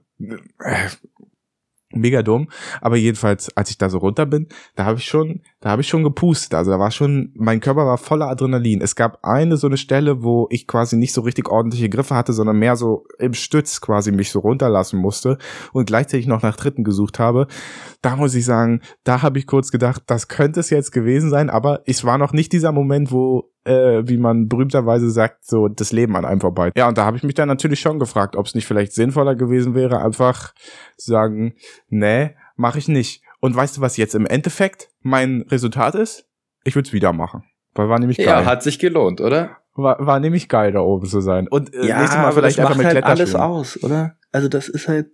mega 1.93 2.23
dumm. 2.23 2.49
Aber 2.81 2.95
jedenfalls, 2.95 3.55
als 3.55 3.69
ich 3.69 3.77
da 3.77 3.89
so 3.89 3.97
runter 3.99 4.25
bin, 4.25 4.47
da 4.75 4.85
habe 4.85 4.99
ich 4.99 5.05
schon, 5.05 5.41
da 5.61 5.69
habe 5.69 5.81
ich 5.81 5.87
schon 5.87 6.03
gepustet. 6.03 6.53
Also 6.53 6.71
da 6.71 6.79
war 6.79 6.91
schon, 6.91 7.31
mein 7.35 7.59
Körper 7.59 7.85
war 7.85 7.97
voller 7.97 8.27
Adrenalin. 8.27 8.81
Es 8.81 8.95
gab 8.95 9.23
eine 9.23 9.57
so 9.57 9.67
eine 9.67 9.77
Stelle, 9.77 10.23
wo 10.23 10.47
ich 10.49 10.67
quasi 10.67 10.97
nicht 10.97 11.13
so 11.13 11.21
richtig 11.21 11.49
ordentliche 11.49 11.89
Griffe 11.89 12.15
hatte, 12.15 12.33
sondern 12.33 12.57
mehr 12.57 12.75
so 12.75 13.05
im 13.19 13.33
Stütz 13.33 13.81
quasi 13.81 14.11
mich 14.11 14.31
so 14.31 14.39
runterlassen 14.39 14.99
musste 14.99 15.37
und 15.71 15.85
gleichzeitig 15.85 16.27
noch 16.27 16.41
nach 16.41 16.57
Dritten 16.57 16.83
gesucht 16.83 17.19
habe. 17.19 17.47
Da 18.01 18.15
muss 18.15 18.35
ich 18.35 18.45
sagen, 18.45 18.81
da 19.03 19.21
habe 19.21 19.39
ich 19.39 19.47
kurz 19.47 19.71
gedacht, 19.71 20.03
das 20.07 20.27
könnte 20.27 20.59
es 20.59 20.69
jetzt 20.69 20.91
gewesen 20.91 21.29
sein, 21.29 21.49
aber 21.49 21.81
es 21.85 22.03
war 22.03 22.17
noch 22.17 22.33
nicht 22.33 22.51
dieser 22.51 22.71
Moment, 22.71 23.11
wo 23.11 23.52
äh, 23.65 24.07
wie 24.07 24.17
man 24.17 24.47
berühmterweise 24.47 25.09
sagt, 25.09 25.45
so 25.45 25.67
das 25.67 25.91
Leben 25.91 26.15
an 26.15 26.25
einem 26.25 26.41
vorbei. 26.41 26.71
Ja, 26.75 26.87
und 26.87 26.97
da 26.97 27.05
habe 27.05 27.17
ich 27.17 27.23
mich 27.23 27.35
dann 27.35 27.47
natürlich 27.47 27.79
schon 27.79 27.99
gefragt, 27.99 28.35
ob 28.35 28.45
es 28.45 28.55
nicht 28.55 28.65
vielleicht 28.65 28.93
sinnvoller 28.93 29.35
gewesen 29.35 29.75
wäre, 29.75 30.01
einfach 30.01 30.53
zu 30.97 31.11
sagen, 31.11 31.55
nee, 31.89 32.35
mache 32.55 32.79
ich 32.79 32.87
nicht. 32.87 33.23
Und 33.39 33.55
weißt 33.55 33.77
du, 33.77 33.81
was 33.81 33.97
jetzt 33.97 34.15
im 34.15 34.25
Endeffekt 34.25 34.89
mein 35.01 35.45
Resultat 35.49 35.95
ist? 35.95 36.25
Ich 36.63 36.75
würde 36.75 36.87
es 36.87 36.93
wieder 36.93 37.13
machen. 37.13 37.43
Weil 37.73 37.89
war 37.89 37.99
nämlich 37.99 38.17
geil. 38.17 38.27
Ja, 38.27 38.45
hat 38.45 38.63
sich 38.63 38.79
gelohnt, 38.79 39.19
oder? 39.19 39.57
War, 39.75 40.05
war 40.05 40.19
nämlich 40.19 40.49
geil, 40.49 40.71
da 40.71 40.81
oben 40.81 41.07
zu 41.07 41.19
sein. 41.19 41.47
Und 41.47 41.73
äh, 41.73 41.87
ja, 41.87 41.99
nächstes 41.99 42.19
Mal 42.19 42.31
vielleicht 42.31 42.59
einfach 42.59 42.75
mit 42.75 42.85
halt 42.85 43.03
alles 43.03 43.33
aus, 43.35 43.81
oder? 43.83 44.15
Also 44.31 44.47
das 44.47 44.69
ist 44.69 44.87
halt. 44.87 45.07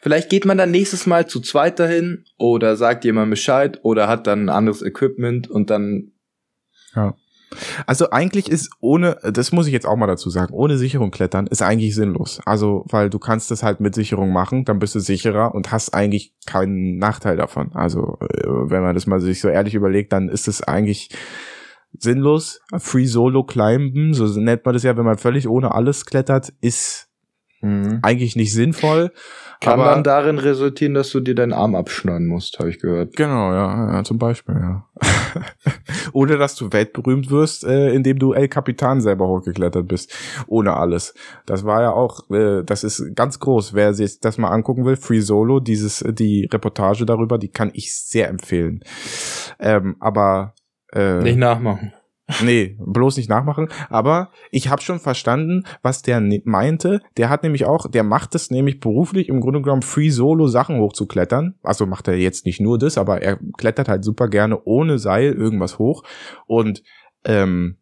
Vielleicht 0.00 0.30
geht 0.30 0.44
man 0.44 0.58
dann 0.58 0.70
nächstes 0.70 1.06
Mal 1.06 1.28
zu 1.28 1.40
zweit 1.40 1.78
dahin 1.78 2.24
oder 2.36 2.76
sagt 2.76 3.04
jemand 3.04 3.30
Bescheid 3.30 3.78
oder 3.82 4.08
hat 4.08 4.26
dann 4.26 4.46
ein 4.46 4.48
anderes 4.48 4.82
Equipment 4.82 5.48
und 5.48 5.70
dann. 5.70 6.12
Ja. 6.94 7.14
Also 7.86 8.10
eigentlich 8.10 8.50
ist 8.50 8.70
ohne, 8.80 9.16
das 9.22 9.52
muss 9.52 9.66
ich 9.66 9.72
jetzt 9.72 9.86
auch 9.86 9.96
mal 9.96 10.06
dazu 10.06 10.30
sagen, 10.30 10.54
ohne 10.54 10.78
Sicherung 10.78 11.10
klettern 11.10 11.46
ist 11.46 11.62
eigentlich 11.62 11.94
sinnlos. 11.94 12.40
Also, 12.44 12.84
weil 12.88 13.10
du 13.10 13.18
kannst 13.18 13.50
das 13.50 13.62
halt 13.62 13.80
mit 13.80 13.94
Sicherung 13.94 14.32
machen, 14.32 14.64
dann 14.64 14.78
bist 14.78 14.94
du 14.94 15.00
sicherer 15.00 15.54
und 15.54 15.72
hast 15.72 15.94
eigentlich 15.94 16.32
keinen 16.46 16.98
Nachteil 16.98 17.36
davon. 17.36 17.72
Also, 17.74 18.18
äh, 18.20 18.46
wenn 18.46 18.82
man 18.82 18.94
das 18.94 19.06
mal 19.06 19.20
sich 19.20 19.40
so 19.40 19.48
ehrlich 19.48 19.74
überlegt, 19.74 20.12
dann 20.12 20.28
ist 20.28 20.48
es 20.48 20.62
eigentlich 20.62 21.10
sinnlos. 21.98 22.60
Free 22.78 23.06
Solo 23.06 23.44
Climben, 23.44 24.14
so 24.14 24.26
nennt 24.40 24.64
man 24.64 24.74
das 24.74 24.82
ja, 24.82 24.96
wenn 24.96 25.04
man 25.04 25.18
völlig 25.18 25.48
ohne 25.48 25.74
alles 25.74 26.06
klettert, 26.06 26.52
ist 26.60 27.08
mhm. 27.60 28.00
eigentlich 28.02 28.36
nicht 28.36 28.52
sinnvoll. 28.52 29.12
Kann 29.62 29.78
aber, 29.78 29.90
dann 29.90 30.02
darin 30.02 30.38
resultieren, 30.38 30.94
dass 30.94 31.10
du 31.10 31.20
dir 31.20 31.36
deinen 31.36 31.52
Arm 31.52 31.76
abschneiden 31.76 32.26
musst, 32.26 32.58
habe 32.58 32.68
ich 32.70 32.80
gehört. 32.80 33.14
Genau, 33.14 33.52
ja, 33.52 33.92
ja 33.92 34.04
zum 34.04 34.18
Beispiel, 34.18 34.56
ja. 34.56 34.88
Oder 36.12 36.36
dass 36.36 36.56
du 36.56 36.72
weltberühmt 36.72 37.30
wirst, 37.30 37.64
äh, 37.64 37.92
indem 37.92 38.18
du 38.18 38.32
El 38.32 38.48
Capitan 38.48 39.00
selber 39.00 39.28
hochgeklettert 39.28 39.86
bist, 39.86 40.12
ohne 40.48 40.76
alles. 40.76 41.14
Das 41.46 41.64
war 41.64 41.80
ja 41.80 41.92
auch, 41.92 42.28
äh, 42.30 42.64
das 42.64 42.82
ist 42.82 43.14
ganz 43.14 43.38
groß. 43.38 43.72
Wer 43.72 43.94
sich 43.94 44.18
das 44.18 44.36
mal 44.36 44.50
angucken 44.50 44.84
will, 44.84 44.96
Free 44.96 45.20
Solo, 45.20 45.60
dieses, 45.60 46.04
die 46.08 46.48
Reportage 46.52 47.06
darüber, 47.06 47.38
die 47.38 47.52
kann 47.52 47.70
ich 47.72 47.94
sehr 47.94 48.28
empfehlen. 48.28 48.80
Ähm, 49.60 49.94
aber 50.00 50.54
äh, 50.92 51.22
nicht 51.22 51.38
nachmachen. 51.38 51.92
Nee, 52.42 52.76
bloß 52.78 53.16
nicht 53.16 53.28
nachmachen. 53.28 53.68
Aber 53.90 54.30
ich 54.50 54.68
habe 54.68 54.80
schon 54.80 55.00
verstanden, 55.00 55.64
was 55.82 56.02
der 56.02 56.20
ne-, 56.20 56.42
meinte. 56.44 57.00
Der 57.16 57.28
hat 57.28 57.42
nämlich 57.42 57.66
auch, 57.66 57.90
der 57.90 58.04
macht 58.04 58.34
es 58.34 58.50
nämlich 58.50 58.80
beruflich, 58.80 59.28
im 59.28 59.40
Grunde 59.40 59.60
genommen 59.60 59.82
Free 59.82 60.10
Solo 60.10 60.46
Sachen 60.46 60.78
hochzuklettern. 60.78 61.56
Also 61.62 61.86
macht 61.86 62.08
er 62.08 62.16
jetzt 62.16 62.46
nicht 62.46 62.60
nur 62.60 62.78
das, 62.78 62.96
aber 62.96 63.22
er 63.22 63.38
klettert 63.58 63.88
halt 63.88 64.04
super 64.04 64.28
gerne 64.28 64.62
ohne 64.64 64.98
Seil 64.98 65.32
irgendwas 65.32 65.78
hoch. 65.78 66.04
Und 66.46 66.82
ähm, 67.24 67.78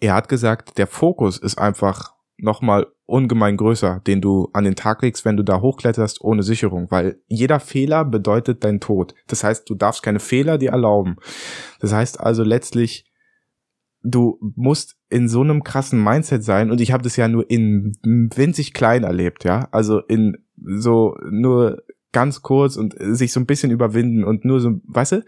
er 0.00 0.14
hat 0.14 0.28
gesagt, 0.28 0.78
der 0.78 0.86
Fokus 0.86 1.38
ist 1.38 1.58
einfach 1.58 2.14
nochmal 2.36 2.86
ungemein 3.06 3.56
größer, 3.56 4.00
den 4.06 4.20
du 4.20 4.48
an 4.52 4.64
den 4.64 4.76
Tag 4.76 5.02
legst, 5.02 5.24
wenn 5.24 5.36
du 5.36 5.42
da 5.42 5.60
hochkletterst 5.60 6.20
ohne 6.22 6.42
Sicherung, 6.42 6.90
weil 6.90 7.20
jeder 7.26 7.60
Fehler 7.60 8.04
bedeutet 8.04 8.64
dein 8.64 8.80
Tod. 8.80 9.14
Das 9.26 9.42
heißt, 9.42 9.68
du 9.68 9.74
darfst 9.74 10.02
keine 10.02 10.20
Fehler 10.20 10.58
dir 10.58 10.70
erlauben. 10.70 11.16
Das 11.80 11.92
heißt 11.92 12.20
also 12.20 12.44
letztlich, 12.44 13.09
du 14.02 14.38
musst 14.56 14.96
in 15.08 15.28
so 15.28 15.42
einem 15.42 15.62
krassen 15.62 16.02
Mindset 16.02 16.42
sein 16.44 16.70
und 16.70 16.80
ich 16.80 16.92
habe 16.92 17.02
das 17.02 17.16
ja 17.16 17.28
nur 17.28 17.48
in 17.50 17.92
winzig 18.02 18.72
klein 18.72 19.04
erlebt, 19.04 19.44
ja, 19.44 19.68
also 19.72 20.00
in 20.00 20.36
so 20.56 21.16
nur 21.30 21.82
ganz 22.12 22.42
kurz 22.42 22.76
und 22.76 22.94
sich 22.98 23.32
so 23.32 23.40
ein 23.40 23.46
bisschen 23.46 23.70
überwinden 23.70 24.24
und 24.24 24.44
nur 24.44 24.60
so, 24.60 24.80
weißt 24.84 25.12
du, 25.12 25.24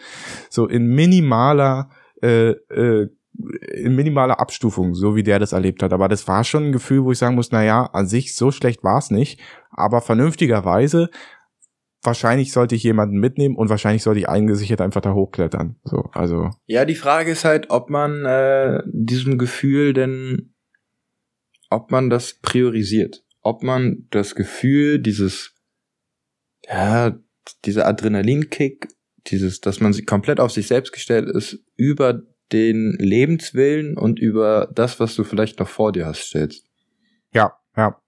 so 0.50 0.66
in 0.66 0.86
minimaler 0.86 1.90
äh, 2.22 2.50
äh, 2.50 3.08
in 3.74 3.96
minimaler 3.96 4.40
Abstufung, 4.40 4.94
so 4.94 5.16
wie 5.16 5.22
der 5.22 5.38
das 5.38 5.52
erlebt 5.52 5.82
hat. 5.82 5.92
Aber 5.92 6.08
das 6.08 6.28
war 6.28 6.44
schon 6.44 6.66
ein 6.66 6.72
Gefühl, 6.72 7.04
wo 7.04 7.12
ich 7.12 7.18
sagen 7.18 7.34
muss, 7.34 7.50
na 7.50 7.64
ja, 7.64 7.86
an 7.86 8.06
sich 8.06 8.34
so 8.34 8.50
schlecht 8.50 8.84
war 8.84 8.98
es 8.98 9.10
nicht, 9.10 9.40
aber 9.70 10.02
vernünftigerweise 10.02 11.08
wahrscheinlich 12.02 12.52
sollte 12.52 12.74
ich 12.74 12.82
jemanden 12.82 13.18
mitnehmen 13.18 13.56
und 13.56 13.68
wahrscheinlich 13.68 14.02
sollte 14.02 14.20
ich 14.20 14.28
eingesichert 14.28 14.80
einfach 14.80 15.00
da 15.00 15.14
hochklettern. 15.14 15.76
So, 15.84 16.10
also. 16.12 16.50
Ja, 16.66 16.84
die 16.84 16.94
Frage 16.94 17.30
ist 17.30 17.44
halt, 17.44 17.70
ob 17.70 17.90
man 17.90 18.24
äh, 18.24 18.82
diesem 18.86 19.38
Gefühl 19.38 19.92
denn, 19.92 20.54
ob 21.70 21.90
man 21.90 22.10
das 22.10 22.34
priorisiert, 22.34 23.24
ob 23.40 23.62
man 23.62 24.06
das 24.10 24.34
Gefühl, 24.34 24.98
dieses, 24.98 25.54
ja, 26.68 27.16
dieser 27.64 27.86
Adrenalinkick, 27.86 28.88
dieses, 29.28 29.60
dass 29.60 29.80
man 29.80 29.92
sich 29.92 30.06
komplett 30.06 30.40
auf 30.40 30.52
sich 30.52 30.66
selbst 30.66 30.92
gestellt 30.92 31.28
ist, 31.28 31.60
über 31.76 32.22
den 32.52 32.96
Lebenswillen 32.98 33.96
und 33.96 34.18
über 34.18 34.68
das, 34.74 35.00
was 35.00 35.14
du 35.14 35.24
vielleicht 35.24 35.58
noch 35.58 35.68
vor 35.68 35.92
dir 35.92 36.06
hast, 36.06 36.22
stellst. 36.22 36.66
Ja, 37.32 37.56
ja. 37.76 38.01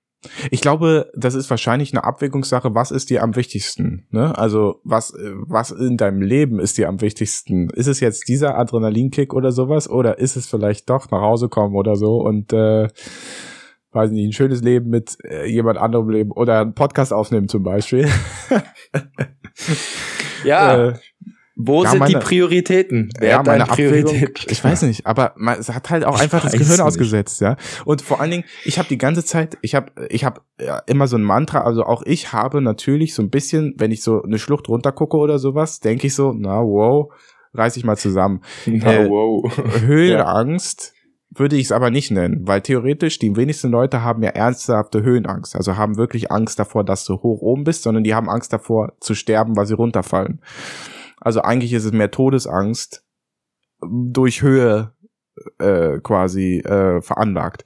Ich 0.51 0.61
glaube, 0.61 1.11
das 1.15 1.35
ist 1.35 1.51
wahrscheinlich 1.51 1.93
eine 1.93 2.05
Abwägungssache. 2.05 2.75
Was 2.75 2.91
ist 2.91 3.11
dir 3.11 3.23
am 3.23 3.37
wichtigsten? 3.37 4.07
Ne? 4.11 4.37
Also 4.37 4.81
was, 4.85 5.13
was 5.47 5.71
in 5.71 5.97
deinem 5.97 6.23
Leben 6.23 6.59
ist 6.59 6.79
dir 6.79 6.89
am 6.89 7.01
wichtigsten? 7.01 7.71
Ist 7.71 7.87
es 7.87 8.01
jetzt 8.01 8.29
dieser 8.29 8.57
Adrenalinkick 8.59 9.35
oder 9.35 9.53
sowas? 9.53 9.89
Oder 9.89 10.19
ist 10.19 10.37
es 10.37 10.47
vielleicht 10.47 10.91
doch 10.91 11.11
nach 11.11 11.21
Hause 11.21 11.49
kommen 11.49 11.77
oder 11.77 11.97
so 11.97 12.17
und 12.17 12.53
äh, 12.53 12.89
weiß 13.93 14.11
nicht, 14.11 14.29
ein 14.29 14.33
schönes 14.33 14.63
Leben 14.63 14.91
mit 14.91 15.17
äh, 15.25 15.47
jemand 15.47 15.79
anderem 15.79 16.11
leben 16.11 16.33
oder 16.33 16.61
einen 16.61 16.75
Podcast 16.75 17.13
aufnehmen 17.13 17.49
zum 17.49 17.63
Beispiel? 17.63 18.09
ja. 20.45 20.89
Äh, 20.89 20.95
wo 21.57 21.85
ja, 21.85 21.91
sind 21.91 22.01
meine, 22.01 22.15
die 22.15 22.21
Prioritäten? 22.21 23.11
Wer 23.19 23.31
ja, 23.31 23.43
meine 23.45 23.65
Priorität? 23.65 24.47
Ich 24.51 24.63
weiß 24.65 24.83
nicht, 24.83 25.07
aber 25.07 25.35
man, 25.37 25.59
es 25.59 25.73
hat 25.73 25.89
halt 25.89 26.05
auch 26.05 26.17
ich 26.17 26.23
einfach 26.23 26.43
das 26.43 26.53
Gehirn 26.53 26.69
nicht. 26.69 26.81
ausgesetzt, 26.81 27.41
ja. 27.41 27.57
Und 27.85 28.03
vor 28.03 28.21
allen 28.21 28.33
Dingen, 28.33 28.45
ich 28.65 28.79
habe 28.79 28.89
die 28.89 28.99
ganze 28.99 29.25
Zeit, 29.25 29.57
ich 29.63 29.77
habe, 29.77 29.93
ich 30.09 30.25
habe 30.25 30.41
ja, 30.61 30.79
immer 30.87 31.07
so 31.07 31.17
ein 31.17 31.23
Mantra. 31.23 31.61
Also 31.61 31.85
auch 31.85 32.03
ich 32.05 32.33
habe 32.33 32.61
natürlich 32.61 33.15
so 33.15 33.23
ein 33.23 33.31
bisschen, 33.31 33.75
wenn 33.79 33.93
ich 33.93 34.03
so 34.03 34.23
eine 34.23 34.39
Schlucht 34.39 34.69
runtergucke 34.69 35.17
oder 35.17 35.39
sowas, 35.39 35.79
denke 35.79 36.09
ich 36.09 36.15
so, 36.15 36.33
na 36.37 36.61
wow, 36.61 37.13
reiß 37.53 37.77
ich 37.77 37.85
mal 37.85 37.97
zusammen. 37.97 38.41
Na 38.67 38.93
äh, 38.93 39.09
wow. 39.09 39.57
Höhenangst. 39.81 40.93
Würde 41.37 41.57
ich 41.57 41.65
es 41.65 41.73
aber 41.73 41.91
nicht 41.91 42.13
nennen, 42.13 42.47
weil 42.47 42.61
theoretisch 42.61 43.19
die 43.19 43.35
wenigsten 43.35 43.69
Leute 43.69 44.05
haben 44.05 44.23
ja 44.23 44.31
ernsthafte 44.31 45.03
Höhenangst, 45.03 45.57
also 45.57 45.77
haben 45.77 45.97
wirklich 45.97 46.31
Angst 46.31 46.61
davor, 46.61 46.85
dass 46.85 47.05
du 47.05 47.15
hoch 47.15 47.41
oben 47.43 47.65
bist, 47.65 47.83
sondern 47.83 48.05
die 48.05 48.15
haben 48.15 48.31
Angst 48.31 48.53
davor 48.53 48.93
zu 49.01 49.17
sterben, 49.17 49.57
weil 49.57 49.67
sie 49.67 49.75
runterfallen. 49.75 50.41
Also 51.25 51.41
eigentlich 51.41 51.73
ist 51.73 51.87
es 51.87 51.93
mehr 51.93 52.11
Todesangst 52.11 53.03
durch 53.81 54.43
Höhe 54.43 54.93
äh, 55.59 55.99
quasi 56.01 56.59
äh, 56.59 57.01
veranlagt. 57.01 57.65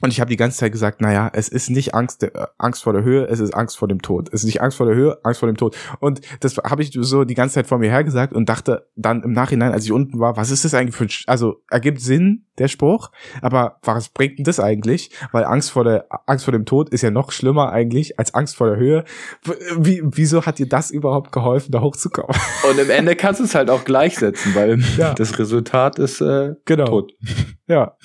Und 0.00 0.12
ich 0.12 0.20
habe 0.20 0.30
die 0.30 0.36
ganze 0.36 0.58
Zeit 0.58 0.72
gesagt, 0.72 1.00
naja, 1.00 1.30
es 1.32 1.48
ist 1.48 1.70
nicht 1.70 1.94
Angst, 1.94 2.22
äh, 2.22 2.30
Angst 2.58 2.82
vor 2.82 2.92
der 2.92 3.02
Höhe, 3.02 3.26
es 3.26 3.40
ist 3.40 3.54
Angst 3.54 3.76
vor 3.76 3.88
dem 3.88 4.02
Tod. 4.02 4.28
Es 4.32 4.40
ist 4.40 4.46
nicht 4.46 4.62
Angst 4.62 4.76
vor 4.76 4.86
der 4.86 4.94
Höhe, 4.94 5.18
Angst 5.22 5.40
vor 5.40 5.46
dem 5.46 5.56
Tod. 5.56 5.76
Und 6.00 6.20
das 6.40 6.56
habe 6.56 6.82
ich 6.82 6.92
so 6.94 7.24
die 7.24 7.34
ganze 7.34 7.54
Zeit 7.56 7.66
vor 7.66 7.78
mir 7.78 7.90
hergesagt 7.90 8.32
und 8.32 8.48
dachte 8.48 8.88
dann 8.96 9.22
im 9.22 9.32
Nachhinein, 9.32 9.72
als 9.72 9.84
ich 9.84 9.92
unten 9.92 10.18
war, 10.18 10.36
was 10.36 10.50
ist 10.50 10.64
das 10.64 10.74
eigentlich 10.74 10.96
für 10.96 11.04
ein, 11.04 11.10
Sch 11.10 11.24
also 11.26 11.62
ergibt 11.70 12.00
Sinn, 12.00 12.46
der 12.58 12.68
Spruch, 12.68 13.10
aber 13.40 13.78
was 13.82 14.10
bringt 14.10 14.38
denn 14.38 14.44
das 14.44 14.60
eigentlich? 14.60 15.10
Weil 15.32 15.44
Angst 15.44 15.70
vor 15.70 15.84
der, 15.84 16.06
Angst 16.26 16.44
vor 16.44 16.52
dem 16.52 16.66
Tod 16.66 16.90
ist 16.90 17.02
ja 17.02 17.10
noch 17.10 17.32
schlimmer 17.32 17.72
eigentlich 17.72 18.18
als 18.18 18.34
Angst 18.34 18.56
vor 18.56 18.68
der 18.68 18.76
Höhe. 18.76 19.04
Wie, 19.78 20.02
wieso 20.04 20.44
hat 20.44 20.58
dir 20.58 20.68
das 20.68 20.90
überhaupt 20.90 21.32
geholfen, 21.32 21.72
da 21.72 21.80
hochzukommen? 21.80 22.36
Und 22.70 22.78
im 22.78 22.90
Ende 22.90 23.16
kannst 23.16 23.40
du 23.40 23.44
es 23.44 23.54
halt 23.54 23.70
auch 23.70 23.84
gleichsetzen, 23.84 24.54
weil 24.54 24.78
ja. 24.98 25.14
das 25.14 25.38
Resultat 25.38 25.98
ist 25.98 26.20
äh, 26.20 26.54
genau. 26.64 26.86
tot. 26.86 27.12
Ja. 27.66 27.96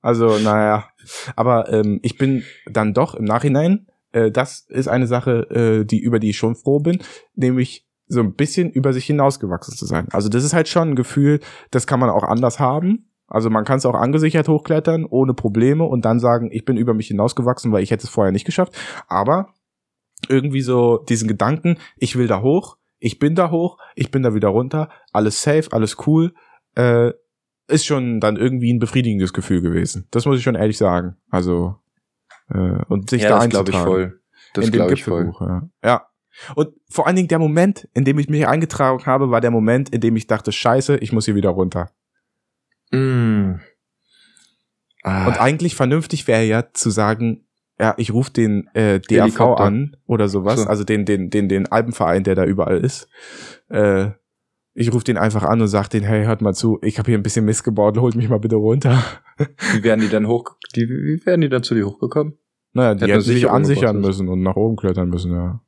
Also, 0.00 0.38
naja. 0.38 0.88
Aber 1.36 1.72
ähm, 1.72 2.00
ich 2.02 2.18
bin 2.18 2.44
dann 2.66 2.94
doch 2.94 3.14
im 3.14 3.24
Nachhinein, 3.24 3.86
äh, 4.12 4.30
das 4.30 4.66
ist 4.68 4.88
eine 4.88 5.06
Sache, 5.06 5.50
äh, 5.50 5.84
die 5.84 6.00
über 6.00 6.18
die 6.18 6.30
ich 6.30 6.36
schon 6.36 6.54
froh 6.54 6.80
bin, 6.80 6.98
nämlich 7.34 7.86
so 8.06 8.20
ein 8.20 8.34
bisschen 8.34 8.70
über 8.70 8.92
sich 8.92 9.06
hinausgewachsen 9.06 9.74
zu 9.74 9.86
sein. 9.86 10.08
Also 10.12 10.28
das 10.28 10.44
ist 10.44 10.52
halt 10.52 10.68
schon 10.68 10.90
ein 10.90 10.96
Gefühl, 10.96 11.40
das 11.70 11.86
kann 11.86 12.00
man 12.00 12.10
auch 12.10 12.24
anders 12.24 12.60
haben. 12.60 13.08
Also 13.26 13.48
man 13.48 13.64
kann 13.64 13.78
es 13.78 13.86
auch 13.86 13.94
angesichert 13.94 14.48
hochklettern, 14.48 15.06
ohne 15.06 15.32
Probleme 15.32 15.84
und 15.84 16.04
dann 16.04 16.20
sagen, 16.20 16.50
ich 16.52 16.66
bin 16.66 16.76
über 16.76 16.92
mich 16.92 17.06
hinausgewachsen, 17.08 17.72
weil 17.72 17.82
ich 17.82 17.90
hätte 17.90 18.04
es 18.04 18.10
vorher 18.10 18.32
nicht 18.32 18.44
geschafft. 18.44 18.76
Aber 19.08 19.54
irgendwie 20.28 20.60
so 20.60 20.98
diesen 20.98 21.28
Gedanken, 21.28 21.78
ich 21.96 22.16
will 22.16 22.26
da 22.26 22.42
hoch, 22.42 22.76
ich 22.98 23.18
bin 23.18 23.34
da 23.34 23.50
hoch, 23.50 23.78
ich 23.96 24.10
bin 24.10 24.22
da 24.22 24.34
wieder 24.34 24.48
runter, 24.48 24.90
alles 25.12 25.42
safe, 25.42 25.72
alles 25.72 25.96
cool, 26.06 26.34
äh, 26.74 27.12
ist 27.68 27.86
schon 27.86 28.20
dann 28.20 28.36
irgendwie 28.36 28.72
ein 28.72 28.78
befriedigendes 28.78 29.32
Gefühl 29.32 29.60
gewesen. 29.62 30.06
Das 30.10 30.26
muss 30.26 30.38
ich 30.38 30.42
schon 30.42 30.54
ehrlich 30.54 30.78
sagen. 30.78 31.16
Also 31.30 31.76
äh, 32.50 32.84
und 32.88 33.10
sich 33.10 33.22
ja, 33.22 33.30
da 33.30 33.38
das 33.38 33.48
glaube 33.48 33.70
ich 33.70 33.76
voll. 33.76 34.20
Das 34.54 34.70
glaube 34.70 34.94
ich 34.94 35.04
voll. 35.04 35.32
Ja. 35.40 35.68
ja. 35.84 36.06
Und 36.54 36.70
vor 36.90 37.06
allen 37.06 37.16
Dingen 37.16 37.28
der 37.28 37.38
Moment, 37.38 37.88
in 37.94 38.04
dem 38.04 38.18
ich 38.18 38.28
mich 38.28 38.46
eingetragen 38.46 39.04
habe, 39.06 39.30
war 39.30 39.40
der 39.40 39.50
Moment, 39.50 39.90
in 39.90 40.00
dem 40.00 40.16
ich 40.16 40.26
dachte, 40.26 40.50
scheiße, 40.52 40.96
ich 40.98 41.12
muss 41.12 41.26
hier 41.26 41.34
wieder 41.34 41.50
runter. 41.50 41.90
Mm. 42.90 43.60
Ah, 45.02 45.26
Und 45.26 45.40
eigentlich 45.40 45.74
vernünftig 45.74 46.26
wäre 46.28 46.44
ja 46.44 46.72
zu 46.72 46.90
sagen, 46.90 47.46
ja, 47.78 47.94
ich 47.96 48.12
rufe 48.12 48.30
den 48.30 48.68
äh, 48.74 49.00
DAV 49.00 49.40
an 49.40 49.96
oder 50.06 50.28
sowas, 50.28 50.62
So. 50.62 50.68
also 50.68 50.84
den, 50.84 51.04
den, 51.04 51.30
den, 51.30 51.48
den 51.48 51.66
Alpenverein, 51.70 52.22
der 52.22 52.34
da 52.34 52.44
überall 52.44 52.78
ist. 52.78 53.08
Äh, 53.68 54.10
ich 54.74 54.92
rufe 54.92 55.04
den 55.04 55.18
einfach 55.18 55.42
an 55.42 55.60
und 55.60 55.68
sag 55.68 55.88
den, 55.88 56.02
hey, 56.02 56.24
hört 56.24 56.40
mal 56.40 56.54
zu, 56.54 56.78
ich 56.82 56.98
habe 56.98 57.10
hier 57.10 57.18
ein 57.18 57.22
bisschen 57.22 57.44
Mist 57.44 57.64
gebaut, 57.64 57.98
holt 57.98 58.14
mich 58.14 58.28
mal 58.28 58.38
bitte 58.38 58.56
runter. 58.56 59.02
wie 59.72 59.82
werden 59.82 60.00
die 60.00 60.08
dann 60.08 60.26
hoch, 60.26 60.56
die, 60.74 60.88
wie 60.88 61.24
werden 61.26 61.42
die 61.42 61.48
dann 61.48 61.62
zu 61.62 61.74
dir 61.74 61.86
hochgekommen? 61.86 62.38
Naja, 62.72 62.94
die 62.94 63.02
Hätte 63.02 63.12
hätten 63.12 63.22
sich 63.22 63.50
ansichern 63.50 64.00
müssen 64.00 64.28
und 64.28 64.42
nach 64.42 64.56
oben 64.56 64.76
klettern 64.76 65.10
müssen, 65.10 65.32
ja. 65.32 65.60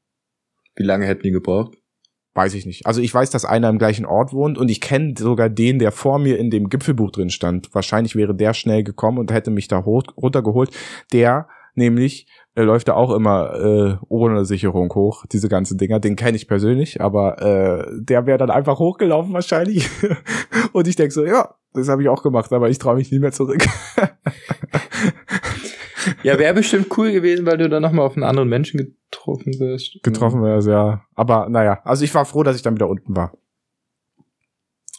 Wie 0.76 0.84
lange 0.84 1.06
hätten 1.06 1.22
die 1.22 1.30
gebraucht? 1.30 1.76
Weiß 2.34 2.54
ich 2.54 2.66
nicht. 2.66 2.86
Also 2.86 3.00
ich 3.00 3.14
weiß, 3.14 3.30
dass 3.30 3.44
einer 3.44 3.68
im 3.68 3.78
gleichen 3.78 4.06
Ort 4.06 4.32
wohnt 4.32 4.58
und 4.58 4.68
ich 4.68 4.80
kenne 4.80 5.14
sogar 5.16 5.48
den, 5.48 5.78
der 5.78 5.92
vor 5.92 6.18
mir 6.18 6.38
in 6.38 6.50
dem 6.50 6.68
Gipfelbuch 6.68 7.12
drin 7.12 7.30
stand. 7.30 7.72
Wahrscheinlich 7.74 8.16
wäre 8.16 8.34
der 8.34 8.54
schnell 8.54 8.82
gekommen 8.82 9.18
und 9.18 9.30
hätte 9.30 9.52
mich 9.52 9.68
da 9.68 9.84
hoch, 9.84 10.02
runtergeholt. 10.16 10.70
Der 11.12 11.46
nämlich 11.74 12.26
äh, 12.54 12.62
läuft 12.62 12.88
da 12.88 12.94
auch 12.94 13.12
immer 13.12 13.54
äh, 13.54 13.96
ohne 14.08 14.44
Sicherung 14.44 14.92
hoch, 14.94 15.24
diese 15.26 15.48
ganzen 15.48 15.78
Dinger. 15.78 16.00
Den 16.00 16.16
kenne 16.16 16.36
ich 16.36 16.48
persönlich, 16.48 17.00
aber 17.00 17.40
äh, 17.42 17.86
der 17.98 18.26
wäre 18.26 18.38
dann 18.38 18.50
einfach 18.50 18.78
hochgelaufen 18.78 19.32
wahrscheinlich. 19.32 19.88
und 20.72 20.88
ich 20.88 20.96
denk 20.96 21.12
so, 21.12 21.24
ja, 21.24 21.54
das 21.72 21.88
habe 21.88 22.02
ich 22.02 22.08
auch 22.08 22.22
gemacht, 22.22 22.52
aber 22.52 22.70
ich 22.70 22.78
traue 22.78 22.96
mich 22.96 23.10
nie 23.10 23.18
mehr 23.18 23.32
zurück. 23.32 23.64
Ja, 26.22 26.38
wäre 26.38 26.54
bestimmt 26.54 26.86
cool 26.96 27.12
gewesen, 27.12 27.46
weil 27.46 27.58
du 27.58 27.68
dann 27.68 27.82
nochmal 27.82 28.06
auf 28.06 28.16
einen 28.16 28.24
anderen 28.24 28.48
Menschen 28.48 28.78
getroffen 28.78 29.58
wirst. 29.58 30.02
Getroffen 30.02 30.42
wäre 30.42 30.58
es, 30.58 30.66
ja. 30.66 31.02
Aber 31.14 31.48
naja, 31.48 31.80
also 31.84 32.04
ich 32.04 32.14
war 32.14 32.24
froh, 32.24 32.42
dass 32.42 32.56
ich 32.56 32.62
dann 32.62 32.74
wieder 32.74 32.88
unten 32.88 33.16
war. 33.16 33.32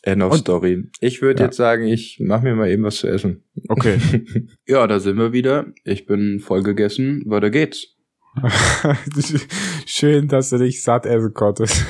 End 0.06 0.22
of 0.24 0.32
Und- 0.34 0.40
Story. 0.40 0.90
Ich 1.00 1.22
würde 1.22 1.40
Ja. 1.42 1.46
jetzt 1.48 1.58
sagen, 1.58 1.88
ich 1.88 2.20
mach 2.22 2.42
mir 2.42 2.56
mal 2.56 2.70
eben 2.70 2.84
was 2.84 2.98
zu 2.98 3.08
essen. 3.08 3.44
Okay. 3.68 3.98
Ja, 4.68 4.86
da 4.88 5.00
sind 5.00 5.18
wir 5.18 5.32
wieder. 5.34 5.68
Ich 5.84 6.06
bin 6.06 6.40
voll 6.40 6.64
gegessen. 6.64 7.24
Weiter 7.26 7.50
geht's. 7.50 7.88
Schön, 9.86 10.28
dass 10.28 10.50
du 10.50 10.58
dich 10.58 10.84
satt 10.84 11.06
essen 11.06 11.34
konntest. 11.34 11.86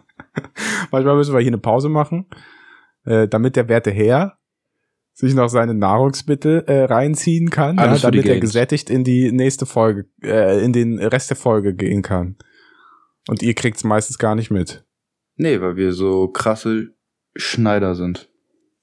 Manchmal 0.90 1.16
müssen 1.16 1.34
wir 1.34 1.40
hier 1.40 1.48
eine 1.50 1.58
Pause 1.58 1.88
machen, 1.88 2.26
äh, 3.04 3.26
damit 3.28 3.56
der 3.56 3.68
werte 3.68 3.90
Herr 3.90 4.38
sich 5.12 5.34
noch 5.34 5.48
seine 5.48 5.74
Nahrungsmittel 5.74 6.64
äh, 6.66 6.84
reinziehen 6.84 7.48
kann, 7.50 7.76
ja, 7.78 7.96
damit 7.96 8.26
er 8.26 8.38
gesättigt 8.38 8.90
in 8.90 9.02
die 9.02 9.32
nächste 9.32 9.64
Folge, 9.64 10.06
äh, 10.22 10.62
in 10.62 10.72
den 10.74 10.98
Rest 10.98 11.30
der 11.30 11.36
Folge 11.38 11.74
gehen 11.74 12.02
kann. 12.02 12.36
Und 13.28 13.42
ihr 13.42 13.54
kriegt's 13.54 13.82
meistens 13.82 14.18
gar 14.18 14.34
nicht 14.34 14.50
mit. 14.50 14.84
Nee, 15.36 15.60
weil 15.60 15.76
wir 15.76 15.92
so 15.92 16.28
krasse 16.28 16.88
Schneider 17.36 17.94
sind. 17.94 18.28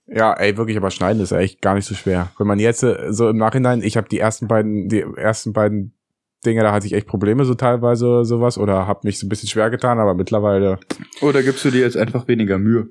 Ja, 0.06 0.34
ey, 0.34 0.58
wirklich, 0.58 0.78
aber 0.78 0.92
schneiden 0.92 1.22
ist 1.22 1.32
ja 1.32 1.40
echt 1.40 1.62
gar 1.62 1.76
nicht 1.76 1.86
so 1.86 1.96
schwer. 1.96 2.32
Wenn 2.38 2.48
man 2.48 2.60
jetzt 2.60 2.84
äh, 2.84 3.12
so 3.14 3.30
im 3.30 3.38
Nachhinein, 3.38 3.82
ich 3.82 3.96
habe 3.98 4.10
die 4.10 4.20
ersten 4.20 4.48
beiden, 4.48 4.90
die 4.90 5.02
ersten 5.16 5.54
beiden 5.54 5.94
Dinge, 6.46 6.62
da 6.62 6.74
hatte 6.74 6.86
ich 6.86 6.94
echt 6.94 7.08
Probleme 7.08 7.46
so 7.46 7.54
teilweise 7.54 8.06
oder 8.06 8.26
sowas 8.26 8.58
oder 8.58 8.86
habe 8.86 9.02
mich 9.04 9.18
so 9.18 9.26
ein 9.26 9.30
bisschen 9.30 9.48
schwer 9.48 9.70
getan, 9.70 10.00
aber 10.00 10.14
mittlerweile 10.14 10.78
Oder 11.22 11.42
gibst 11.42 11.64
du 11.64 11.72
dir 11.72 11.82
jetzt 11.82 11.96
einfach 11.96 12.28
weniger 12.28 12.58
Mühe? 12.58 12.90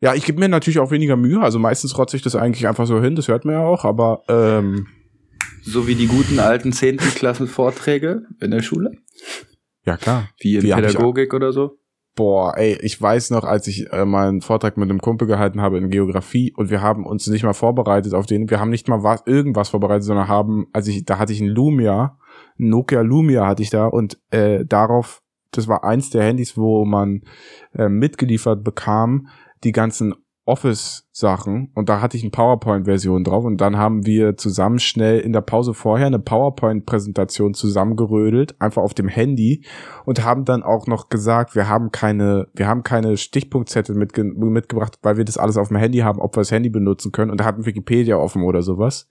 Ja, 0.00 0.14
ich 0.14 0.24
gebe 0.24 0.40
mir 0.40 0.48
natürlich 0.48 0.80
auch 0.80 0.90
weniger 0.90 1.16
Mühe. 1.16 1.40
Also 1.40 1.58
meistens 1.58 1.96
rotze 1.96 2.16
ich 2.16 2.22
das 2.22 2.34
eigentlich 2.34 2.66
einfach 2.66 2.86
so 2.86 3.00
hin, 3.00 3.14
das 3.14 3.28
hört 3.28 3.44
man 3.44 3.54
ja 3.54 3.60
auch, 3.60 3.84
aber 3.84 4.22
ähm, 4.28 4.88
So 5.62 5.86
wie 5.86 5.94
die 5.94 6.08
guten 6.08 6.40
alten 6.40 6.72
10. 6.72 6.96
Klassen 6.96 7.46
Vorträge 7.46 8.22
in 8.40 8.50
der 8.50 8.62
Schule? 8.62 8.90
ja 9.84 9.96
klar. 9.96 10.28
Wie 10.40 10.56
in 10.56 10.62
Die 10.62 10.72
Pädagogik 10.72 11.32
oder 11.32 11.52
so? 11.52 11.78
Boah, 12.16 12.56
ey, 12.56 12.78
ich 12.80 13.00
weiß 13.00 13.28
noch, 13.28 13.44
als 13.44 13.66
ich 13.66 13.92
äh, 13.92 14.06
mal 14.06 14.28
einen 14.28 14.40
Vortrag 14.40 14.78
mit 14.78 14.88
einem 14.88 15.02
Kumpel 15.02 15.28
gehalten 15.28 15.60
habe 15.60 15.76
in 15.76 15.90
Geografie 15.90 16.50
und 16.56 16.70
wir 16.70 16.80
haben 16.80 17.04
uns 17.04 17.26
nicht 17.26 17.44
mal 17.44 17.52
vorbereitet 17.52 18.14
auf 18.14 18.24
den, 18.24 18.48
wir 18.48 18.58
haben 18.58 18.70
nicht 18.70 18.88
mal 18.88 19.02
was, 19.02 19.22
irgendwas 19.26 19.68
vorbereitet, 19.68 20.04
sondern 20.04 20.26
haben, 20.26 20.66
also 20.72 20.90
ich, 20.90 21.04
da 21.04 21.18
hatte 21.18 21.34
ich 21.34 21.42
einen 21.42 21.50
Lumia, 21.50 22.18
einen 22.58 22.70
Nokia 22.70 23.02
Lumia 23.02 23.46
hatte 23.46 23.62
ich 23.62 23.68
da 23.68 23.86
und 23.86 24.18
äh, 24.30 24.64
darauf, 24.64 25.22
das 25.50 25.68
war 25.68 25.84
eins 25.84 26.08
der 26.08 26.24
Handys, 26.24 26.56
wo 26.56 26.86
man 26.86 27.20
äh, 27.74 27.90
mitgeliefert 27.90 28.64
bekam, 28.64 29.28
die 29.62 29.72
ganzen 29.72 30.14
Office-Sachen 30.46 31.72
und 31.74 31.88
da 31.88 32.00
hatte 32.00 32.16
ich 32.16 32.22
eine 32.22 32.30
PowerPoint-Version 32.30 33.24
drauf 33.24 33.44
und 33.44 33.60
dann 33.60 33.76
haben 33.76 34.06
wir 34.06 34.36
zusammen 34.36 34.78
schnell 34.78 35.18
in 35.18 35.32
der 35.32 35.40
Pause 35.40 35.74
vorher 35.74 36.06
eine 36.06 36.20
PowerPoint-Präsentation 36.20 37.52
zusammengerödelt, 37.52 38.54
einfach 38.60 38.82
auf 38.82 38.94
dem 38.94 39.08
Handy 39.08 39.64
und 40.04 40.24
haben 40.24 40.44
dann 40.44 40.62
auch 40.62 40.86
noch 40.86 41.08
gesagt, 41.08 41.56
wir 41.56 41.68
haben 41.68 41.90
keine, 41.90 42.46
wir 42.54 42.68
haben 42.68 42.84
keine 42.84 43.16
Stichpunktzettel 43.16 43.96
mitge 43.96 44.22
mitgebracht, 44.22 44.98
weil 45.02 45.16
wir 45.16 45.24
das 45.24 45.36
alles 45.36 45.56
auf 45.56 45.68
dem 45.68 45.78
Handy 45.78 45.98
haben, 45.98 46.20
ob 46.20 46.36
wir 46.36 46.42
das 46.42 46.52
Handy 46.52 46.70
benutzen 46.70 47.10
können 47.10 47.32
und 47.32 47.40
da 47.40 47.44
hatten 47.44 47.66
Wikipedia 47.66 48.16
offen 48.16 48.42
oder 48.42 48.62
sowas. 48.62 49.08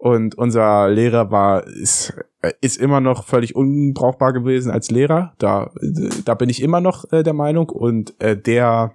Und 0.00 0.38
unser 0.38 0.88
Lehrer 0.88 1.32
war, 1.32 1.66
ist, 1.66 2.16
ist 2.60 2.76
immer 2.76 3.00
noch 3.00 3.24
völlig 3.24 3.56
unbrauchbar 3.56 4.32
gewesen 4.32 4.70
als 4.70 4.92
Lehrer. 4.92 5.34
Da, 5.38 5.72
da 6.24 6.34
bin 6.34 6.48
ich 6.48 6.62
immer 6.62 6.80
noch 6.80 7.10
äh, 7.10 7.24
der 7.24 7.32
Meinung. 7.32 7.68
Und 7.68 8.14
äh, 8.20 8.40
der 8.40 8.94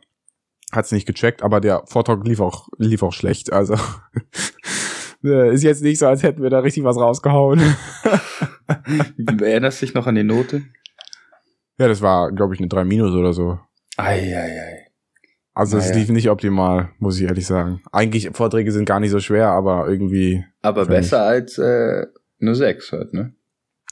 hat 0.73 0.85
es 0.85 0.91
nicht 0.91 1.05
gecheckt, 1.05 1.43
aber 1.43 1.61
der 1.61 1.83
Vortrag 1.85 2.25
lief 2.25 2.39
auch, 2.39 2.67
lief 2.77 3.03
auch 3.03 3.13
schlecht. 3.13 3.53
Also 3.53 3.75
äh, 5.23 5.53
ist 5.53 5.63
jetzt 5.63 5.83
nicht 5.83 5.99
so, 5.99 6.07
als 6.07 6.23
hätten 6.23 6.41
wir 6.41 6.49
da 6.49 6.59
richtig 6.59 6.83
was 6.83 6.97
rausgehauen. 6.97 7.61
Erinnerst 9.41 9.81
du 9.81 9.85
dich 9.85 9.95
noch 9.95 10.07
an 10.07 10.15
die 10.15 10.23
Note? 10.23 10.63
Ja, 11.77 11.87
das 11.87 12.01
war, 12.01 12.31
glaube 12.31 12.53
ich, 12.53 12.59
eine 12.59 12.69
3 12.69 12.83
Minus 12.85 13.13
oder 13.13 13.33
so. 13.33 13.59
Eieiei. 13.97 14.87
Also 15.55 15.77
es 15.77 15.89
Naja. 15.89 15.99
lief 15.99 16.09
nicht 16.09 16.29
optimal, 16.29 16.89
muss 16.97 17.19
ich 17.19 17.27
ehrlich 17.27 17.45
sagen. 17.45 17.81
Eigentlich, 17.91 18.29
Vorträge 18.33 18.71
sind 18.71 18.85
gar 18.85 18.99
nicht 18.99 19.11
so 19.11 19.19
schwer, 19.19 19.49
aber 19.49 19.87
irgendwie 19.87 20.43
Aber 20.63 20.85
besser 20.85 21.23
als 21.23 21.59
äh, 21.59 22.07
eine 22.41 22.55
6 22.55 22.91
halt, 22.91 23.13
ne? 23.13 23.35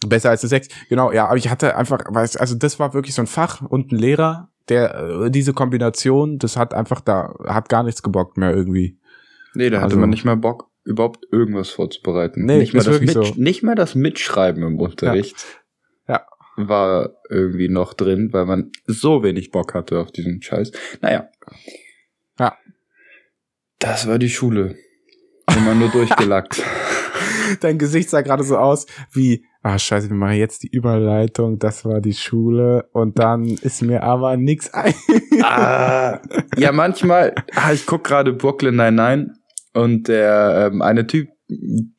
besser 0.07 0.31
als 0.31 0.41
eine 0.43 0.49
6. 0.49 0.69
Genau, 0.89 1.11
ja, 1.11 1.27
aber 1.27 1.37
ich 1.37 1.49
hatte 1.49 1.75
einfach, 1.77 1.99
weißt, 2.07 2.39
also 2.39 2.55
das 2.55 2.79
war 2.79 2.95
wirklich 2.95 3.13
so 3.13 3.21
ein 3.21 3.27
Fach 3.27 3.61
und 3.61 3.91
ein 3.91 3.97
Lehrer, 3.99 4.50
der 4.71 4.95
äh, 5.25 5.29
diese 5.29 5.53
Kombination, 5.53 6.39
das 6.39 6.57
hat 6.57 6.73
einfach 6.73 7.01
da, 7.01 7.35
hat 7.45 7.69
gar 7.69 7.83
nichts 7.83 8.01
gebockt 8.01 8.37
mehr 8.37 8.51
irgendwie. 8.55 8.97
Nee, 9.53 9.69
da 9.69 9.77
hatte 9.77 9.85
Also- 9.85 9.99
man 9.99 10.09
nicht 10.09 10.25
mal 10.25 10.37
Bock, 10.37 10.69
überhaupt 10.83 11.25
irgendwas 11.31 11.69
vorzubereiten. 11.69 12.45
Nee, 12.45 12.57
nicht, 12.59 12.73
mal 12.73 12.83
das 12.83 12.99
Mit, 13.01 13.11
so. 13.11 13.21
nicht 13.35 13.61
mal 13.61 13.75
das 13.75 13.93
Mitschreiben 13.93 14.63
im 14.63 14.79
Unterricht 14.79 15.35
Ja. 16.07 16.25
war 16.55 17.11
irgendwie 17.29 17.69
noch 17.69 17.93
drin, 17.93 18.29
weil 18.33 18.45
man 18.45 18.71
so 18.87 19.21
wenig 19.23 19.51
Bock 19.51 19.73
hatte 19.75 19.99
auf 19.99 20.11
diesen 20.11 20.41
Scheiß. 20.41 20.71
Naja. 21.01 21.27
Ja. 22.39 22.55
Das 23.79 24.07
war 24.07 24.17
die 24.17 24.29
Schule. 24.29 24.75
Immer 25.55 25.75
nur 25.75 25.89
durchgelackt. 25.89 26.63
Dein 27.59 27.77
Gesicht 27.77 28.09
sah 28.09 28.21
gerade 28.21 28.43
so 28.43 28.57
aus 28.57 28.85
wie, 29.11 29.45
ah 29.63 29.77
scheiße, 29.77 30.09
wir 30.09 30.15
machen 30.15 30.37
jetzt 30.37 30.63
die 30.63 30.69
Überleitung, 30.69 31.59
das 31.59 31.85
war 31.85 32.01
die 32.01 32.13
Schule 32.13 32.89
und 32.93 33.19
dann 33.19 33.45
ist 33.45 33.81
mir 33.81 34.03
aber 34.03 34.37
nix 34.37 34.73
ein. 34.73 34.93
ah, 35.43 36.19
ja, 36.57 36.71
manchmal, 36.71 37.35
ah, 37.55 37.71
ich 37.71 37.85
guck 37.85 38.03
gerade 38.03 38.33
Brooklyn 38.33 38.75
99 38.75 39.35
und 39.73 40.07
der 40.07 40.71
ähm, 40.71 40.81
eine 40.81 41.07
Typ, 41.07 41.29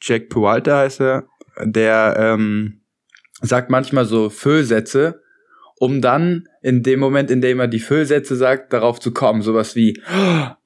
Jack 0.00 0.28
Peralta 0.28 0.78
heißt 0.78 1.00
er, 1.00 1.26
der 1.62 2.16
ähm, 2.18 2.82
sagt 3.42 3.70
manchmal 3.70 4.04
so 4.06 4.30
Füllsätze, 4.30 5.20
um 5.76 6.00
dann 6.00 6.48
in 6.62 6.82
dem 6.82 7.00
Moment, 7.00 7.30
in 7.30 7.40
dem 7.40 7.60
er 7.60 7.68
die 7.68 7.80
Füllsätze 7.80 8.36
sagt, 8.36 8.72
darauf 8.72 9.00
zu 9.00 9.12
kommen, 9.12 9.42
sowas 9.42 9.74
wie, 9.76 10.00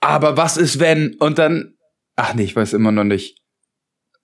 aber 0.00 0.36
was 0.36 0.56
ist 0.56 0.78
wenn? 0.78 1.14
Und 1.18 1.38
dann, 1.38 1.74
ach 2.16 2.34
nee, 2.34 2.44
ich 2.44 2.56
weiß 2.56 2.72
immer 2.74 2.92
noch 2.92 3.04
nicht. 3.04 3.42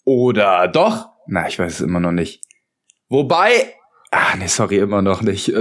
Oder 0.04 0.68
doch? 0.68 1.08
Na, 1.26 1.48
ich 1.48 1.58
weiß 1.58 1.74
es 1.74 1.80
immer 1.80 2.00
noch 2.00 2.12
nicht. 2.12 2.41
Wobei, 3.12 3.74
ah 4.10 4.36
nee, 4.38 4.46
sorry, 4.46 4.78
immer 4.78 5.02
noch 5.02 5.20
nicht. 5.20 5.44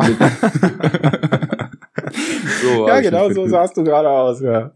so 2.61 2.87
ja, 2.87 3.01
genau 3.01 3.29
so 3.29 3.45
sahst 3.45 3.75
du 3.75 3.83
gerade 3.83 4.09
aus, 4.09 4.39
ja. 4.39 4.71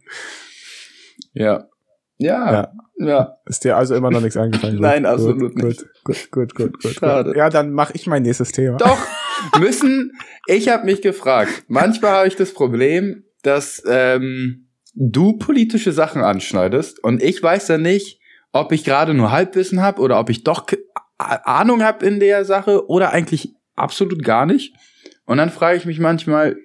Ja. 1.33 1.69
Ja. 2.17 2.51
Ja. 2.51 2.73
Ja. 2.97 3.37
Ist 3.45 3.63
dir 3.63 3.77
also 3.77 3.95
immer 3.95 4.11
noch 4.11 4.19
nichts 4.19 4.35
eingefallen? 4.35 4.75
Gut, 4.77 4.81
Nein, 4.81 5.05
absolut 5.05 5.55
gut, 5.55 5.63
nicht. 5.63 5.85
Gut, 6.03 6.31
gut, 6.31 6.53
gut, 6.55 6.81
gut, 6.81 6.93
Schade. 6.95 7.29
gut. 7.29 7.37
Ja, 7.37 7.49
dann 7.49 7.71
mache 7.71 7.93
ich 7.95 8.07
mein 8.07 8.23
nächstes 8.23 8.51
Thema. 8.51 8.75
Doch, 8.75 8.99
müssen, 9.57 10.11
ich 10.45 10.67
habe 10.67 10.85
mich 10.85 11.01
gefragt, 11.01 11.63
manchmal 11.69 12.11
habe 12.11 12.27
ich 12.27 12.35
das 12.35 12.53
Problem, 12.53 13.23
dass 13.41 13.81
ähm, 13.87 14.67
du 14.95 15.37
politische 15.37 15.93
Sachen 15.93 16.23
anschneidest 16.23 17.01
und 17.01 17.23
ich 17.23 17.41
weiß 17.41 17.67
dann 17.67 17.83
nicht, 17.83 18.19
ob 18.51 18.73
ich 18.73 18.83
gerade 18.83 19.13
nur 19.13 19.31
Halbwissen 19.31 19.81
habe 19.81 20.01
oder 20.01 20.19
ob 20.19 20.29
ich 20.29 20.43
doch 20.43 20.65
Ahnung 21.17 21.83
habe 21.83 22.05
in 22.05 22.19
der 22.19 22.45
Sache 22.45 22.87
oder 22.87 23.11
eigentlich 23.11 23.55
absolut 23.75 24.23
gar 24.23 24.45
nicht. 24.45 24.75
Und 25.25 25.37
dann 25.37 25.49
frage 25.49 25.77
ich 25.77 25.85
mich 25.85 25.99
manchmal, 25.99 26.57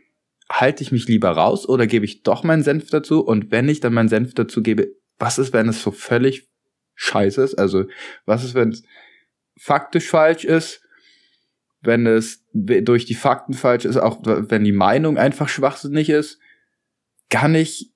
halte 0.51 0.83
ich 0.83 0.93
mich 0.93 1.07
lieber 1.07 1.31
raus 1.31 1.69
oder 1.69 1.87
gebe 1.87 2.05
ich 2.05 2.23
doch 2.23 2.43
meinen 2.43 2.63
Senf 2.63 2.91
dazu? 2.91 3.21
Und 3.21 3.51
wenn 3.51 3.69
ich 3.69 3.81
dann 3.81 3.95
meinen 3.95 4.09
Senf 4.09 4.35
dazu 4.35 4.63
gebe, 4.63 4.89
was 5.19 5.39
ist, 5.39 5.53
wenn 5.53 5.69
es 5.69 5.83
so 5.83 5.91
völlig 5.91 6.49
scheiße 6.95 7.43
ist? 7.43 7.55
Also, 7.55 7.85
was 8.27 8.45
ist, 8.45 8.55
wenn 8.55 8.71
es 8.71 8.83
faktisch 9.57 10.09
falsch 10.09 10.45
ist? 10.45 10.83
wenn 11.83 12.07
es 12.07 12.45
durch 12.53 13.07
die 13.07 13.15
Fakten 13.15 13.55
falsch 13.55 13.85
ist, 13.85 13.97
auch 13.97 14.19
wenn 14.23 14.65
die 14.65 14.73
Meinung 14.73 15.17
einfach 15.17 15.49
schwachsinnig 15.49 16.11
ist, 16.11 16.39
kann 17.31 17.55
ich, 17.55 17.93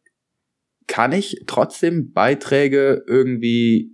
kann 0.86 1.12
ich 1.12 1.42
trotzdem 1.46 2.12
Beiträge 2.12 3.04
irgendwie 3.06 3.93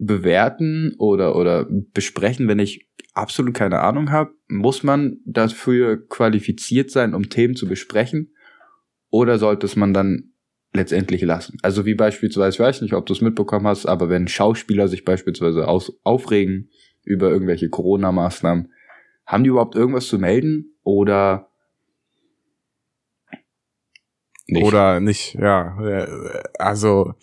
bewerten 0.00 0.94
oder, 0.98 1.36
oder 1.36 1.66
besprechen, 1.68 2.48
wenn 2.48 2.58
ich 2.58 2.88
absolut 3.12 3.54
keine 3.54 3.80
Ahnung 3.80 4.10
habe? 4.10 4.32
Muss 4.48 4.82
man 4.82 5.18
dafür 5.24 6.08
qualifiziert 6.08 6.90
sein, 6.90 7.14
um 7.14 7.28
Themen 7.28 7.54
zu 7.54 7.68
besprechen? 7.68 8.34
Oder 9.10 9.38
sollte 9.38 9.66
es 9.66 9.76
man 9.76 9.92
dann 9.92 10.32
letztendlich 10.72 11.22
lassen? 11.22 11.58
Also 11.62 11.84
wie 11.84 11.94
beispielsweise, 11.94 12.56
ich 12.56 12.60
weiß 12.60 12.80
nicht, 12.80 12.94
ob 12.94 13.06
du 13.06 13.12
es 13.12 13.20
mitbekommen 13.20 13.66
hast, 13.66 13.86
aber 13.86 14.08
wenn 14.08 14.26
Schauspieler 14.26 14.88
sich 14.88 15.04
beispielsweise 15.04 15.68
aus, 15.68 15.92
aufregen 16.02 16.70
über 17.04 17.30
irgendwelche 17.30 17.68
Corona-Maßnahmen, 17.68 18.72
haben 19.26 19.44
die 19.44 19.50
überhaupt 19.50 19.74
irgendwas 19.74 20.06
zu 20.06 20.18
melden 20.18 20.76
oder 20.82 21.50
nicht? 24.46 24.64
Oder 24.64 24.98
nicht, 24.98 25.34
ja. 25.34 25.76
Also, 26.58 27.14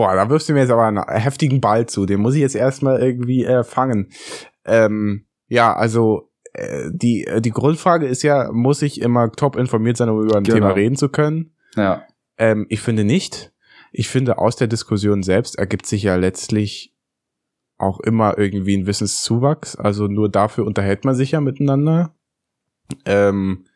boah, 0.00 0.14
da 0.14 0.30
wirfst 0.30 0.48
du 0.48 0.54
mir 0.54 0.60
jetzt 0.60 0.70
aber 0.70 0.86
einen 0.86 1.04
heftigen 1.06 1.60
Ball 1.60 1.84
zu. 1.84 2.06
Den 2.06 2.20
muss 2.20 2.34
ich 2.34 2.40
jetzt 2.40 2.56
erstmal 2.56 3.02
irgendwie 3.02 3.44
äh, 3.44 3.64
fangen. 3.64 4.08
Ähm, 4.64 5.26
ja, 5.46 5.76
also 5.76 6.30
äh, 6.54 6.88
die, 6.90 7.26
äh, 7.26 7.42
die 7.42 7.50
Grundfrage 7.50 8.06
ist 8.06 8.22
ja, 8.22 8.50
muss 8.50 8.80
ich 8.80 9.02
immer 9.02 9.30
top 9.30 9.56
informiert 9.56 9.98
sein, 9.98 10.08
um 10.08 10.22
über 10.24 10.38
ein 10.38 10.44
genau. 10.44 10.54
Thema 10.56 10.70
reden 10.70 10.96
zu 10.96 11.10
können? 11.10 11.54
Ja. 11.76 12.06
Ähm, 12.38 12.64
ich 12.70 12.80
finde 12.80 13.04
nicht. 13.04 13.52
Ich 13.92 14.08
finde, 14.08 14.38
aus 14.38 14.56
der 14.56 14.68
Diskussion 14.68 15.22
selbst 15.22 15.58
ergibt 15.58 15.84
sich 15.84 16.04
ja 16.04 16.16
letztlich 16.16 16.96
auch 17.76 18.00
immer 18.00 18.38
irgendwie 18.38 18.78
ein 18.78 18.86
Wissenszuwachs. 18.86 19.76
Also 19.76 20.06
nur 20.06 20.30
dafür 20.30 20.64
unterhält 20.64 21.04
man 21.04 21.14
sich 21.14 21.32
ja 21.32 21.42
miteinander. 21.42 22.14
Ähm, 23.04 23.66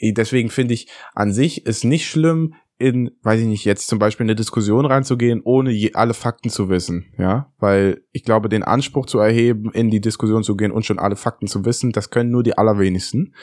deswegen 0.00 0.48
finde 0.48 0.72
ich 0.72 0.88
an 1.12 1.34
sich 1.34 1.66
ist 1.66 1.84
nicht 1.84 2.08
schlimm, 2.08 2.54
in, 2.80 3.10
weiß 3.22 3.40
ich 3.40 3.46
nicht, 3.46 3.64
jetzt 3.66 3.88
zum 3.88 3.98
Beispiel 3.98 4.24
eine 4.24 4.34
Diskussion 4.34 4.86
reinzugehen, 4.86 5.42
ohne 5.44 5.70
je, 5.70 5.92
alle 5.92 6.14
Fakten 6.14 6.48
zu 6.48 6.70
wissen, 6.70 7.12
ja, 7.18 7.52
weil 7.58 8.02
ich 8.10 8.24
glaube, 8.24 8.48
den 8.48 8.62
Anspruch 8.62 9.04
zu 9.04 9.18
erheben, 9.18 9.70
in 9.72 9.90
die 9.90 10.00
Diskussion 10.00 10.42
zu 10.42 10.56
gehen 10.56 10.72
und 10.72 10.86
schon 10.86 10.98
alle 10.98 11.16
Fakten 11.16 11.46
zu 11.46 11.64
wissen, 11.66 11.92
das 11.92 12.08
können 12.08 12.30
nur 12.30 12.42
die 12.42 12.56
allerwenigsten. 12.56 13.34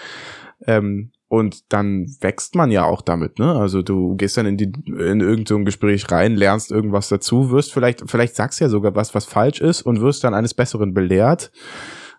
Ähm, 0.66 1.12
und 1.28 1.72
dann 1.72 2.08
wächst 2.22 2.56
man 2.56 2.72
ja 2.72 2.86
auch 2.86 3.02
damit, 3.02 3.38
ne? 3.38 3.54
Also 3.54 3.84
du 3.84 4.16
gehst 4.16 4.38
dann 4.38 4.48
in 4.48 4.58
die 4.58 4.72
in 4.88 5.20
irgendein 5.20 5.66
Gespräch 5.66 6.10
rein, 6.10 6.36
lernst 6.36 6.72
irgendwas 6.72 7.10
dazu, 7.10 7.52
wirst 7.52 7.74
vielleicht 7.74 8.10
vielleicht 8.10 8.36
sagst 8.36 8.60
ja 8.60 8.70
sogar 8.70 8.96
was, 8.96 9.14
was 9.14 9.26
falsch 9.26 9.62
ist 9.62 9.84
und 9.84 10.02
wirst 10.02 10.24
dann 10.24 10.34
eines 10.34 10.54
Besseren 10.54 10.94
belehrt. 10.94 11.52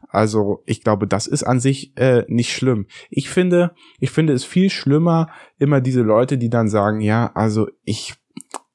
Also 0.08 0.62
ich 0.66 0.82
glaube, 0.82 1.06
das 1.06 1.26
ist 1.26 1.42
an 1.42 1.60
sich 1.60 1.96
äh, 1.96 2.24
nicht 2.28 2.52
schlimm. 2.52 2.86
Ich 3.10 3.28
finde, 3.28 3.74
ich 4.00 4.10
finde 4.10 4.32
es 4.32 4.44
viel 4.44 4.70
schlimmer 4.70 5.28
immer 5.58 5.80
diese 5.80 6.02
Leute, 6.02 6.38
die 6.38 6.50
dann 6.50 6.68
sagen, 6.68 7.00
ja, 7.00 7.30
also 7.34 7.68
ich 7.84 8.14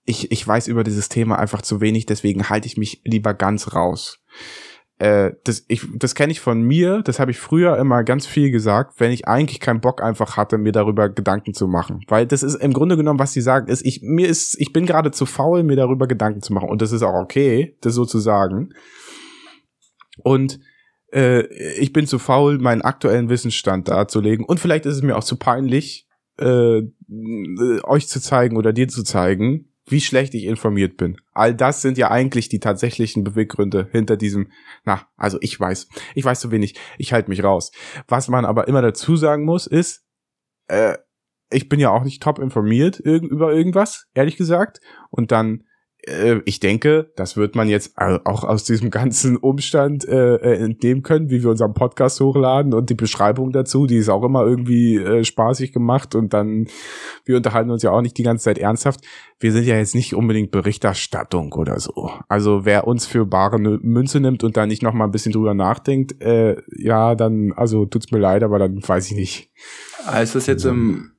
ich 0.06 0.32
ich 0.32 0.48
weiß 0.48 0.68
über 0.68 0.84
dieses 0.84 1.10
Thema 1.10 1.40
einfach 1.40 1.62
zu 1.62 1.82
wenig, 1.82 2.06
deswegen 2.06 2.50
halte 2.50 2.68
ich 2.68 2.78
mich 2.78 3.02
lieber 3.06 3.34
ganz 3.34 3.74
raus 3.74 4.24
äh, 5.00 5.34
das, 5.44 5.66
ich, 5.68 5.86
das 5.96 6.16
kenne 6.16 6.32
ich 6.32 6.40
von 6.40 6.62
mir, 6.62 7.02
das 7.02 7.20
habe 7.20 7.32
ich 7.32 7.38
früher 7.38 7.78
immer 7.78 8.04
ganz 8.04 8.26
viel 8.26 8.52
gesagt, 8.52 9.00
wenn 9.00 9.12
ich 9.12 9.28
eigentlich 9.28 9.60
keinen 9.60 9.82
Bock 9.82 10.02
einfach 10.02 10.38
hatte, 10.38 10.58
mir 10.58 10.72
darüber 10.72 11.10
Gedanken 11.10 11.54
zu 11.54 11.68
machen. 11.68 12.02
Weil 12.08 12.26
das 12.26 12.44
ist 12.44 12.56
im 12.56 12.74
Grunde 12.74 12.96
genommen, 12.96 13.20
was 13.20 13.34
sie 13.34 13.42
sagen, 13.42 13.68
ist, 13.68 13.86
ich, 13.86 14.02
mir 14.02 14.28
ist, 14.28 14.56
ich 14.60 14.72
bin 14.72 14.86
gerade 14.86 15.12
zu 15.12 15.26
faul, 15.26 15.64
mir 15.64 15.76
darüber 15.76 16.08
Gedanken 16.08 16.42
zu 16.42 16.54
machen. 16.54 16.70
Und 16.70 16.82
das 16.82 16.92
ist 16.92 17.04
auch 17.04 17.16
okay, 17.16 17.76
das 17.82 17.96
so 17.96 18.06
zu 18.06 18.20
sagen. 18.20 18.70
Und 20.24 20.60
äh, 21.14 21.46
ich 21.80 21.94
bin 21.94 22.08
zu 22.08 22.20
faul, 22.20 22.58
meinen 22.58 22.82
aktuellen 22.82 23.30
Wissensstand 23.30 23.88
darzulegen. 23.88 24.46
Und 24.46 24.60
vielleicht 24.60 24.86
ist 24.86 24.96
es 24.96 25.02
mir 25.04 25.18
auch 25.18 25.24
zu 25.24 25.38
peinlich, 25.38 26.08
äh, 26.40 26.82
euch 27.84 28.08
zu 28.08 28.20
zeigen 28.20 28.58
oder 28.58 28.74
dir 28.74 28.88
zu 28.88 29.04
zeigen, 29.04 29.70
wie 29.86 30.02
schlecht 30.02 30.34
ich 30.34 30.46
informiert 30.46 30.98
bin. 30.98 31.18
All 31.34 31.54
das 31.54 31.82
sind 31.82 31.98
ja 31.98 32.10
eigentlich 32.10 32.50
die 32.50 32.60
tatsächlichen 32.60 33.24
Beweggründe 33.24 33.90
hinter 33.92 34.18
diesem, 34.18 34.52
na, 34.86 35.08
also 35.18 35.38
ich 35.42 35.60
weiß, 35.60 35.90
ich 36.16 36.24
weiß 36.24 36.40
zu 36.40 36.52
wenig, 36.52 36.76
ich 36.98 37.14
halte 37.14 37.30
mich 37.30 37.44
raus. 37.44 37.72
Was 38.08 38.30
man 38.30 38.46
aber 38.46 38.68
immer 38.68 38.82
dazu 38.82 39.16
sagen 39.16 39.44
muss, 39.44 39.68
ist, 39.68 40.06
äh, 40.68 40.98
ich 41.52 41.70
bin 41.70 41.80
ja 41.80 41.92
auch 41.92 42.04
nicht 42.04 42.24
top 42.24 42.40
informiert 42.40 43.00
irg 43.00 43.24
über 43.24 43.54
irgendwas, 43.54 44.08
ehrlich 44.14 44.38
gesagt. 44.38 44.80
Und 45.12 45.32
dann 45.32 45.66
äh, 46.06 46.42
ich 46.46 46.60
denke, 46.60 47.12
das 47.16 47.38
wird 47.38 47.56
man 47.56 47.70
jetzt 47.70 47.94
auch 47.98 48.44
aus 48.44 48.64
diesem 48.64 48.90
ganzen 48.90 49.38
Umstand 49.38 50.08
äh, 50.08 50.36
äh, 50.36 50.64
entnehmen 50.64 51.04
können, 51.04 51.30
wie 51.30 51.44
wir 51.44 51.50
unseren 51.50 51.74
Podcast 51.74 52.20
hochladen 52.20 52.74
und 52.74 52.90
die 52.90 52.96
Beschreibung 52.96 53.52
dazu, 53.52 53.86
die 53.86 53.98
ist 53.98 54.10
auch 54.10 54.24
immer 54.24 54.46
irgendwie 54.46 54.98
äh, 54.98 55.24
spaßig 55.24 55.72
gemacht 55.72 56.16
und 56.16 56.34
dann, 56.34 56.68
wir 57.26 57.38
unterhalten 57.38 57.72
uns 57.72 57.84
ja 57.84 57.92
auch 57.92 58.02
nicht 58.02 58.18
die 58.18 58.24
ganze 58.24 58.46
Zeit 58.46 58.58
ernsthaft. 58.58 59.02
Wir 59.40 59.52
sind 59.52 59.66
ja 59.66 59.76
jetzt 59.76 59.96
nicht 59.96 60.14
unbedingt 60.14 60.52
Berichterstattung 60.52 61.54
oder 61.54 61.80
so. 61.80 62.12
Also 62.28 62.66
wer 62.66 62.88
uns 62.88 63.06
für 63.06 63.26
bare 63.26 63.60
Münze 63.60 64.20
nimmt 64.20 64.44
und 64.44 64.58
da 64.58 64.66
nicht 64.66 64.84
noch 64.84 64.94
mal 64.94 65.06
ein 65.06 65.12
bisschen 65.12 65.32
drüber 65.32 65.54
nachdenkt, 65.54 66.22
äh, 66.22 66.58
ja, 66.78 67.16
dann, 67.16 67.54
also 67.54 67.86
tut's 67.86 68.12
mir 68.12 68.20
leid, 68.20 68.44
aber 68.44 68.60
dann 68.60 68.82
weiß 68.86 69.12
ich 69.12 69.18
nicht. 69.18 69.52
Heißt 70.06 70.36
das 70.36 70.48
jetzt 70.48 70.66
im 70.66 71.13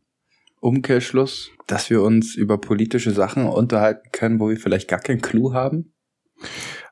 Umkehrschluss, 0.64 1.50
dass 1.66 1.90
wir 1.90 2.02
uns 2.02 2.34
über 2.34 2.58
politische 2.58 3.10
Sachen 3.10 3.46
unterhalten 3.46 4.08
können, 4.12 4.40
wo 4.40 4.48
wir 4.48 4.56
vielleicht 4.56 4.88
gar 4.88 4.98
keinen 4.98 5.20
Clou 5.20 5.52
haben? 5.52 5.92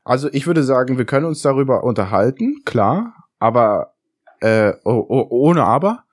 Also 0.04 0.28
ich 0.32 0.46
würde 0.46 0.62
sagen, 0.62 0.98
wir 0.98 1.04
können 1.04 1.26
uns 1.26 1.42
darüber 1.42 1.84
unterhalten, 1.84 2.62
klar, 2.64 3.14
aber 3.38 3.94
äh, 4.40 4.72
ohne 4.84 5.64
aber 5.64 6.04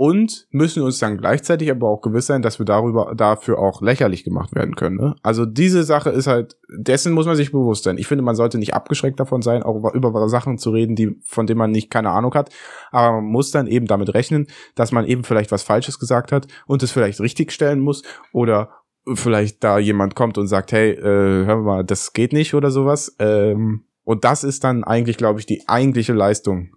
und 0.00 0.46
müssen 0.50 0.82
uns 0.82 0.98
dann 0.98 1.18
gleichzeitig 1.18 1.70
aber 1.70 1.86
auch 1.86 2.00
gewiss 2.00 2.24
sein, 2.24 2.40
dass 2.40 2.58
wir 2.58 2.64
darüber 2.64 3.12
dafür 3.14 3.58
auch 3.58 3.82
lächerlich 3.82 4.24
gemacht 4.24 4.54
werden 4.54 4.74
können. 4.74 4.96
Ne? 4.96 5.14
Also 5.22 5.44
diese 5.44 5.82
Sache 5.84 6.08
ist 6.08 6.26
halt, 6.26 6.56
dessen 6.74 7.12
muss 7.12 7.26
man 7.26 7.36
sich 7.36 7.52
bewusst 7.52 7.84
sein. 7.84 7.98
Ich 7.98 8.06
finde, 8.06 8.24
man 8.24 8.34
sollte 8.34 8.56
nicht 8.56 8.72
abgeschreckt 8.72 9.20
davon 9.20 9.42
sein, 9.42 9.62
auch 9.62 9.76
über, 9.76 9.92
über 9.92 10.26
Sachen 10.30 10.56
zu 10.56 10.70
reden, 10.70 10.96
die 10.96 11.20
von 11.22 11.46
denen 11.46 11.58
man 11.58 11.70
nicht 11.70 11.90
keine 11.90 12.12
Ahnung 12.12 12.32
hat. 12.32 12.48
Aber 12.92 13.20
man 13.20 13.26
muss 13.26 13.50
dann 13.50 13.66
eben 13.66 13.84
damit 13.84 14.14
rechnen, 14.14 14.46
dass 14.74 14.90
man 14.90 15.04
eben 15.04 15.22
vielleicht 15.22 15.52
was 15.52 15.64
Falsches 15.64 15.98
gesagt 15.98 16.32
hat 16.32 16.46
und 16.66 16.82
es 16.82 16.92
vielleicht 16.92 17.20
richtig 17.20 17.52
stellen 17.52 17.80
muss 17.80 18.02
oder 18.32 18.70
vielleicht 19.12 19.62
da 19.62 19.78
jemand 19.78 20.14
kommt 20.14 20.38
und 20.38 20.46
sagt, 20.46 20.72
hey, 20.72 20.92
äh, 20.92 21.44
hör 21.44 21.58
mal, 21.58 21.84
das 21.84 22.14
geht 22.14 22.32
nicht 22.32 22.54
oder 22.54 22.70
sowas. 22.70 23.16
Ähm, 23.18 23.84
und 24.04 24.24
das 24.24 24.44
ist 24.44 24.64
dann 24.64 24.82
eigentlich, 24.82 25.18
glaube 25.18 25.40
ich, 25.40 25.44
die 25.44 25.68
eigentliche 25.68 26.14
Leistung 26.14 26.70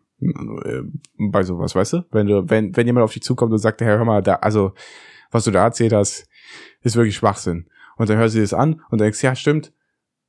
bei 1.32 1.44
sowas, 1.44 1.76
weißt 1.76 1.94
du? 1.94 2.06
Wenn 2.12 2.28
du, 2.28 2.50
wenn, 2.50 2.76
wenn 2.76 2.88
jemand 2.88 3.04
auf 3.04 3.14
dich 3.14 3.24
zukommt 3.24 3.52
und 3.52 3.58
sagt, 3.58 3.82
Herr, 3.82 3.98
hör 3.98 4.06
mal, 4.06 4.22
da, 4.22 4.36
also, 4.36 4.74
was 5.32 5.44
du 5.46 5.52
da 5.52 5.64
erzählt 5.66 5.94
hast, 5.94 6.28
ist 6.82 6.96
wirklich 6.96 7.16
Schwachsinn. 7.16 7.68
Und 7.98 8.10
dann 8.10 8.18
hörst 8.18 8.36
du 8.36 8.42
das 8.42 8.54
an 8.54 8.82
und 8.90 9.02
denkst, 9.02 9.22
ja, 9.24 9.36
stimmt, 9.36 9.74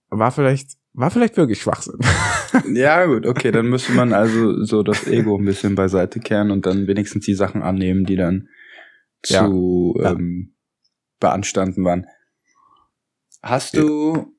war 0.08 0.30
vielleicht, 0.30 0.76
war 0.92 1.10
vielleicht 1.10 1.36
wirklich 1.36 1.60
Schwachsinn. 1.60 1.98
ja, 2.74 3.04
gut, 3.06 3.26
okay, 3.26 3.50
dann 3.50 3.68
müsste 3.68 3.92
man 3.92 4.12
also 4.12 4.62
so 4.64 4.82
das 4.82 5.06
Ego 5.06 5.36
ein 5.38 5.44
bisschen 5.44 5.74
beiseite 5.74 6.20
kehren 6.20 6.50
und 6.50 6.66
dann 6.66 6.86
wenigstens 6.86 7.24
die 7.24 7.34
Sachen 7.34 7.62
annehmen, 7.62 8.04
die 8.04 8.16
dann 8.16 8.48
zu 9.22 9.94
ja. 9.98 10.12
Ähm, 10.12 10.54
beanstanden 11.18 11.84
waren. 11.84 12.06
Hast 13.42 13.76
du 13.76 14.33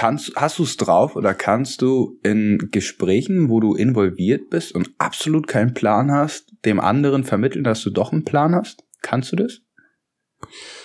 kannst, 0.00 0.34
hast 0.34 0.58
du 0.58 0.62
es 0.62 0.78
drauf 0.78 1.14
oder 1.14 1.34
kannst 1.34 1.82
du 1.82 2.18
in 2.22 2.70
Gesprächen, 2.70 3.50
wo 3.50 3.60
du 3.60 3.74
involviert 3.74 4.48
bist 4.48 4.74
und 4.74 4.90
absolut 4.96 5.46
keinen 5.46 5.74
Plan 5.74 6.10
hast, 6.10 6.54
dem 6.64 6.80
anderen 6.80 7.22
vermitteln, 7.22 7.64
dass 7.64 7.82
du 7.82 7.90
doch 7.90 8.10
einen 8.10 8.24
Plan 8.24 8.54
hast? 8.54 8.82
Kannst 9.02 9.30
du 9.30 9.36
das? 9.36 9.60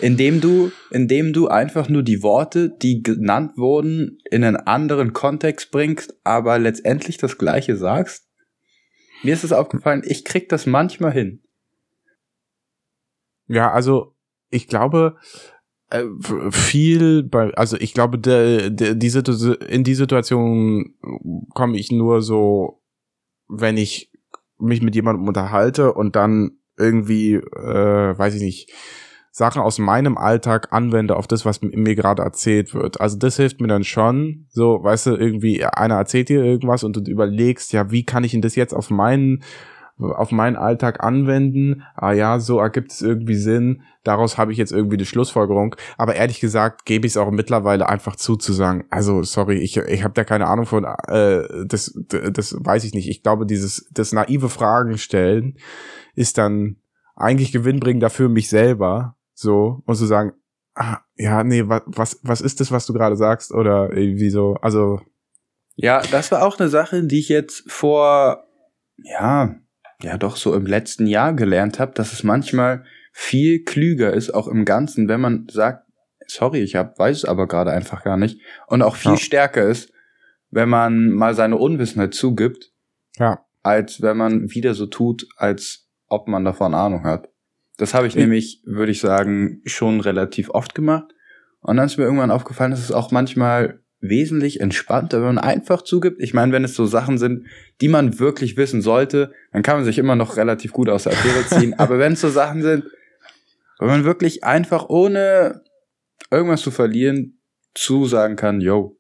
Indem 0.01 0.41
du, 0.41 0.70
indem 0.91 1.32
du 1.32 1.47
einfach 1.47 1.88
nur 1.88 2.03
die 2.03 2.24
Worte, 2.24 2.70
die 2.70 3.03
genannt 3.03 3.53
wurden, 3.55 4.18
in 4.32 4.43
einen 4.43 4.57
anderen 4.57 5.13
Kontext 5.13 5.72
bringst, 5.72 6.20
aber 6.26 6.59
letztendlich 6.59 7.16
das 7.16 7.38
Gleiche 7.38 7.78
sagst? 7.78 8.28
Mir 9.24 9.34
ist 9.34 9.45
es 9.45 9.53
aufgefallen, 9.53 10.03
ich 10.05 10.26
krieg 10.26 10.49
das 10.49 10.66
manchmal 10.66 11.13
hin. 11.13 11.41
Ja, 13.47 13.72
also 13.72 14.13
ich 14.49 14.68
glaube, 14.68 15.16
viel 16.51 17.23
bei, 17.23 17.53
also 17.53 17.77
ich 17.77 17.93
glaube, 17.93 18.17
de, 18.17 18.69
de, 18.71 18.95
die 18.95 19.11
in 19.69 19.83
die 19.83 19.95
Situation 19.95 20.95
komme 21.53 21.77
ich 21.77 21.91
nur 21.91 22.21
so, 22.21 22.81
wenn 23.47 23.77
ich 23.77 24.11
mich 24.57 24.81
mit 24.81 24.95
jemandem 24.95 25.27
unterhalte 25.27 25.93
und 25.93 26.15
dann 26.15 26.57
irgendwie, 26.77 27.36
äh, 27.36 28.17
weiß 28.17 28.36
ich 28.36 28.41
nicht, 28.41 28.71
Sachen 29.31 29.61
aus 29.61 29.79
meinem 29.79 30.17
Alltag 30.17 30.71
anwende 30.71 31.17
auf 31.17 31.27
das, 31.27 31.43
was 31.43 31.61
mir 31.61 31.95
gerade 31.95 32.23
erzählt 32.23 32.73
wird. 32.73 33.01
Also 33.01 33.17
das 33.17 33.36
hilft 33.36 33.59
mir 33.59 33.67
dann 33.67 33.83
schon. 33.83 34.47
So, 34.49 34.81
weißt 34.81 35.07
du, 35.07 35.15
irgendwie 35.15 35.65
einer 35.65 35.95
erzählt 35.95 36.29
dir 36.29 36.41
irgendwas 36.41 36.86
und 36.86 36.95
du 36.95 37.11
überlegst, 37.11 37.73
ja, 37.73 37.91
wie 37.91 38.05
kann 38.05 38.23
ich 38.23 38.31
denn 38.31 38.41
das 38.41 38.55
jetzt 38.55 38.73
auf 38.73 38.89
meinen 38.89 39.43
auf 39.97 40.31
meinen 40.31 40.55
Alltag 40.55 41.03
anwenden. 41.03 41.83
Ah 41.95 42.11
ja, 42.11 42.39
so 42.39 42.59
ergibt 42.59 42.91
es 42.91 43.01
irgendwie 43.01 43.35
Sinn. 43.35 43.83
Daraus 44.03 44.37
habe 44.37 44.51
ich 44.51 44.57
jetzt 44.57 44.71
irgendwie 44.71 44.97
die 44.97 45.05
Schlussfolgerung. 45.05 45.75
Aber 45.97 46.15
ehrlich 46.15 46.39
gesagt 46.39 46.85
gebe 46.85 47.07
ich 47.07 47.13
es 47.13 47.17
auch 47.17 47.31
mittlerweile 47.31 47.87
einfach 47.87 48.15
zu, 48.15 48.35
zu 48.35 48.53
sagen, 48.53 48.85
also 48.89 49.23
sorry, 49.23 49.57
ich, 49.59 49.77
ich 49.77 50.03
habe 50.03 50.13
da 50.13 50.23
keine 50.23 50.47
Ahnung 50.47 50.65
von, 50.65 50.83
äh, 50.83 51.65
das, 51.65 51.97
das 52.07 52.55
weiß 52.59 52.83
ich 52.83 52.93
nicht. 52.93 53.09
Ich 53.09 53.23
glaube, 53.23 53.45
dieses, 53.45 53.87
das 53.91 54.11
naive 54.11 54.49
Fragen 54.49 54.97
stellen 54.97 55.57
ist 56.13 56.37
dann 56.37 56.77
eigentlich 57.15 57.51
gewinnbringend 57.51 58.03
dafür 58.03 58.29
mich 58.29 58.49
selber, 58.49 59.15
so, 59.33 59.81
und 59.85 59.95
zu 59.95 60.05
sagen, 60.05 60.33
ah, 60.75 60.99
ja, 61.15 61.43
nee, 61.43 61.63
was, 61.67 61.81
was, 61.85 62.19
was 62.23 62.41
ist 62.41 62.59
das, 62.59 62.71
was 62.71 62.85
du 62.85 62.93
gerade 62.93 63.15
sagst? 63.15 63.53
Oder 63.53 63.91
irgendwie 63.93 64.29
so, 64.29 64.55
also. 64.61 64.99
Ja, 65.75 66.01
das 66.11 66.31
war 66.31 66.45
auch 66.45 66.59
eine 66.59 66.69
Sache, 66.69 67.03
die 67.03 67.19
ich 67.19 67.29
jetzt 67.29 67.69
vor, 67.69 68.45
ja, 68.97 69.55
ja 70.05 70.17
doch 70.17 70.37
so 70.37 70.53
im 70.53 70.65
letzten 70.65 71.07
Jahr 71.07 71.33
gelernt 71.33 71.79
habe, 71.79 71.93
dass 71.93 72.13
es 72.13 72.23
manchmal 72.23 72.85
viel 73.11 73.63
klüger 73.63 74.13
ist, 74.13 74.33
auch 74.33 74.47
im 74.47 74.65
Ganzen, 74.65 75.07
wenn 75.07 75.21
man 75.21 75.47
sagt, 75.49 75.83
sorry, 76.27 76.61
ich 76.61 76.75
hab, 76.75 76.97
weiß 76.99 77.17
es 77.17 77.25
aber 77.25 77.47
gerade 77.47 77.71
einfach 77.71 78.03
gar 78.03 78.17
nicht, 78.17 78.39
und 78.67 78.81
auch 78.81 78.95
viel 78.95 79.11
ja. 79.11 79.17
stärker 79.17 79.67
ist, 79.67 79.91
wenn 80.51 80.69
man 80.69 81.09
mal 81.09 81.33
seine 81.33 81.57
Unwissenheit 81.57 82.13
zugibt, 82.13 82.71
ja. 83.17 83.45
als 83.63 84.01
wenn 84.01 84.17
man 84.17 84.51
wieder 84.51 84.73
so 84.73 84.85
tut, 84.85 85.27
als 85.37 85.89
ob 86.07 86.27
man 86.27 86.45
davon 86.45 86.73
Ahnung 86.73 87.03
hat. 87.03 87.29
Das 87.77 87.93
habe 87.93 88.07
ich, 88.07 88.15
ich 88.15 88.21
nämlich, 88.21 88.61
würde 88.65 88.91
ich 88.91 89.01
sagen, 89.01 89.61
schon 89.65 89.99
relativ 89.99 90.49
oft 90.49 90.75
gemacht. 90.75 91.13
Und 91.59 91.77
dann 91.77 91.87
ist 91.87 91.97
mir 91.97 92.03
irgendwann 92.03 92.31
aufgefallen, 92.31 92.71
dass 92.71 92.79
es 92.79 92.91
auch 92.91 93.11
manchmal 93.11 93.81
wesentlich 94.09 94.59
entspannter, 94.59 95.19
wenn 95.19 95.35
man 95.35 95.37
einfach 95.37 95.81
zugibt. 95.81 96.21
Ich 96.21 96.33
meine, 96.33 96.51
wenn 96.51 96.63
es 96.63 96.75
so 96.75 96.85
Sachen 96.85 97.17
sind, 97.17 97.47
die 97.81 97.87
man 97.87 98.19
wirklich 98.19 98.57
wissen 98.57 98.81
sollte, 98.81 99.33
dann 99.51 99.63
kann 99.63 99.77
man 99.77 99.85
sich 99.85 99.97
immer 99.97 100.15
noch 100.15 100.37
relativ 100.37 100.73
gut 100.73 100.89
aus 100.89 101.03
der 101.03 101.13
Affäre 101.13 101.45
ziehen. 101.47 101.73
Aber 101.73 101.99
wenn 101.99 102.13
es 102.13 102.21
so 102.21 102.29
Sachen 102.29 102.61
sind, 102.61 102.85
wenn 103.79 103.87
man 103.87 104.05
wirklich 104.05 104.43
einfach 104.43 104.89
ohne 104.89 105.61
irgendwas 106.31 106.61
zu 106.61 106.71
verlieren 106.71 107.39
zusagen 107.73 108.35
kann, 108.35 108.61
yo, 108.61 108.97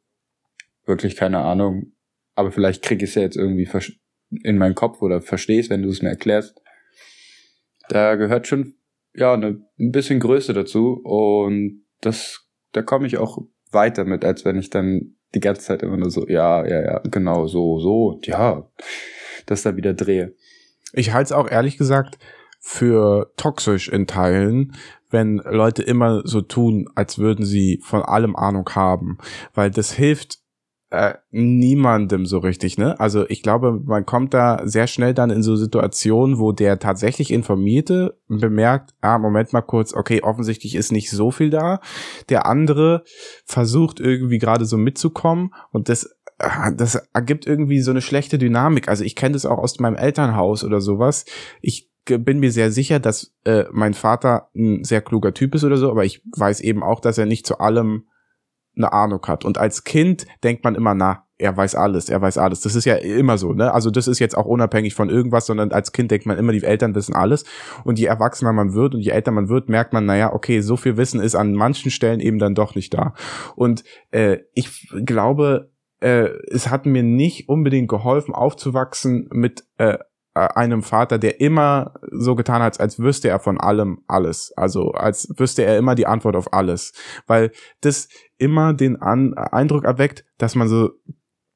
wirklich 0.85 1.15
keine 1.15 1.39
Ahnung, 1.39 1.93
aber 2.35 2.51
vielleicht 2.51 2.83
krieg 2.83 3.01
ich 3.01 3.09
es 3.09 3.15
ja 3.15 3.21
jetzt 3.21 3.37
irgendwie 3.37 3.69
in 4.43 4.57
meinen 4.57 4.75
Kopf 4.75 5.01
oder 5.01 5.21
verstehst, 5.21 5.69
wenn 5.69 5.81
du 5.81 5.89
es 5.89 6.01
mir 6.01 6.09
erklärst. 6.09 6.61
Da 7.87 8.15
gehört 8.15 8.47
schon 8.47 8.75
ja 9.13 9.33
eine, 9.33 9.65
ein 9.79 9.91
bisschen 9.91 10.19
Größe 10.19 10.53
dazu 10.53 10.99
und 11.03 11.85
das 12.01 12.45
da 12.75 12.81
komme 12.81 13.07
ich 13.07 13.17
auch 13.17 13.37
weiter 13.75 14.05
mit, 14.05 14.25
als 14.25 14.43
wenn 14.45 14.57
ich 14.57 14.71
dann 14.71 15.15
die 15.35 15.39
ganze 15.39 15.61
Zeit 15.61 15.83
immer 15.83 15.97
nur 15.97 16.09
so 16.09 16.27
ja 16.27 16.65
ja 16.65 16.81
ja 16.81 17.01
genau 17.03 17.45
so 17.45 17.79
so 17.79 18.19
ja 18.23 18.67
das 19.45 19.61
da 19.61 19.75
wieder 19.75 19.93
drehe. 19.93 20.33
Ich 20.93 21.13
halte 21.13 21.25
es 21.25 21.31
auch 21.33 21.49
ehrlich 21.49 21.77
gesagt 21.77 22.17
für 22.59 23.31
toxisch 23.37 23.89
in 23.89 24.07
Teilen, 24.07 24.73
wenn 25.11 25.37
Leute 25.37 25.83
immer 25.83 26.21
so 26.25 26.41
tun, 26.41 26.89
als 26.95 27.19
würden 27.19 27.45
sie 27.45 27.79
von 27.83 28.01
allem 28.01 28.35
Ahnung 28.35 28.67
haben, 28.73 29.19
weil 29.53 29.69
das 29.69 29.91
hilft 29.91 30.39
äh, 30.91 31.15
niemandem 31.31 32.25
so 32.25 32.37
richtig, 32.37 32.77
ne? 32.77 32.99
Also 32.99 33.27
ich 33.27 33.41
glaube, 33.41 33.81
man 33.83 34.05
kommt 34.05 34.33
da 34.33 34.61
sehr 34.65 34.87
schnell 34.87 35.13
dann 35.13 35.29
in 35.29 35.43
so 35.43 35.55
Situationen, 35.55 36.37
wo 36.39 36.51
der 36.51 36.79
tatsächlich 36.79 37.31
Informierte 37.31 38.17
bemerkt, 38.27 38.93
ah, 39.01 39.17
Moment 39.17 39.51
mal 39.51 39.61
kurz, 39.61 39.93
okay, 39.93 40.21
offensichtlich 40.21 40.75
ist 40.75 40.91
nicht 40.91 41.09
so 41.09 41.31
viel 41.31 41.49
da. 41.49 41.79
Der 42.29 42.45
andere 42.45 43.03
versucht 43.45 43.99
irgendwie 43.99 44.37
gerade 44.37 44.65
so 44.65 44.77
mitzukommen 44.77 45.53
und 45.71 45.89
das 45.89 46.15
äh, 46.37 46.71
das 46.75 46.95
ergibt 47.13 47.47
irgendwie 47.47 47.81
so 47.81 47.91
eine 47.91 48.01
schlechte 48.01 48.37
Dynamik. 48.37 48.87
Also 48.87 49.03
ich 49.03 49.15
kenne 49.15 49.33
das 49.33 49.45
auch 49.45 49.57
aus 49.57 49.79
meinem 49.79 49.95
Elternhaus 49.95 50.63
oder 50.63 50.81
sowas. 50.81 51.25
Ich 51.61 51.89
bin 52.05 52.39
mir 52.39 52.51
sehr 52.51 52.71
sicher, 52.71 52.99
dass 52.99 53.33
äh, 53.45 53.65
mein 53.71 53.95
Vater 53.95 54.49
ein 54.55 54.83
sehr 54.83 55.01
kluger 55.01 55.33
Typ 55.33 55.55
ist 55.55 55.63
oder 55.63 55.77
so, 55.77 55.89
aber 55.89 56.05
ich 56.05 56.21
weiß 56.37 56.61
eben 56.61 56.83
auch, 56.83 56.99
dass 56.99 57.17
er 57.17 57.25
nicht 57.25 57.47
zu 57.47 57.59
allem 57.59 58.05
eine 58.75 58.93
Ahnung 58.93 59.25
hat. 59.27 59.45
Und 59.45 59.57
als 59.57 59.83
Kind 59.83 60.25
denkt 60.43 60.63
man 60.63 60.75
immer, 60.75 60.93
na, 60.93 61.25
er 61.37 61.55
weiß 61.55 61.75
alles, 61.75 62.09
er 62.09 62.21
weiß 62.21 62.37
alles. 62.37 62.61
Das 62.61 62.75
ist 62.75 62.85
ja 62.85 62.95
immer 62.95 63.37
so, 63.37 63.53
ne? 63.53 63.73
Also 63.73 63.91
das 63.91 64.07
ist 64.07 64.19
jetzt 64.19 64.37
auch 64.37 64.45
unabhängig 64.45 64.95
von 64.95 65.09
irgendwas, 65.09 65.45
sondern 65.45 65.71
als 65.71 65.91
Kind 65.91 66.09
denkt 66.11 66.25
man 66.25 66.37
immer, 66.37 66.53
die 66.53 66.63
Eltern 66.63 66.95
wissen 66.95 67.13
alles. 67.13 67.43
Und 67.83 67.99
je 67.99 68.05
erwachsener 68.05 68.53
man 68.53 68.73
wird 68.73 68.95
und 68.95 69.01
je 69.01 69.11
älter 69.11 69.31
man 69.31 69.49
wird, 69.49 69.67
merkt 69.67 69.91
man, 69.91 70.05
naja, 70.05 70.33
okay, 70.33 70.61
so 70.61 70.77
viel 70.77 70.95
Wissen 70.95 71.19
ist 71.19 71.35
an 71.35 71.53
manchen 71.53 71.91
Stellen 71.91 72.21
eben 72.21 72.39
dann 72.39 72.55
doch 72.55 72.75
nicht 72.75 72.93
da. 72.93 73.13
Und 73.55 73.83
äh, 74.11 74.39
ich 74.53 74.89
glaube, 75.05 75.71
äh, 75.99 76.29
es 76.49 76.69
hat 76.69 76.85
mir 76.85 77.03
nicht 77.03 77.49
unbedingt 77.49 77.89
geholfen, 77.89 78.33
aufzuwachsen 78.33 79.27
mit 79.31 79.65
äh, 79.77 79.97
einem 80.35 80.83
Vater, 80.83 81.17
der 81.17 81.39
immer 81.39 81.93
so 82.11 82.35
getan 82.35 82.61
hat, 82.61 82.79
als 82.79 82.99
wüsste 82.99 83.29
er 83.29 83.39
von 83.39 83.59
allem 83.59 84.03
alles. 84.07 84.51
Also 84.57 84.91
als 84.91 85.29
wüsste 85.37 85.63
er 85.63 85.77
immer 85.77 85.95
die 85.95 86.07
Antwort 86.07 86.35
auf 86.35 86.53
alles. 86.53 86.93
Weil 87.25 87.51
das 87.81 88.09
immer 88.37 88.73
den 88.73 89.01
An 89.01 89.33
Eindruck 89.33 89.85
erweckt, 89.85 90.25
dass 90.37 90.55
man 90.55 90.67
so, 90.67 90.91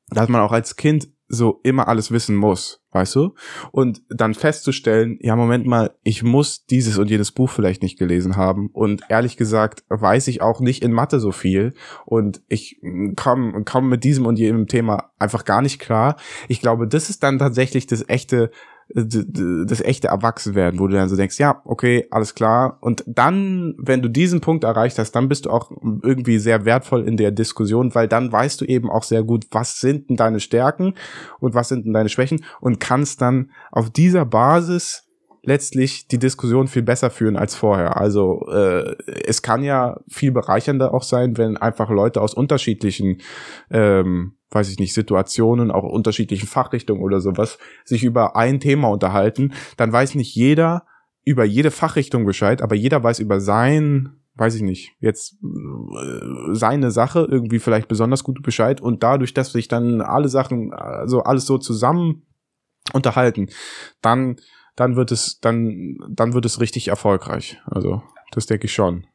dass 0.09 0.29
man 0.29 0.41
auch 0.41 0.53
als 0.53 0.77
Kind 0.77 1.09
so 1.29 1.59
immer 1.63 1.87
alles 1.87 2.11
wissen 2.11 2.35
muss, 2.35 2.81
weißt 2.91 3.15
du? 3.15 3.35
Und 3.71 4.01
dann 4.09 4.33
festzustellen, 4.33 5.19
ja, 5.21 5.35
Moment 5.35 5.67
mal, 5.67 5.91
ich 6.03 6.23
muss 6.23 6.65
dieses 6.65 6.97
und 6.97 7.09
jenes 7.09 7.31
Buch 7.31 7.49
vielleicht 7.49 7.83
nicht 7.83 7.99
gelesen 7.99 8.35
haben. 8.35 8.69
Und 8.73 9.03
ehrlich 9.09 9.37
gesagt 9.37 9.83
weiß 9.89 10.27
ich 10.27 10.41
auch 10.41 10.59
nicht 10.59 10.83
in 10.83 10.91
Mathe 10.91 11.19
so 11.19 11.31
viel. 11.31 11.73
Und 12.05 12.41
ich 12.47 12.81
komme 13.15 13.63
komm 13.63 13.89
mit 13.89 14.03
diesem 14.03 14.25
und 14.25 14.39
jenem 14.39 14.67
Thema 14.67 15.11
einfach 15.19 15.45
gar 15.45 15.61
nicht 15.61 15.79
klar. 15.79 16.17
Ich 16.47 16.61
glaube, 16.61 16.87
das 16.87 17.11
ist 17.11 17.21
dann 17.21 17.37
tatsächlich 17.37 17.85
das 17.85 18.09
echte 18.09 18.49
das 18.95 19.81
echte 19.81 20.07
Erwachsenwerden, 20.07 20.79
wo 20.79 20.87
du 20.87 20.95
dann 20.95 21.09
so 21.09 21.15
denkst, 21.15 21.37
ja, 21.37 21.61
okay, 21.65 22.07
alles 22.09 22.33
klar. 22.33 22.79
Und 22.81 23.03
dann, 23.05 23.75
wenn 23.77 24.01
du 24.01 24.09
diesen 24.09 24.41
Punkt 24.41 24.63
erreicht 24.63 24.97
hast, 24.97 25.11
dann 25.11 25.29
bist 25.29 25.45
du 25.45 25.51
auch 25.51 25.71
irgendwie 26.01 26.39
sehr 26.39 26.65
wertvoll 26.65 27.07
in 27.07 27.15
der 27.15 27.31
Diskussion, 27.31 27.93
weil 27.93 28.07
dann 28.07 28.31
weißt 28.31 28.59
du 28.61 28.65
eben 28.65 28.89
auch 28.89 29.03
sehr 29.03 29.23
gut, 29.23 29.45
was 29.51 29.79
sind 29.79 30.09
denn 30.09 30.17
deine 30.17 30.39
Stärken 30.39 30.95
und 31.39 31.53
was 31.53 31.69
sind 31.69 31.85
denn 31.85 31.93
deine 31.93 32.09
Schwächen 32.09 32.43
und 32.61 32.79
kannst 32.79 33.21
dann 33.21 33.51
auf 33.71 33.91
dieser 33.91 34.25
Basis 34.25 35.05
letztlich 35.43 36.07
die 36.07 36.19
Diskussion 36.19 36.67
viel 36.67 36.81
besser 36.81 37.09
führen 37.09 37.37
als 37.37 37.55
vorher. 37.55 37.97
Also 37.97 38.47
äh, 38.49 38.95
es 39.25 39.41
kann 39.41 39.63
ja 39.63 39.99
viel 40.07 40.31
bereichernder 40.31 40.93
auch 40.93 41.03
sein, 41.03 41.37
wenn 41.37 41.57
einfach 41.57 41.89
Leute 41.89 42.21
aus 42.21 42.33
unterschiedlichen 42.33 43.19
ähm, 43.69 44.33
weiß 44.51 44.69
ich 44.69 44.79
nicht, 44.79 44.93
Situationen, 44.93 45.71
auch 45.71 45.83
unterschiedlichen 45.83 46.47
Fachrichtungen 46.47 47.03
oder 47.03 47.21
sowas, 47.21 47.57
sich 47.85 48.03
über 48.03 48.35
ein 48.35 48.59
Thema 48.59 48.89
unterhalten, 48.89 49.53
dann 49.77 49.91
weiß 49.91 50.15
nicht 50.15 50.35
jeder 50.35 50.85
über 51.25 51.45
jede 51.45 51.71
Fachrichtung 51.71 52.25
Bescheid, 52.25 52.61
aber 52.61 52.75
jeder 52.75 53.03
weiß 53.03 53.19
über 53.19 53.39
sein, 53.39 54.19
weiß 54.35 54.55
ich 54.55 54.61
nicht, 54.61 54.95
jetzt 54.99 55.33
äh, 55.43 56.53
seine 56.53 56.91
Sache 56.91 57.27
irgendwie 57.29 57.59
vielleicht 57.59 57.87
besonders 57.87 58.23
gut 58.23 58.41
Bescheid 58.41 58.81
und 58.81 59.03
dadurch, 59.03 59.33
dass 59.33 59.51
sich 59.51 59.67
dann 59.67 60.01
alle 60.01 60.29
Sachen, 60.29 60.73
also 60.73 61.21
alles 61.21 61.45
so 61.45 61.57
zusammen 61.57 62.25
unterhalten, 62.93 63.49
dann, 64.01 64.37
dann 64.75 64.95
wird 64.95 65.11
es, 65.11 65.39
dann, 65.39 65.97
dann 66.09 66.33
wird 66.33 66.45
es 66.45 66.59
richtig 66.59 66.87
erfolgreich. 66.87 67.61
Also, 67.65 68.01
das 68.31 68.45
denke 68.45 68.65
ich 68.65 68.73
schon. 68.73 69.05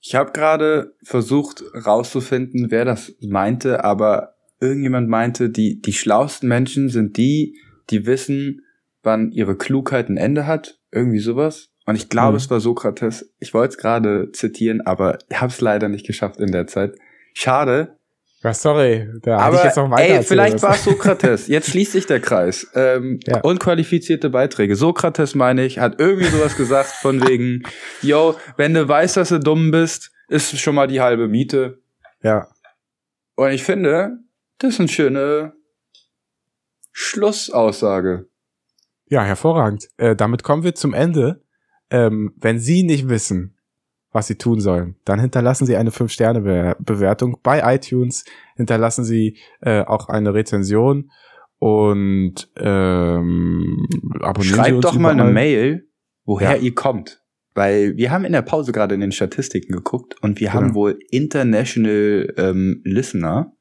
Ich 0.00 0.14
habe 0.14 0.32
gerade 0.32 0.96
versucht 1.04 1.62
rauszufinden, 1.74 2.70
wer 2.70 2.84
das 2.84 3.12
meinte, 3.20 3.84
aber 3.84 4.31
irgendjemand 4.62 5.08
meinte, 5.08 5.50
die, 5.50 5.82
die 5.82 5.92
schlauesten 5.92 6.48
Menschen 6.48 6.88
sind 6.88 7.16
die, 7.16 7.58
die 7.90 8.06
wissen, 8.06 8.62
wann 9.02 9.32
ihre 9.32 9.56
Klugheit 9.56 10.08
ein 10.08 10.16
Ende 10.16 10.46
hat. 10.46 10.78
Irgendwie 10.90 11.18
sowas. 11.18 11.70
Und 11.84 11.96
ich 11.96 12.08
glaube, 12.08 12.32
mhm. 12.32 12.36
es 12.36 12.50
war 12.50 12.60
Sokrates. 12.60 13.32
Ich 13.40 13.52
wollte 13.54 13.72
es 13.72 13.78
gerade 13.78 14.30
zitieren, 14.32 14.80
aber 14.80 15.18
ich 15.28 15.40
habe 15.40 15.52
es 15.52 15.60
leider 15.60 15.88
nicht 15.88 16.06
geschafft 16.06 16.38
in 16.38 16.52
der 16.52 16.66
Zeit. 16.66 16.94
Schade. 17.34 17.96
Ja, 18.42 18.52
sorry, 18.54 19.08
da 19.22 19.38
aber, 19.38 19.58
ich 19.58 19.64
jetzt 19.64 19.76
noch 19.76 19.90
weiter 19.90 20.14
ey, 20.14 20.22
vielleicht 20.22 20.62
war 20.62 20.74
es 20.74 20.84
Sokrates. 20.84 21.46
Jetzt 21.46 21.70
schließt 21.70 21.92
sich 21.92 22.06
der 22.06 22.20
Kreis. 22.20 22.68
Ähm, 22.74 23.20
ja. 23.26 23.40
Unqualifizierte 23.40 24.30
Beiträge. 24.30 24.74
Sokrates, 24.74 25.34
meine 25.34 25.64
ich, 25.64 25.78
hat 25.78 26.00
irgendwie 26.00 26.26
sowas 26.26 26.56
gesagt 26.56 26.90
von 26.90 27.26
wegen, 27.28 27.62
yo, 28.00 28.34
wenn 28.56 28.74
du 28.74 28.86
weißt, 28.86 29.16
dass 29.16 29.28
du 29.28 29.38
dumm 29.38 29.70
bist, 29.70 30.12
ist 30.28 30.58
schon 30.58 30.74
mal 30.74 30.88
die 30.88 31.00
halbe 31.00 31.28
Miete. 31.28 31.78
Ja. 32.22 32.48
Und 33.36 33.52
ich 33.52 33.62
finde, 33.62 34.18
das 34.62 34.74
ist 34.74 34.80
eine 34.80 34.88
schöne 34.88 35.52
Schlussaussage. 36.92 38.28
Ja, 39.06 39.24
hervorragend. 39.24 39.88
Äh, 39.96 40.14
damit 40.14 40.42
kommen 40.42 40.62
wir 40.62 40.74
zum 40.74 40.94
Ende. 40.94 41.42
Ähm, 41.90 42.32
wenn 42.36 42.58
Sie 42.58 42.82
nicht 42.84 43.08
wissen, 43.08 43.58
was 44.12 44.26
Sie 44.26 44.36
tun 44.36 44.60
sollen, 44.60 44.96
dann 45.04 45.20
hinterlassen 45.20 45.66
Sie 45.66 45.76
eine 45.76 45.90
5-Sterne-Bewertung 45.90 47.38
bei 47.42 47.74
iTunes, 47.74 48.24
hinterlassen 48.56 49.04
Sie 49.04 49.38
äh, 49.60 49.82
auch 49.82 50.08
eine 50.08 50.32
Rezension 50.32 51.10
und 51.58 52.50
ähm, 52.56 53.86
abonnieren 54.20 54.56
Schreibt 54.56 54.68
Sie 54.68 54.74
uns 54.74 54.86
doch 54.86 54.98
mal 54.98 55.12
eine 55.12 55.24
Mail, 55.24 55.88
woher 56.24 56.56
ja. 56.56 56.62
ihr 56.62 56.74
kommt. 56.74 57.22
Weil 57.54 57.96
wir 57.96 58.10
haben 58.10 58.24
in 58.24 58.32
der 58.32 58.42
Pause 58.42 58.72
gerade 58.72 58.94
in 58.94 59.00
den 59.00 59.12
Statistiken 59.12 59.72
geguckt 59.72 60.14
und 60.22 60.40
wir 60.40 60.48
genau. 60.48 60.60
haben 60.60 60.74
wohl 60.74 60.98
International 61.10 62.32
ähm, 62.38 62.80
Listener. 62.84 63.52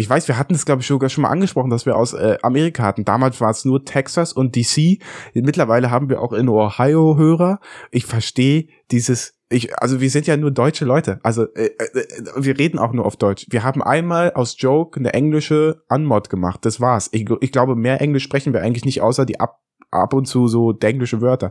Ich 0.00 0.08
weiß, 0.08 0.28
wir 0.28 0.38
hatten 0.38 0.54
es, 0.54 0.64
glaube 0.64 0.80
ich, 0.80 0.88
sogar 0.88 1.10
schon 1.10 1.22
mal 1.22 1.28
angesprochen, 1.28 1.70
dass 1.70 1.84
wir 1.84 1.96
aus 1.96 2.14
äh, 2.14 2.38
Amerika 2.42 2.82
hatten. 2.82 3.04
Damals 3.04 3.40
war 3.40 3.50
es 3.50 3.64
nur 3.64 3.84
Texas 3.84 4.32
und 4.32 4.56
DC. 4.56 4.98
Mittlerweile 5.34 5.90
haben 5.90 6.08
wir 6.08 6.22
auch 6.22 6.32
in 6.32 6.48
Ohio 6.48 7.16
Hörer. 7.16 7.60
Ich 7.90 8.06
verstehe 8.06 8.68
dieses 8.90 9.34
ich, 9.52 9.76
also 9.82 10.00
wir 10.00 10.10
sind 10.10 10.28
ja 10.28 10.36
nur 10.36 10.52
deutsche 10.52 10.84
Leute. 10.84 11.18
Also 11.24 11.52
äh, 11.54 11.70
äh, 11.76 12.06
wir 12.36 12.56
reden 12.56 12.78
auch 12.78 12.92
nur 12.92 13.04
auf 13.04 13.16
Deutsch. 13.16 13.46
Wir 13.50 13.64
haben 13.64 13.82
einmal 13.82 14.32
aus 14.32 14.54
Joke 14.56 14.98
eine 14.98 15.12
englische 15.12 15.82
Unmod 15.88 16.30
gemacht. 16.30 16.64
Das 16.64 16.80
war's. 16.80 17.08
Ich, 17.12 17.28
ich 17.40 17.50
glaube, 17.50 17.74
mehr 17.74 18.00
Englisch 18.00 18.22
sprechen 18.22 18.52
wir 18.52 18.62
eigentlich 18.62 18.84
nicht, 18.84 19.00
außer 19.00 19.26
die 19.26 19.40
ab, 19.40 19.60
ab 19.90 20.14
und 20.14 20.26
zu 20.26 20.46
so 20.46 20.72
englische 20.78 21.20
Wörter. 21.20 21.50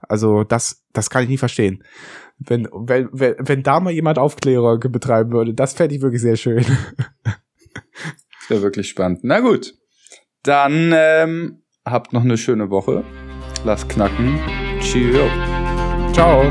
Also 0.00 0.42
das, 0.42 0.84
das 0.92 1.08
kann 1.08 1.22
ich 1.22 1.28
nicht 1.28 1.38
verstehen. 1.38 1.84
Wenn, 2.38 2.68
wenn, 2.72 3.08
wenn, 3.12 3.36
wenn 3.38 3.62
da 3.62 3.78
mal 3.78 3.92
jemand 3.92 4.18
Aufklärung 4.18 4.80
betreiben 4.80 5.30
würde, 5.30 5.54
das 5.54 5.72
fände 5.72 5.94
ich 5.94 6.02
wirklich 6.02 6.22
sehr 6.22 6.36
schön. 6.36 6.66
Das 8.40 8.50
wäre 8.50 8.62
wirklich 8.62 8.88
spannend. 8.88 9.20
Na 9.22 9.40
gut. 9.40 9.74
Dann 10.42 10.92
ähm, 10.94 11.62
habt 11.84 12.12
noch 12.12 12.22
eine 12.22 12.38
schöne 12.38 12.70
Woche. 12.70 13.04
Lasst 13.64 13.88
knacken. 13.88 14.38
Cheerio. 14.80 15.28
Ciao. 16.12 16.44